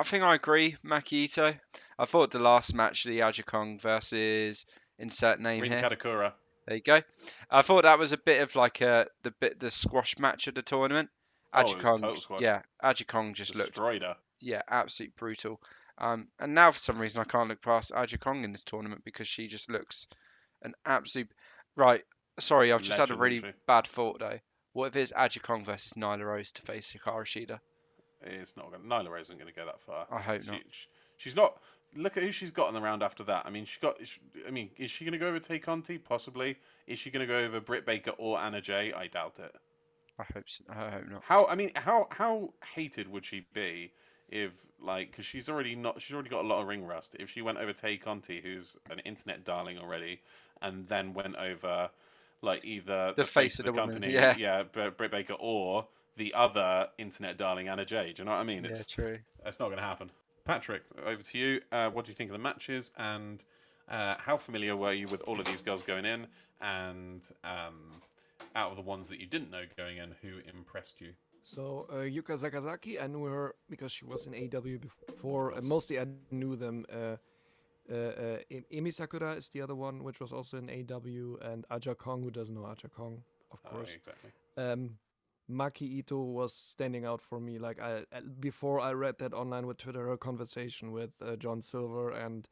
[0.00, 1.54] I think I agree, Makito.
[1.98, 4.64] I thought the last match, the Aja Kong versus
[4.98, 5.80] insert name Rin here.
[5.82, 6.32] Kadokura.
[6.66, 7.02] There you go.
[7.50, 10.54] I thought that was a bit of like a the bit the squash match of
[10.54, 11.10] the tournament.
[11.52, 12.40] Oh, Aja it was total squash.
[12.40, 14.16] yeah, Aja Kong just looked Destroyed her.
[14.40, 15.60] yeah, absolutely brutal.
[15.98, 19.04] Um, and now for some reason I can't look past Aja Kong in this tournament
[19.04, 20.06] because she just looks
[20.62, 21.28] an absolute
[21.76, 22.04] right.
[22.38, 24.38] Sorry, I've just had a really bad thought though.
[24.72, 27.58] What if it's Aja Kong versus Nyla Rose to face Hikaru Shida?
[28.22, 28.82] It's not going.
[28.82, 30.06] Nyla Rose isn't going to go that far.
[30.10, 30.60] I hope she, not.
[30.70, 30.86] sh-
[31.16, 31.58] She's not.
[31.96, 33.44] look at who she's got in the round after that.
[33.46, 33.96] I mean, she got.
[34.46, 35.98] I mean, is she going to go over Tay Conti?
[35.98, 36.56] Possibly.
[36.86, 38.92] Is she going to go over Britt Baker or Anna Jay?
[38.92, 39.54] I doubt it.
[40.18, 40.64] I hope so.
[40.68, 41.22] I hope not.
[41.24, 41.46] How?
[41.46, 43.92] I mean, how how hated would she be
[44.28, 47.16] if like because she's already not she's already got a lot of ring rust.
[47.18, 50.20] If she went over Tay Conti, who's an internet darling already,
[50.60, 51.90] and then went over
[52.42, 54.34] like either The face of the woman, company, yeah.
[54.38, 55.86] yeah, Britt Baker, or
[56.20, 58.12] the other internet darling Anna Jay.
[58.14, 58.64] Do you know what I mean?
[58.64, 59.18] Yeah, It's true.
[59.46, 60.10] it's not going to happen.
[60.44, 61.60] Patrick, over to you.
[61.72, 63.42] Uh, what do you think of the matches, and
[63.88, 66.26] uh, how familiar were you with all of these girls going in?
[66.60, 67.78] And um,
[68.54, 71.12] out of the ones that you didn't know going in, who impressed you?
[71.42, 75.54] So uh, Yuka Sakazaki, I knew her because she was in AW before.
[75.56, 76.84] Uh, mostly, I knew them.
[76.92, 77.16] Uh,
[77.90, 78.38] uh, uh,
[78.72, 82.30] Emi Sakura is the other one, which was also in AW, and Aja Kong, who
[82.30, 83.22] doesn't know Aja Kong,
[83.52, 83.94] of Oh, course.
[83.96, 84.30] exactly.
[84.58, 84.90] um,
[85.50, 87.58] Maki Ito was standing out for me.
[87.58, 88.04] Like I
[88.38, 92.48] before I read that online with Twitter, her conversation with uh, John Silver and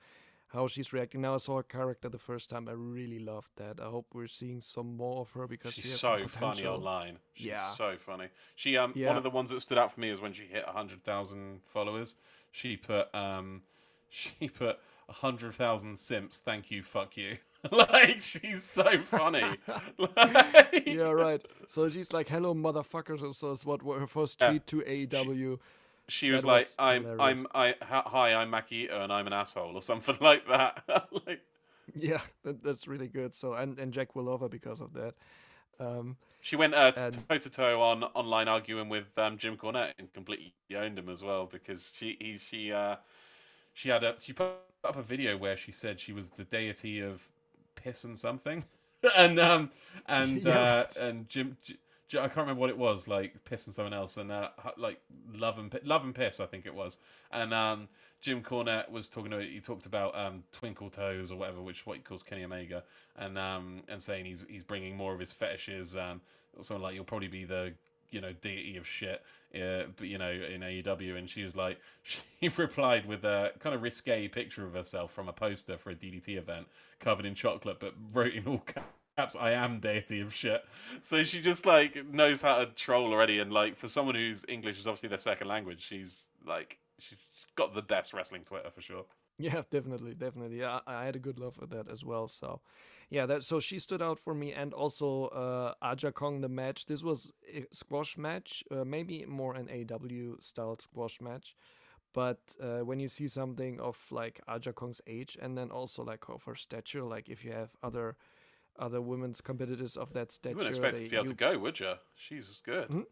[0.49, 1.21] how she's reacting.
[1.21, 2.69] Now I saw her character the first time.
[2.69, 3.81] I really loved that.
[3.81, 7.19] I hope we're seeing some more of her because she She's has so funny online.
[7.35, 7.59] She's Yeah.
[7.61, 8.29] so funny.
[8.57, 9.09] She um yeah.
[9.09, 11.61] one of the ones that stood out for me is when she hit hundred thousand
[11.67, 12.15] followers.
[12.51, 13.63] She put um
[14.09, 14.79] she put
[15.11, 16.41] hundred thousand simps.
[16.41, 17.37] Thank you, fuck you.
[17.73, 19.57] like she's so funny.
[19.99, 21.45] like, yeah, right.
[21.67, 24.51] So she's like, "Hello, motherfuckers," or so is what her first Yeah.
[24.51, 25.59] tweet to AEW.
[26.09, 27.47] She was like, was "I'm, hilarious.
[27.55, 30.85] I'm, I, hi, I'm Ito, and I'm an asshole," or something like that.
[31.27, 31.41] like,
[31.95, 33.35] Yeah, that, that's really good.
[33.35, 35.15] So and and Jack will over because of that.
[35.81, 40.13] Um, she went uh, toe to toe on online arguing with um, Jim Cornette and
[40.13, 42.97] completely owned him as well because she, he, she, uh,
[43.75, 44.49] she had a, she put
[44.85, 47.29] up a video where she said she was the deity of
[47.83, 48.65] piss and something,
[49.17, 49.71] and um,
[50.07, 51.57] and uh, and Jim.
[52.15, 54.49] I can't remember what it was, like piss and someone else, and uh,
[54.79, 54.99] like
[55.35, 56.99] love and love and piss, I think it was.
[57.31, 57.89] And um,
[58.21, 61.87] Jim Cornette was talking about he talked about um, twinkle toes or whatever, which is
[61.87, 62.83] what he calls Kenny Omega,
[63.17, 65.97] and um, and saying he's he's bringing more of his fetishes.
[65.97, 66.23] Um,
[66.61, 67.75] something like you'll probably be the
[68.11, 69.23] you know deity of shit,
[69.55, 72.23] uh, you know in AEW, and she was like she
[72.57, 76.37] replied with a kind of risque picture of herself from a poster for a DDT
[76.37, 76.67] event
[76.99, 79.35] covered in chocolate, but wrote in all caps.
[79.35, 80.63] I am deity of shit.
[81.01, 84.79] So she just like knows how to troll already, and like for someone whose English
[84.79, 87.19] is obviously their second language, she's like she's
[87.57, 89.05] got the best wrestling Twitter for sure.
[89.39, 90.59] Yeah, definitely, definitely.
[90.59, 92.29] Yeah, I I had a good love with that as well.
[92.29, 92.61] So,
[93.11, 96.87] yeah, that so she stood out for me, and also uh, Aja Kong the match.
[96.87, 101.55] This was a squash match, uh, maybe more an AW style squash match,
[102.13, 106.29] but uh, when you see something of like Aja Kong's age, and then also like
[106.29, 108.17] of her stature, like if you have other
[108.79, 111.45] other women's competitors of that stature, You wouldn't expect they- to be able you- to
[111.53, 111.95] go, would you?
[112.15, 112.89] She's good.
[112.89, 113.03] Hmm?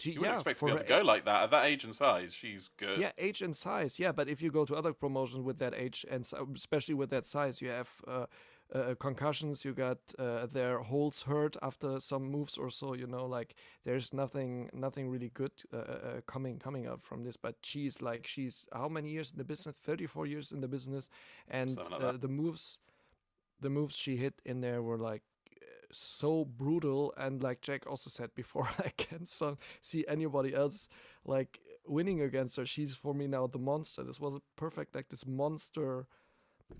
[0.00, 1.64] She- You wouldn't yeah, expect to for be able to go like that at that
[1.66, 2.32] age and size.
[2.34, 2.98] She's good.
[2.98, 3.98] Yeah, age and size.
[3.98, 7.26] Yeah, but if you go to other promotions with that age and especially with that
[7.26, 8.26] size, you have uh,
[8.74, 9.64] uh, concussions.
[9.64, 12.94] You got uh, their holes hurt after some moves or so.
[12.94, 13.54] You know, like
[13.84, 17.36] there's nothing, nothing really good uh, uh, coming coming up from this.
[17.36, 19.74] But she's like, she's how many years in the business?
[19.84, 21.08] Thirty-four years in the business,
[21.48, 22.78] and like uh, the moves,
[23.60, 25.22] the moves she hit in there were like
[25.92, 29.28] so brutal and like jack also said before i can't
[29.80, 30.88] see anybody else
[31.24, 32.64] like winning against her.
[32.66, 34.02] She's for me now the monster.
[34.02, 36.06] This was a perfect like this monster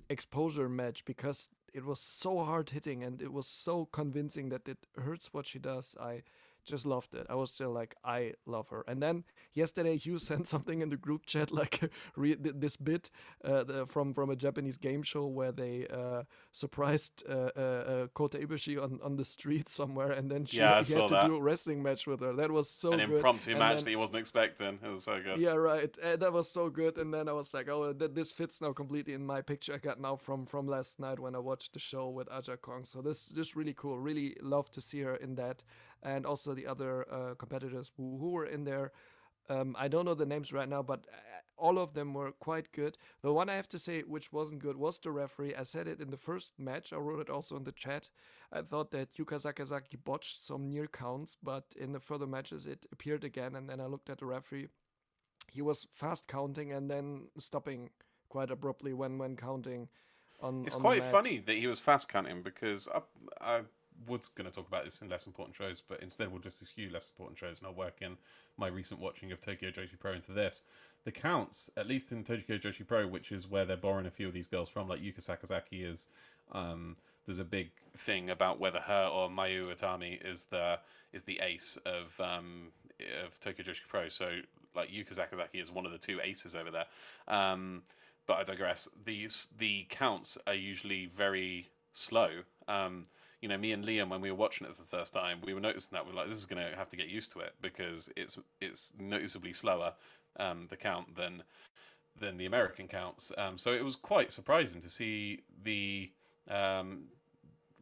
[0.09, 4.79] exposure match because it was so hard hitting and it was so convincing that it
[4.97, 5.97] hurts what she does.
[6.01, 6.23] I
[6.65, 9.25] just loved it i was still like i love her and then
[9.55, 11.81] yesterday Hugh sent something in the group chat like
[12.17, 13.11] this bit
[13.45, 16.23] uh, the, from from a Japanese game show where they uh,
[16.53, 20.75] surprised uh, uh, uh, Kota Ibushi on, on the street somewhere, and then she Yeah,
[20.75, 21.27] I he saw had to that.
[21.29, 22.33] do a wrestling match with her.
[22.35, 24.79] That was so An impromptu match then- that he wasn't expecting.
[24.85, 25.41] It was so good.
[25.41, 25.97] yeah, right.
[26.03, 26.99] Uh, that was so good.
[26.99, 29.79] And then I was like, oh, th- this fits now completely in my picture I
[29.79, 32.85] got now from from last night when I watched the show with Aja Kong.
[32.85, 33.99] So this just really cool.
[33.99, 35.63] Really love to see her in that,
[36.03, 38.93] and also the other uh, competitors who, who were in there.
[39.49, 41.17] Um, I don't know the names right now, but uh,
[41.57, 42.97] all of them were quite good.
[43.23, 45.55] The one I have to say which wasn't good was the referee.
[45.55, 46.93] I said it in the first match.
[46.93, 48.09] I wrote it also in the chat.
[48.53, 52.87] I thought that Yuka Sakazaki botched some near counts, but in the further matches it
[52.93, 53.55] appeared again.
[53.57, 54.69] And then I looked at the referee.
[55.51, 57.91] He was fast counting and then stopping
[58.29, 59.89] quite abruptly when when counting.
[60.41, 62.89] On It's on quite funny that he was fast counting because
[63.41, 63.61] I
[64.07, 66.91] was going to talk about this in less important shows, but instead we'll just eschew
[66.91, 68.17] less important shows and I'll work in
[68.57, 70.63] my recent watching of Tokyo Joshi Pro into this.
[71.05, 74.27] The counts, at least in Tokyo Joshi Pro, which is where they're borrowing a few
[74.27, 76.09] of these girls from, like Yuka Sakazaki is.
[76.53, 76.97] Um,
[77.27, 80.79] there's a big thing about whether her or Mayu Atami is the
[81.13, 82.69] is the ace of um,
[83.25, 84.09] of Tokyo Joshi Pro.
[84.09, 84.41] So
[84.75, 86.87] like Yuka Sakazaki is one of the two aces over there.
[87.29, 87.83] Um,
[88.27, 88.89] but I digress.
[89.05, 92.43] These the counts are usually very slow.
[92.69, 93.05] Um,
[93.41, 95.55] you know, me and Liam when we were watching it for the first time, we
[95.55, 97.41] were noticing that we are like, this is going to have to get used to
[97.41, 99.95] it because it's it's noticeably slower
[100.39, 101.43] um, the count than
[102.19, 103.33] than the American counts.
[103.39, 106.11] Um, so it was quite surprising to see the
[106.49, 107.05] um,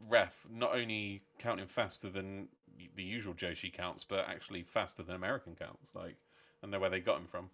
[0.09, 2.49] ref not only counting faster than
[2.95, 5.91] the usual Joshi counts, but actually faster than American counts.
[5.95, 6.17] Like,
[6.63, 7.51] I know where they got him from.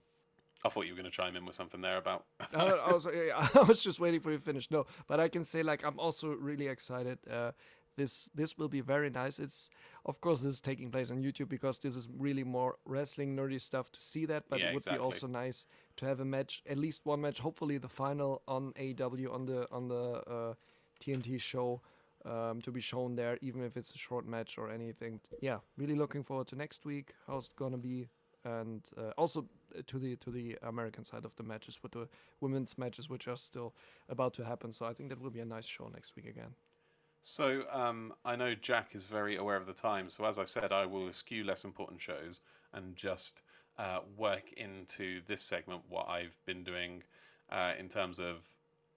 [0.64, 2.24] I thought you were going to chime in with something there about.
[2.52, 3.06] I, I, was,
[3.54, 4.70] I was just waiting for you to finish.
[4.70, 7.18] No, but I can say like I'm also really excited.
[7.30, 7.52] Uh,
[7.96, 9.38] this this will be very nice.
[9.38, 9.70] It's
[10.04, 13.60] of course this is taking place on YouTube because this is really more wrestling nerdy
[13.60, 14.44] stuff to see that.
[14.48, 14.98] But Yeah, it would exactly.
[14.98, 15.66] be also nice
[15.96, 19.66] to have a match, at least one match, hopefully the final on AW on the
[19.70, 20.54] on the uh,
[21.00, 21.80] TNT show.
[22.26, 25.20] Um, to be shown there, even if it's a short match or anything.
[25.42, 27.12] Yeah, really looking forward to next week.
[27.26, 28.08] How's it gonna be?
[28.44, 29.46] and uh, also
[29.76, 32.08] uh, to the to the American side of the matches with the
[32.40, 33.74] women's matches, which are still
[34.08, 34.72] about to happen.
[34.72, 36.54] So I think that will be a nice show next week again.
[37.26, 40.10] So um, I know Jack is very aware of the time.
[40.10, 42.42] So as I said, I will eschew less important shows
[42.74, 43.40] and just
[43.78, 47.02] uh, work into this segment what I've been doing
[47.50, 48.44] uh, in terms of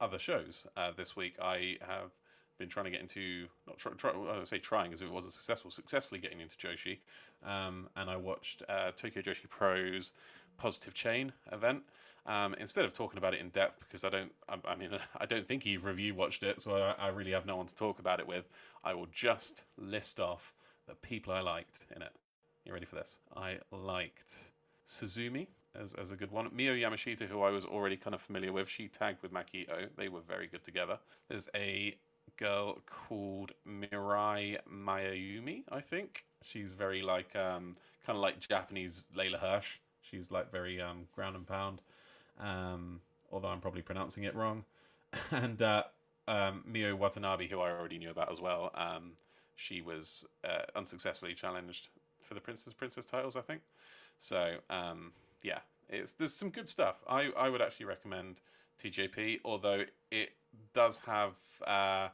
[0.01, 0.67] other shows.
[0.75, 2.11] Uh, this week I have
[2.59, 5.33] been trying to get into not try, try, I say trying as if it wasn't
[5.33, 6.97] successful, successfully getting into Joshi,
[7.45, 10.11] um, and I watched uh, Tokyo Joshi Pro's
[10.57, 11.83] Positive Chain event.
[12.27, 15.25] Um, instead of talking about it in depth, because I don't, I, I mean, I
[15.25, 17.75] don't think either of you watched it, so I, I really have no one to
[17.75, 18.49] talk about it with.
[18.83, 20.53] I will just list off
[20.87, 22.11] the people I liked in it.
[22.65, 23.19] You ready for this?
[23.35, 24.51] I liked
[24.85, 26.49] Suzume as, as a good one.
[26.49, 29.87] Miyu Yamashita, who I was already kind of familiar with, she tagged with Maki Ito.
[29.95, 30.99] They were very good together.
[31.29, 31.95] There's a
[32.37, 36.25] girl called Mirai Maiumi, I think.
[36.43, 37.75] She's very like um,
[38.05, 39.79] kind of like Japanese Leyla Hirsch.
[40.01, 41.81] She's like very um, ground and pound,
[42.39, 43.01] um,
[43.31, 44.65] although I'm probably pronouncing it wrong.
[45.31, 45.83] And uh,
[46.27, 48.71] um, Miu Watanabe, who I already knew about as well.
[48.75, 49.13] Um,
[49.55, 51.89] she was uh, unsuccessfully challenged
[52.21, 53.61] for the Princess Princess titles, I think.
[54.17, 55.59] So um, yeah,
[55.89, 57.03] it's there's some good stuff.
[57.09, 58.41] I, I would actually recommend
[58.81, 60.29] TJP, although it
[60.73, 62.09] does have uh,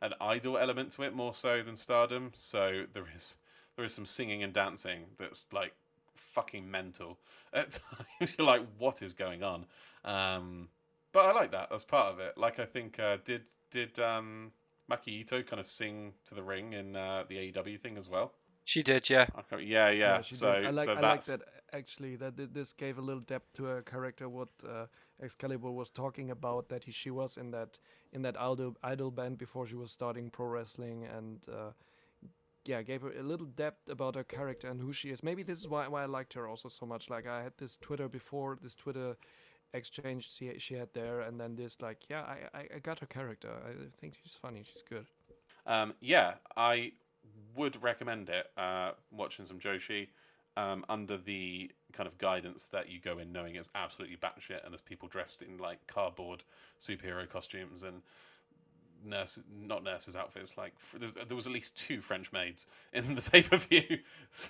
[0.00, 2.32] an idol element to it more so than Stardom.
[2.34, 3.38] So there is
[3.76, 5.74] there is some singing and dancing that's like
[6.18, 7.18] fucking mental
[7.52, 7.78] at
[8.20, 8.36] times.
[8.38, 9.66] You're like, what is going on?
[10.04, 10.68] Um,
[11.12, 11.68] but I like that.
[11.70, 12.36] That's part of it.
[12.36, 14.52] Like I think uh, did did um,
[14.90, 18.32] Maki Ito kind of sing to the ring in uh, the AEW thing as well?
[18.64, 19.26] She did, yeah.
[19.34, 20.20] I can't- yeah, yeah.
[20.20, 20.66] she so did.
[20.66, 21.40] I like so I like that
[21.72, 22.16] actually.
[22.16, 24.28] That this gave a little depth to her character.
[24.28, 24.86] What uh,
[25.22, 27.78] Excalibur was talking about that he, she was in that
[28.12, 31.46] in that idol idol band before she was starting pro wrestling and.
[31.48, 31.70] Uh,
[32.68, 35.22] yeah, gave her a little depth about her character and who she is.
[35.22, 37.08] Maybe this is why, why I liked her also so much.
[37.08, 39.16] Like I had this Twitter before, this Twitter
[39.72, 43.06] exchange she, she had there, and then this like, yeah, I, I, I got her
[43.06, 43.48] character.
[43.66, 44.64] I think she's funny.
[44.70, 45.06] She's good.
[45.66, 46.92] Um, yeah, I
[47.56, 48.50] would recommend it.
[48.54, 50.08] Uh, watching some Joshi
[50.58, 54.72] um, under the kind of guidance that you go in knowing it's absolutely batshit and
[54.72, 56.44] there's people dressed in like cardboard
[56.78, 58.02] superhero costumes and
[59.04, 60.72] nurse not nurses outfits like
[61.26, 63.98] there was at least two French maids in the pay per view.
[64.30, 64.48] So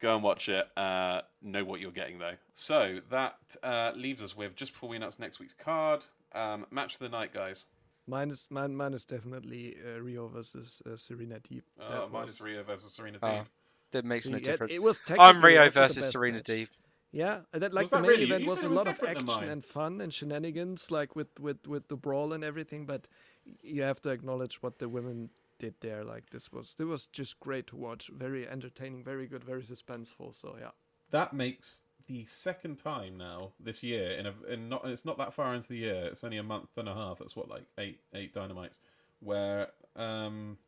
[0.00, 0.66] go and watch it.
[0.76, 2.34] Uh, know what you're getting though.
[2.54, 6.04] So that uh, leaves us with just before we announce next week's card.
[6.32, 7.66] Um, match of the night, guys.
[8.06, 11.62] Mine is mine, mine is definitely uh, Riho versus uh, Serena Deeb.
[11.80, 13.26] Uh, mine was- is Riho versus Serena Oh.
[13.26, 13.46] Deeb.
[13.92, 14.72] That makes See, no it, difference.
[14.72, 16.46] it was I'm Riho versus best Serena match.
[16.46, 16.68] Deeb.
[17.12, 18.24] Yeah, and that like Was the that main really?
[18.24, 21.66] event You was a was lot of action and fun and shenanigans, like with with
[21.68, 22.86] with the brawl and everything.
[22.86, 26.04] But y- you have to acknowledge what the women did there.
[26.04, 28.10] Like this was this was just great to watch.
[28.12, 30.34] Very entertaining, very good, very suspenseful.
[30.34, 30.70] So yeah,
[31.10, 35.32] That makes the second time now this year in a in not it's not that
[35.32, 36.04] far into the year.
[36.06, 37.20] It's only a month and a half.
[37.20, 38.80] It's what like eight eight dynamites
[39.20, 40.58] where um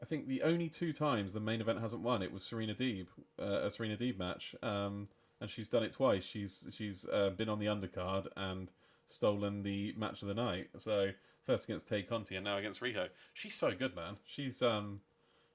[0.00, 3.06] I think the only two times the main event hasn't won it was Serena Deeb,
[3.40, 4.54] uh, a Serena Deeb match.
[4.62, 5.08] Um
[5.40, 6.24] and she's done it twice.
[6.24, 8.70] She's she's uh, been on the undercard and
[9.06, 10.68] stolen the match of the night.
[10.78, 11.10] So
[11.46, 13.08] first against Tay Conti and now against Riho.
[13.32, 14.16] She's so good, man.
[14.26, 15.00] She's um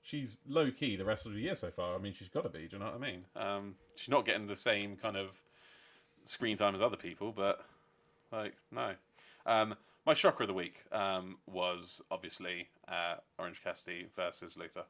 [0.01, 1.95] she's low key the rest of the year so far.
[1.95, 2.67] I mean, she's got to be.
[2.67, 3.25] Do you know what I mean?
[3.35, 5.41] Um, she's not getting the same kind of
[6.23, 7.65] screen time as other people, but
[8.31, 8.93] like no.
[9.45, 14.83] Um, my shocker of the week um, was obviously uh, Orange Cassidy versus Luther.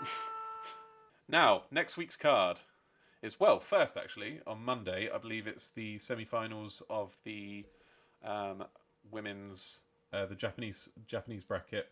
[1.28, 2.60] now, next week's card
[3.22, 7.64] is well, first actually on Monday, I believe it's the semi-finals of the
[8.24, 8.64] um,
[9.10, 9.82] women's
[10.12, 11.88] uh, the Japanese Japanese bracket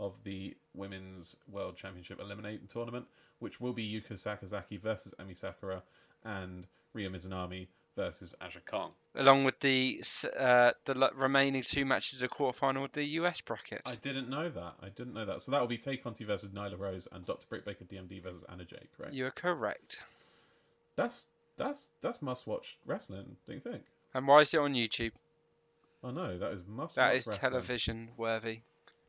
[0.00, 3.06] of the Women's World Championship Eliminator Tournament,
[3.40, 5.82] which will be Yuka Sakazaki versus Emi Sakura
[6.24, 7.66] and Ryo Mizunami
[7.96, 8.92] versus Aja Kong.
[9.16, 10.00] along with the
[10.38, 13.82] uh, the remaining two matches of the quarterfinal of the US bracket.
[13.84, 14.74] I didn't know that.
[14.80, 15.42] I didn't know that.
[15.42, 17.46] So that will be Tay Conti versus Nyla Rose and Dr.
[17.48, 19.14] Britt Baker DMD versus Anna Jay, correct?
[19.14, 19.98] You're correct.
[20.94, 21.26] That's
[21.56, 23.82] that's that's must watch wrestling, don't you think?
[24.14, 25.12] And why is it on YouTube?
[26.02, 27.50] Oh no, that is must That watch is wrestling.
[27.50, 28.60] television worthy.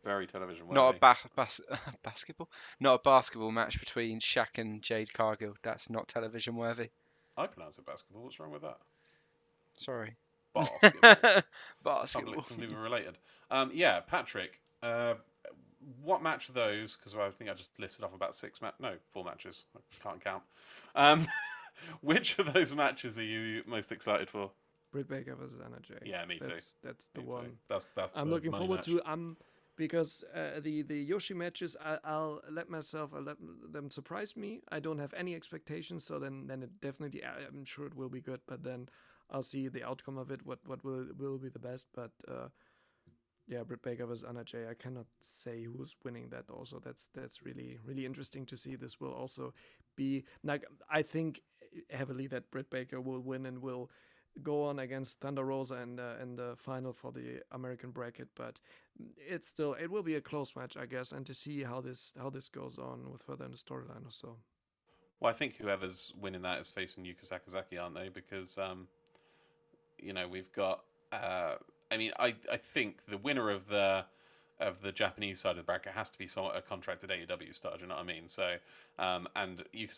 [0.04, 0.76] Very television worthy.
[0.76, 1.62] Not a ba- bas-
[2.04, 2.50] basketball,
[2.80, 5.56] not a basketball match between Shaq and Jade Cargill.
[5.62, 6.90] That's not television worthy.
[7.38, 8.24] I pronounce it basketball.
[8.24, 8.78] What's wrong with that?
[9.76, 10.16] Sorry.
[10.54, 11.02] Basketball.
[11.84, 12.34] basketball.
[12.34, 13.18] Completely completely related.
[13.52, 14.60] Um, yeah, Patrick.
[14.82, 15.16] Uh,
[16.02, 16.96] what match of those?
[16.96, 19.66] Because I think I just listed off about six ma- no, four matches.
[19.76, 20.44] I can't count.
[20.96, 21.28] Um,
[22.02, 24.52] which of those matches are you most excited for?
[24.92, 26.00] Britt Baker versus Anna Jay.
[26.06, 26.50] Yeah, me too.
[26.50, 27.36] That's, that's the Me too.
[27.36, 27.52] one.
[27.70, 28.14] That's that's.
[28.16, 28.86] I'm looking forward match.
[28.86, 29.12] to.
[29.12, 29.38] Um,
[29.76, 33.38] because uh, the the Joshi matches, I, I'll let myself, I'll let
[33.72, 34.62] them surprise me.
[34.70, 38.20] I don't have any expectations, so then then it definitely, I'm sure it will be
[38.20, 38.42] good.
[38.46, 38.90] But then
[39.32, 40.46] I'll see the outcome of it.
[40.46, 41.88] What what will will be the best?
[41.96, 42.50] But uh,
[43.48, 44.68] yeah, Britt Baker versus Anna Jay.
[44.70, 46.50] I cannot say who's winning that.
[46.50, 48.76] Also, that's that's really really interesting to see.
[48.76, 49.54] This will also
[49.96, 51.42] be like I think
[51.90, 53.90] heavily that Britt Baker will win and will
[54.44, 58.60] go on against Thunder Rosa in the in the final for the American bracket, but
[59.18, 62.14] it's still it will be a close match, I guess, and to see how this
[62.18, 64.38] how this goes on with further in the storyline or so.
[65.20, 68.10] Well, I think whoever's winning that is facing Yuka Sakazaki, aren't they?
[68.10, 68.88] Because um,
[69.98, 70.84] you know we've got.
[71.12, 71.56] Uh,
[71.92, 74.06] I mean, I I think the winner of the
[74.60, 77.76] of the Japanese side of the bracket has to be somewhat a contracted AEW star.
[77.78, 78.28] Do you know what I mean?
[78.28, 78.56] So,
[78.98, 79.94] um, and Yuka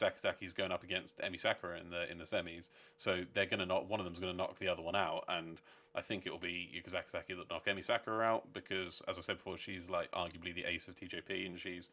[0.54, 4.00] going up against Emi Sakura in the in the semis, so they're gonna knock one
[4.00, 5.62] of them's gonna knock the other one out, and
[5.96, 6.92] I think it will be Yuka
[7.38, 10.88] that knock Emi Sakura out because, as I said before, she's like arguably the ace
[10.88, 11.90] of TJP, and she's.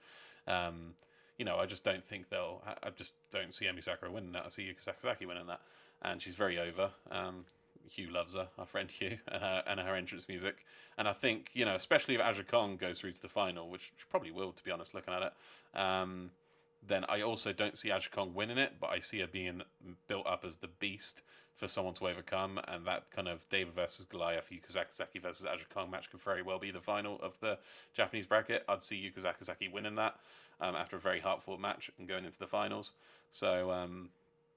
[0.47, 0.95] Um,
[1.39, 2.62] you know, I just don't think they'll.
[2.66, 4.45] I- I just don't see Emi Sakura winning that.
[4.45, 5.61] I see Yuka Sakazaki winning that,
[6.03, 6.90] and she's very over.
[7.11, 7.45] Um,
[7.89, 10.65] Hugh loves her, our friend Hugh, and her, and her entrance music.
[10.97, 13.93] And I think you know, especially if Aja Kong goes through to the final, which
[14.10, 15.78] probably will, to be honest, looking at it.
[15.78, 16.31] Um,
[16.86, 19.62] then I also don't see Aja Kong winning it, but I see her being
[20.06, 21.23] built up as the beast
[21.55, 25.65] for someone to overcome, and that kind of David versus Goliath, Yuka Sakazaki versus Aja
[25.69, 27.59] Kong match could very well be the final of the
[27.94, 28.65] Japanese bracket.
[28.69, 30.15] I'd see Yuka Sakazaki winning that
[30.60, 32.93] um, after a very heartfelt match and going into the finals.
[33.31, 34.10] So um,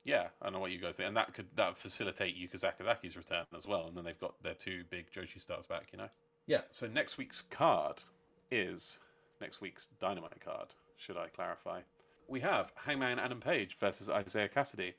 [0.03, 3.45] yeah, I know what you guys think, and that could that facilitate Yuka Sakazaki's return
[3.55, 6.09] as well, and then they've got their two big Joshi stars back, you know.
[6.47, 6.61] Yeah.
[6.69, 8.01] So next week's card
[8.49, 8.99] is
[9.39, 10.69] next week's Dynamite card.
[10.97, 11.81] Should I clarify?
[12.27, 14.93] We have Hangman Adam Page versus Isiah Kassidy,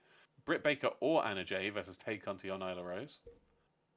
[0.44, 3.20] Britt Baker or Anna Jay versus Tay Conti or Nyla Rose,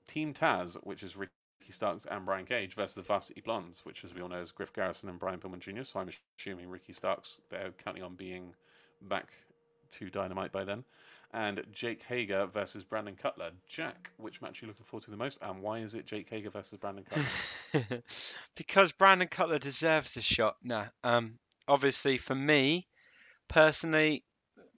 [0.07, 1.31] Team Taz, which is Ricky
[1.69, 4.73] Starks and Brian Cage versus the Varsity Blondes, which, as we all know, is Griff
[4.73, 5.83] Garrison and Brian Pillman Jr.
[5.83, 6.09] So I'm
[6.39, 8.53] assuming Ricky Starks they're counting on being
[9.01, 9.29] back
[9.91, 10.83] to Dynamite by then.
[11.33, 13.51] And Jake Hager versus Brandon Cutler.
[13.67, 16.29] Jack, which match are you looking forward to the most, and why is it Jake
[16.29, 18.03] Hager versus Brandon Cutler?
[18.55, 20.55] because Brandon Cutler deserves a shot.
[20.63, 21.37] Nah, um,
[21.67, 22.87] obviously for me,
[23.49, 24.23] personally,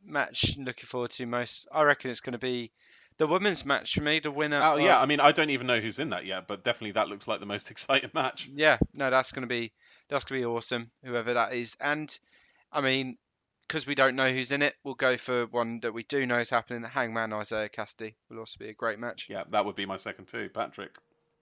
[0.04, 1.68] match looking forward to most.
[1.72, 2.72] I reckon it's going to be
[3.18, 4.20] the women's match for me.
[4.20, 4.62] The winner.
[4.64, 6.94] oh of- yeah, I mean I don't even know who's in that yet, but definitely
[6.94, 8.50] that looks like the most exciting match.
[8.54, 8.78] yeah.
[8.94, 9.74] No, that's going to be
[10.10, 10.90] that's going to be awesome.
[11.04, 12.18] Whoever that is, and
[12.72, 13.18] I mean,
[13.68, 16.40] because we don't know who's in it, we'll go for one that we do know
[16.40, 16.82] is happening.
[16.82, 19.28] The hangman Isiah Kassidy will also be a great match.
[19.30, 20.96] Yeah, that would be my second too, Patrick.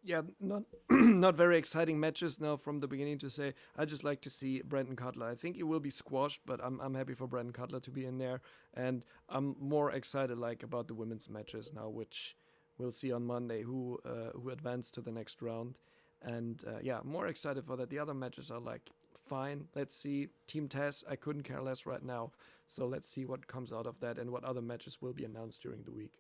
[0.04, 3.54] Yeah, not not very exciting matches now from the beginning to say.
[3.78, 5.28] I just like to see Brandon Cutler.
[5.28, 8.06] I think he will be squashed, but I'm I'm happy for Brandon Cutler to be
[8.06, 8.42] in there,
[8.74, 12.36] and I'm more excited like about the women's matches now, which
[12.78, 15.80] we'll see on Monday who uh, who advanced to the next round,
[16.22, 17.90] and uh, yeah, more excited for that.
[17.90, 18.92] The other matches are like
[19.26, 19.68] fine.
[19.76, 21.04] Let's see Team Taz.
[21.10, 22.32] I couldn't care less right now,
[22.68, 25.62] so let's see what comes out of that and what other matches will be announced
[25.62, 26.14] during the week.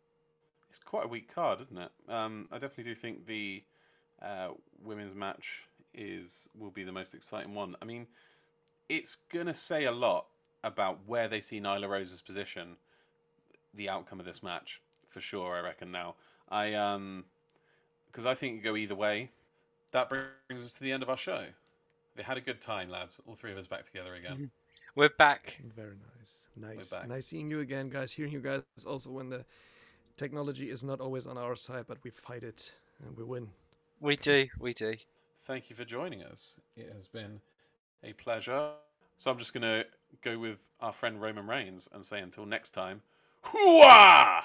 [0.69, 1.91] It's quite a weak card, isn't it?
[2.09, 3.63] Um, I definitely do think the
[4.21, 4.49] uh,
[4.83, 7.75] women's match is will be the most exciting one.
[7.81, 8.07] I mean,
[8.89, 10.25] it's gonna say a lot
[10.63, 12.75] about where they see Nyla Rose's position,
[13.73, 15.55] the outcome of this match for sure.
[15.55, 16.15] I reckon now.
[16.49, 17.25] I um,
[18.07, 19.31] because I think could go either way.
[19.91, 21.45] That brings us to the end of our show.
[22.15, 23.19] We had a good time, lads.
[23.27, 24.33] All three of us back together again.
[24.33, 24.45] Mm-hmm.
[24.95, 25.59] We're back.
[25.75, 26.77] Very nice.
[26.77, 26.89] Nice.
[26.89, 27.07] back.
[27.09, 28.11] Nice seeing you again, guys.
[28.13, 29.43] Hearing you guys also when the
[30.15, 32.71] technology is not always on our side, but we fight it
[33.05, 33.49] and we win.
[33.99, 34.47] We do.
[34.59, 34.93] We do.
[35.43, 36.59] Thank you for joining us.
[36.77, 37.41] It has been
[38.03, 38.69] a pleasure.
[39.17, 39.85] So I'm just going to
[40.21, 43.01] go with our friend Roman Reigns and say until next time,
[43.43, 44.43] hooah!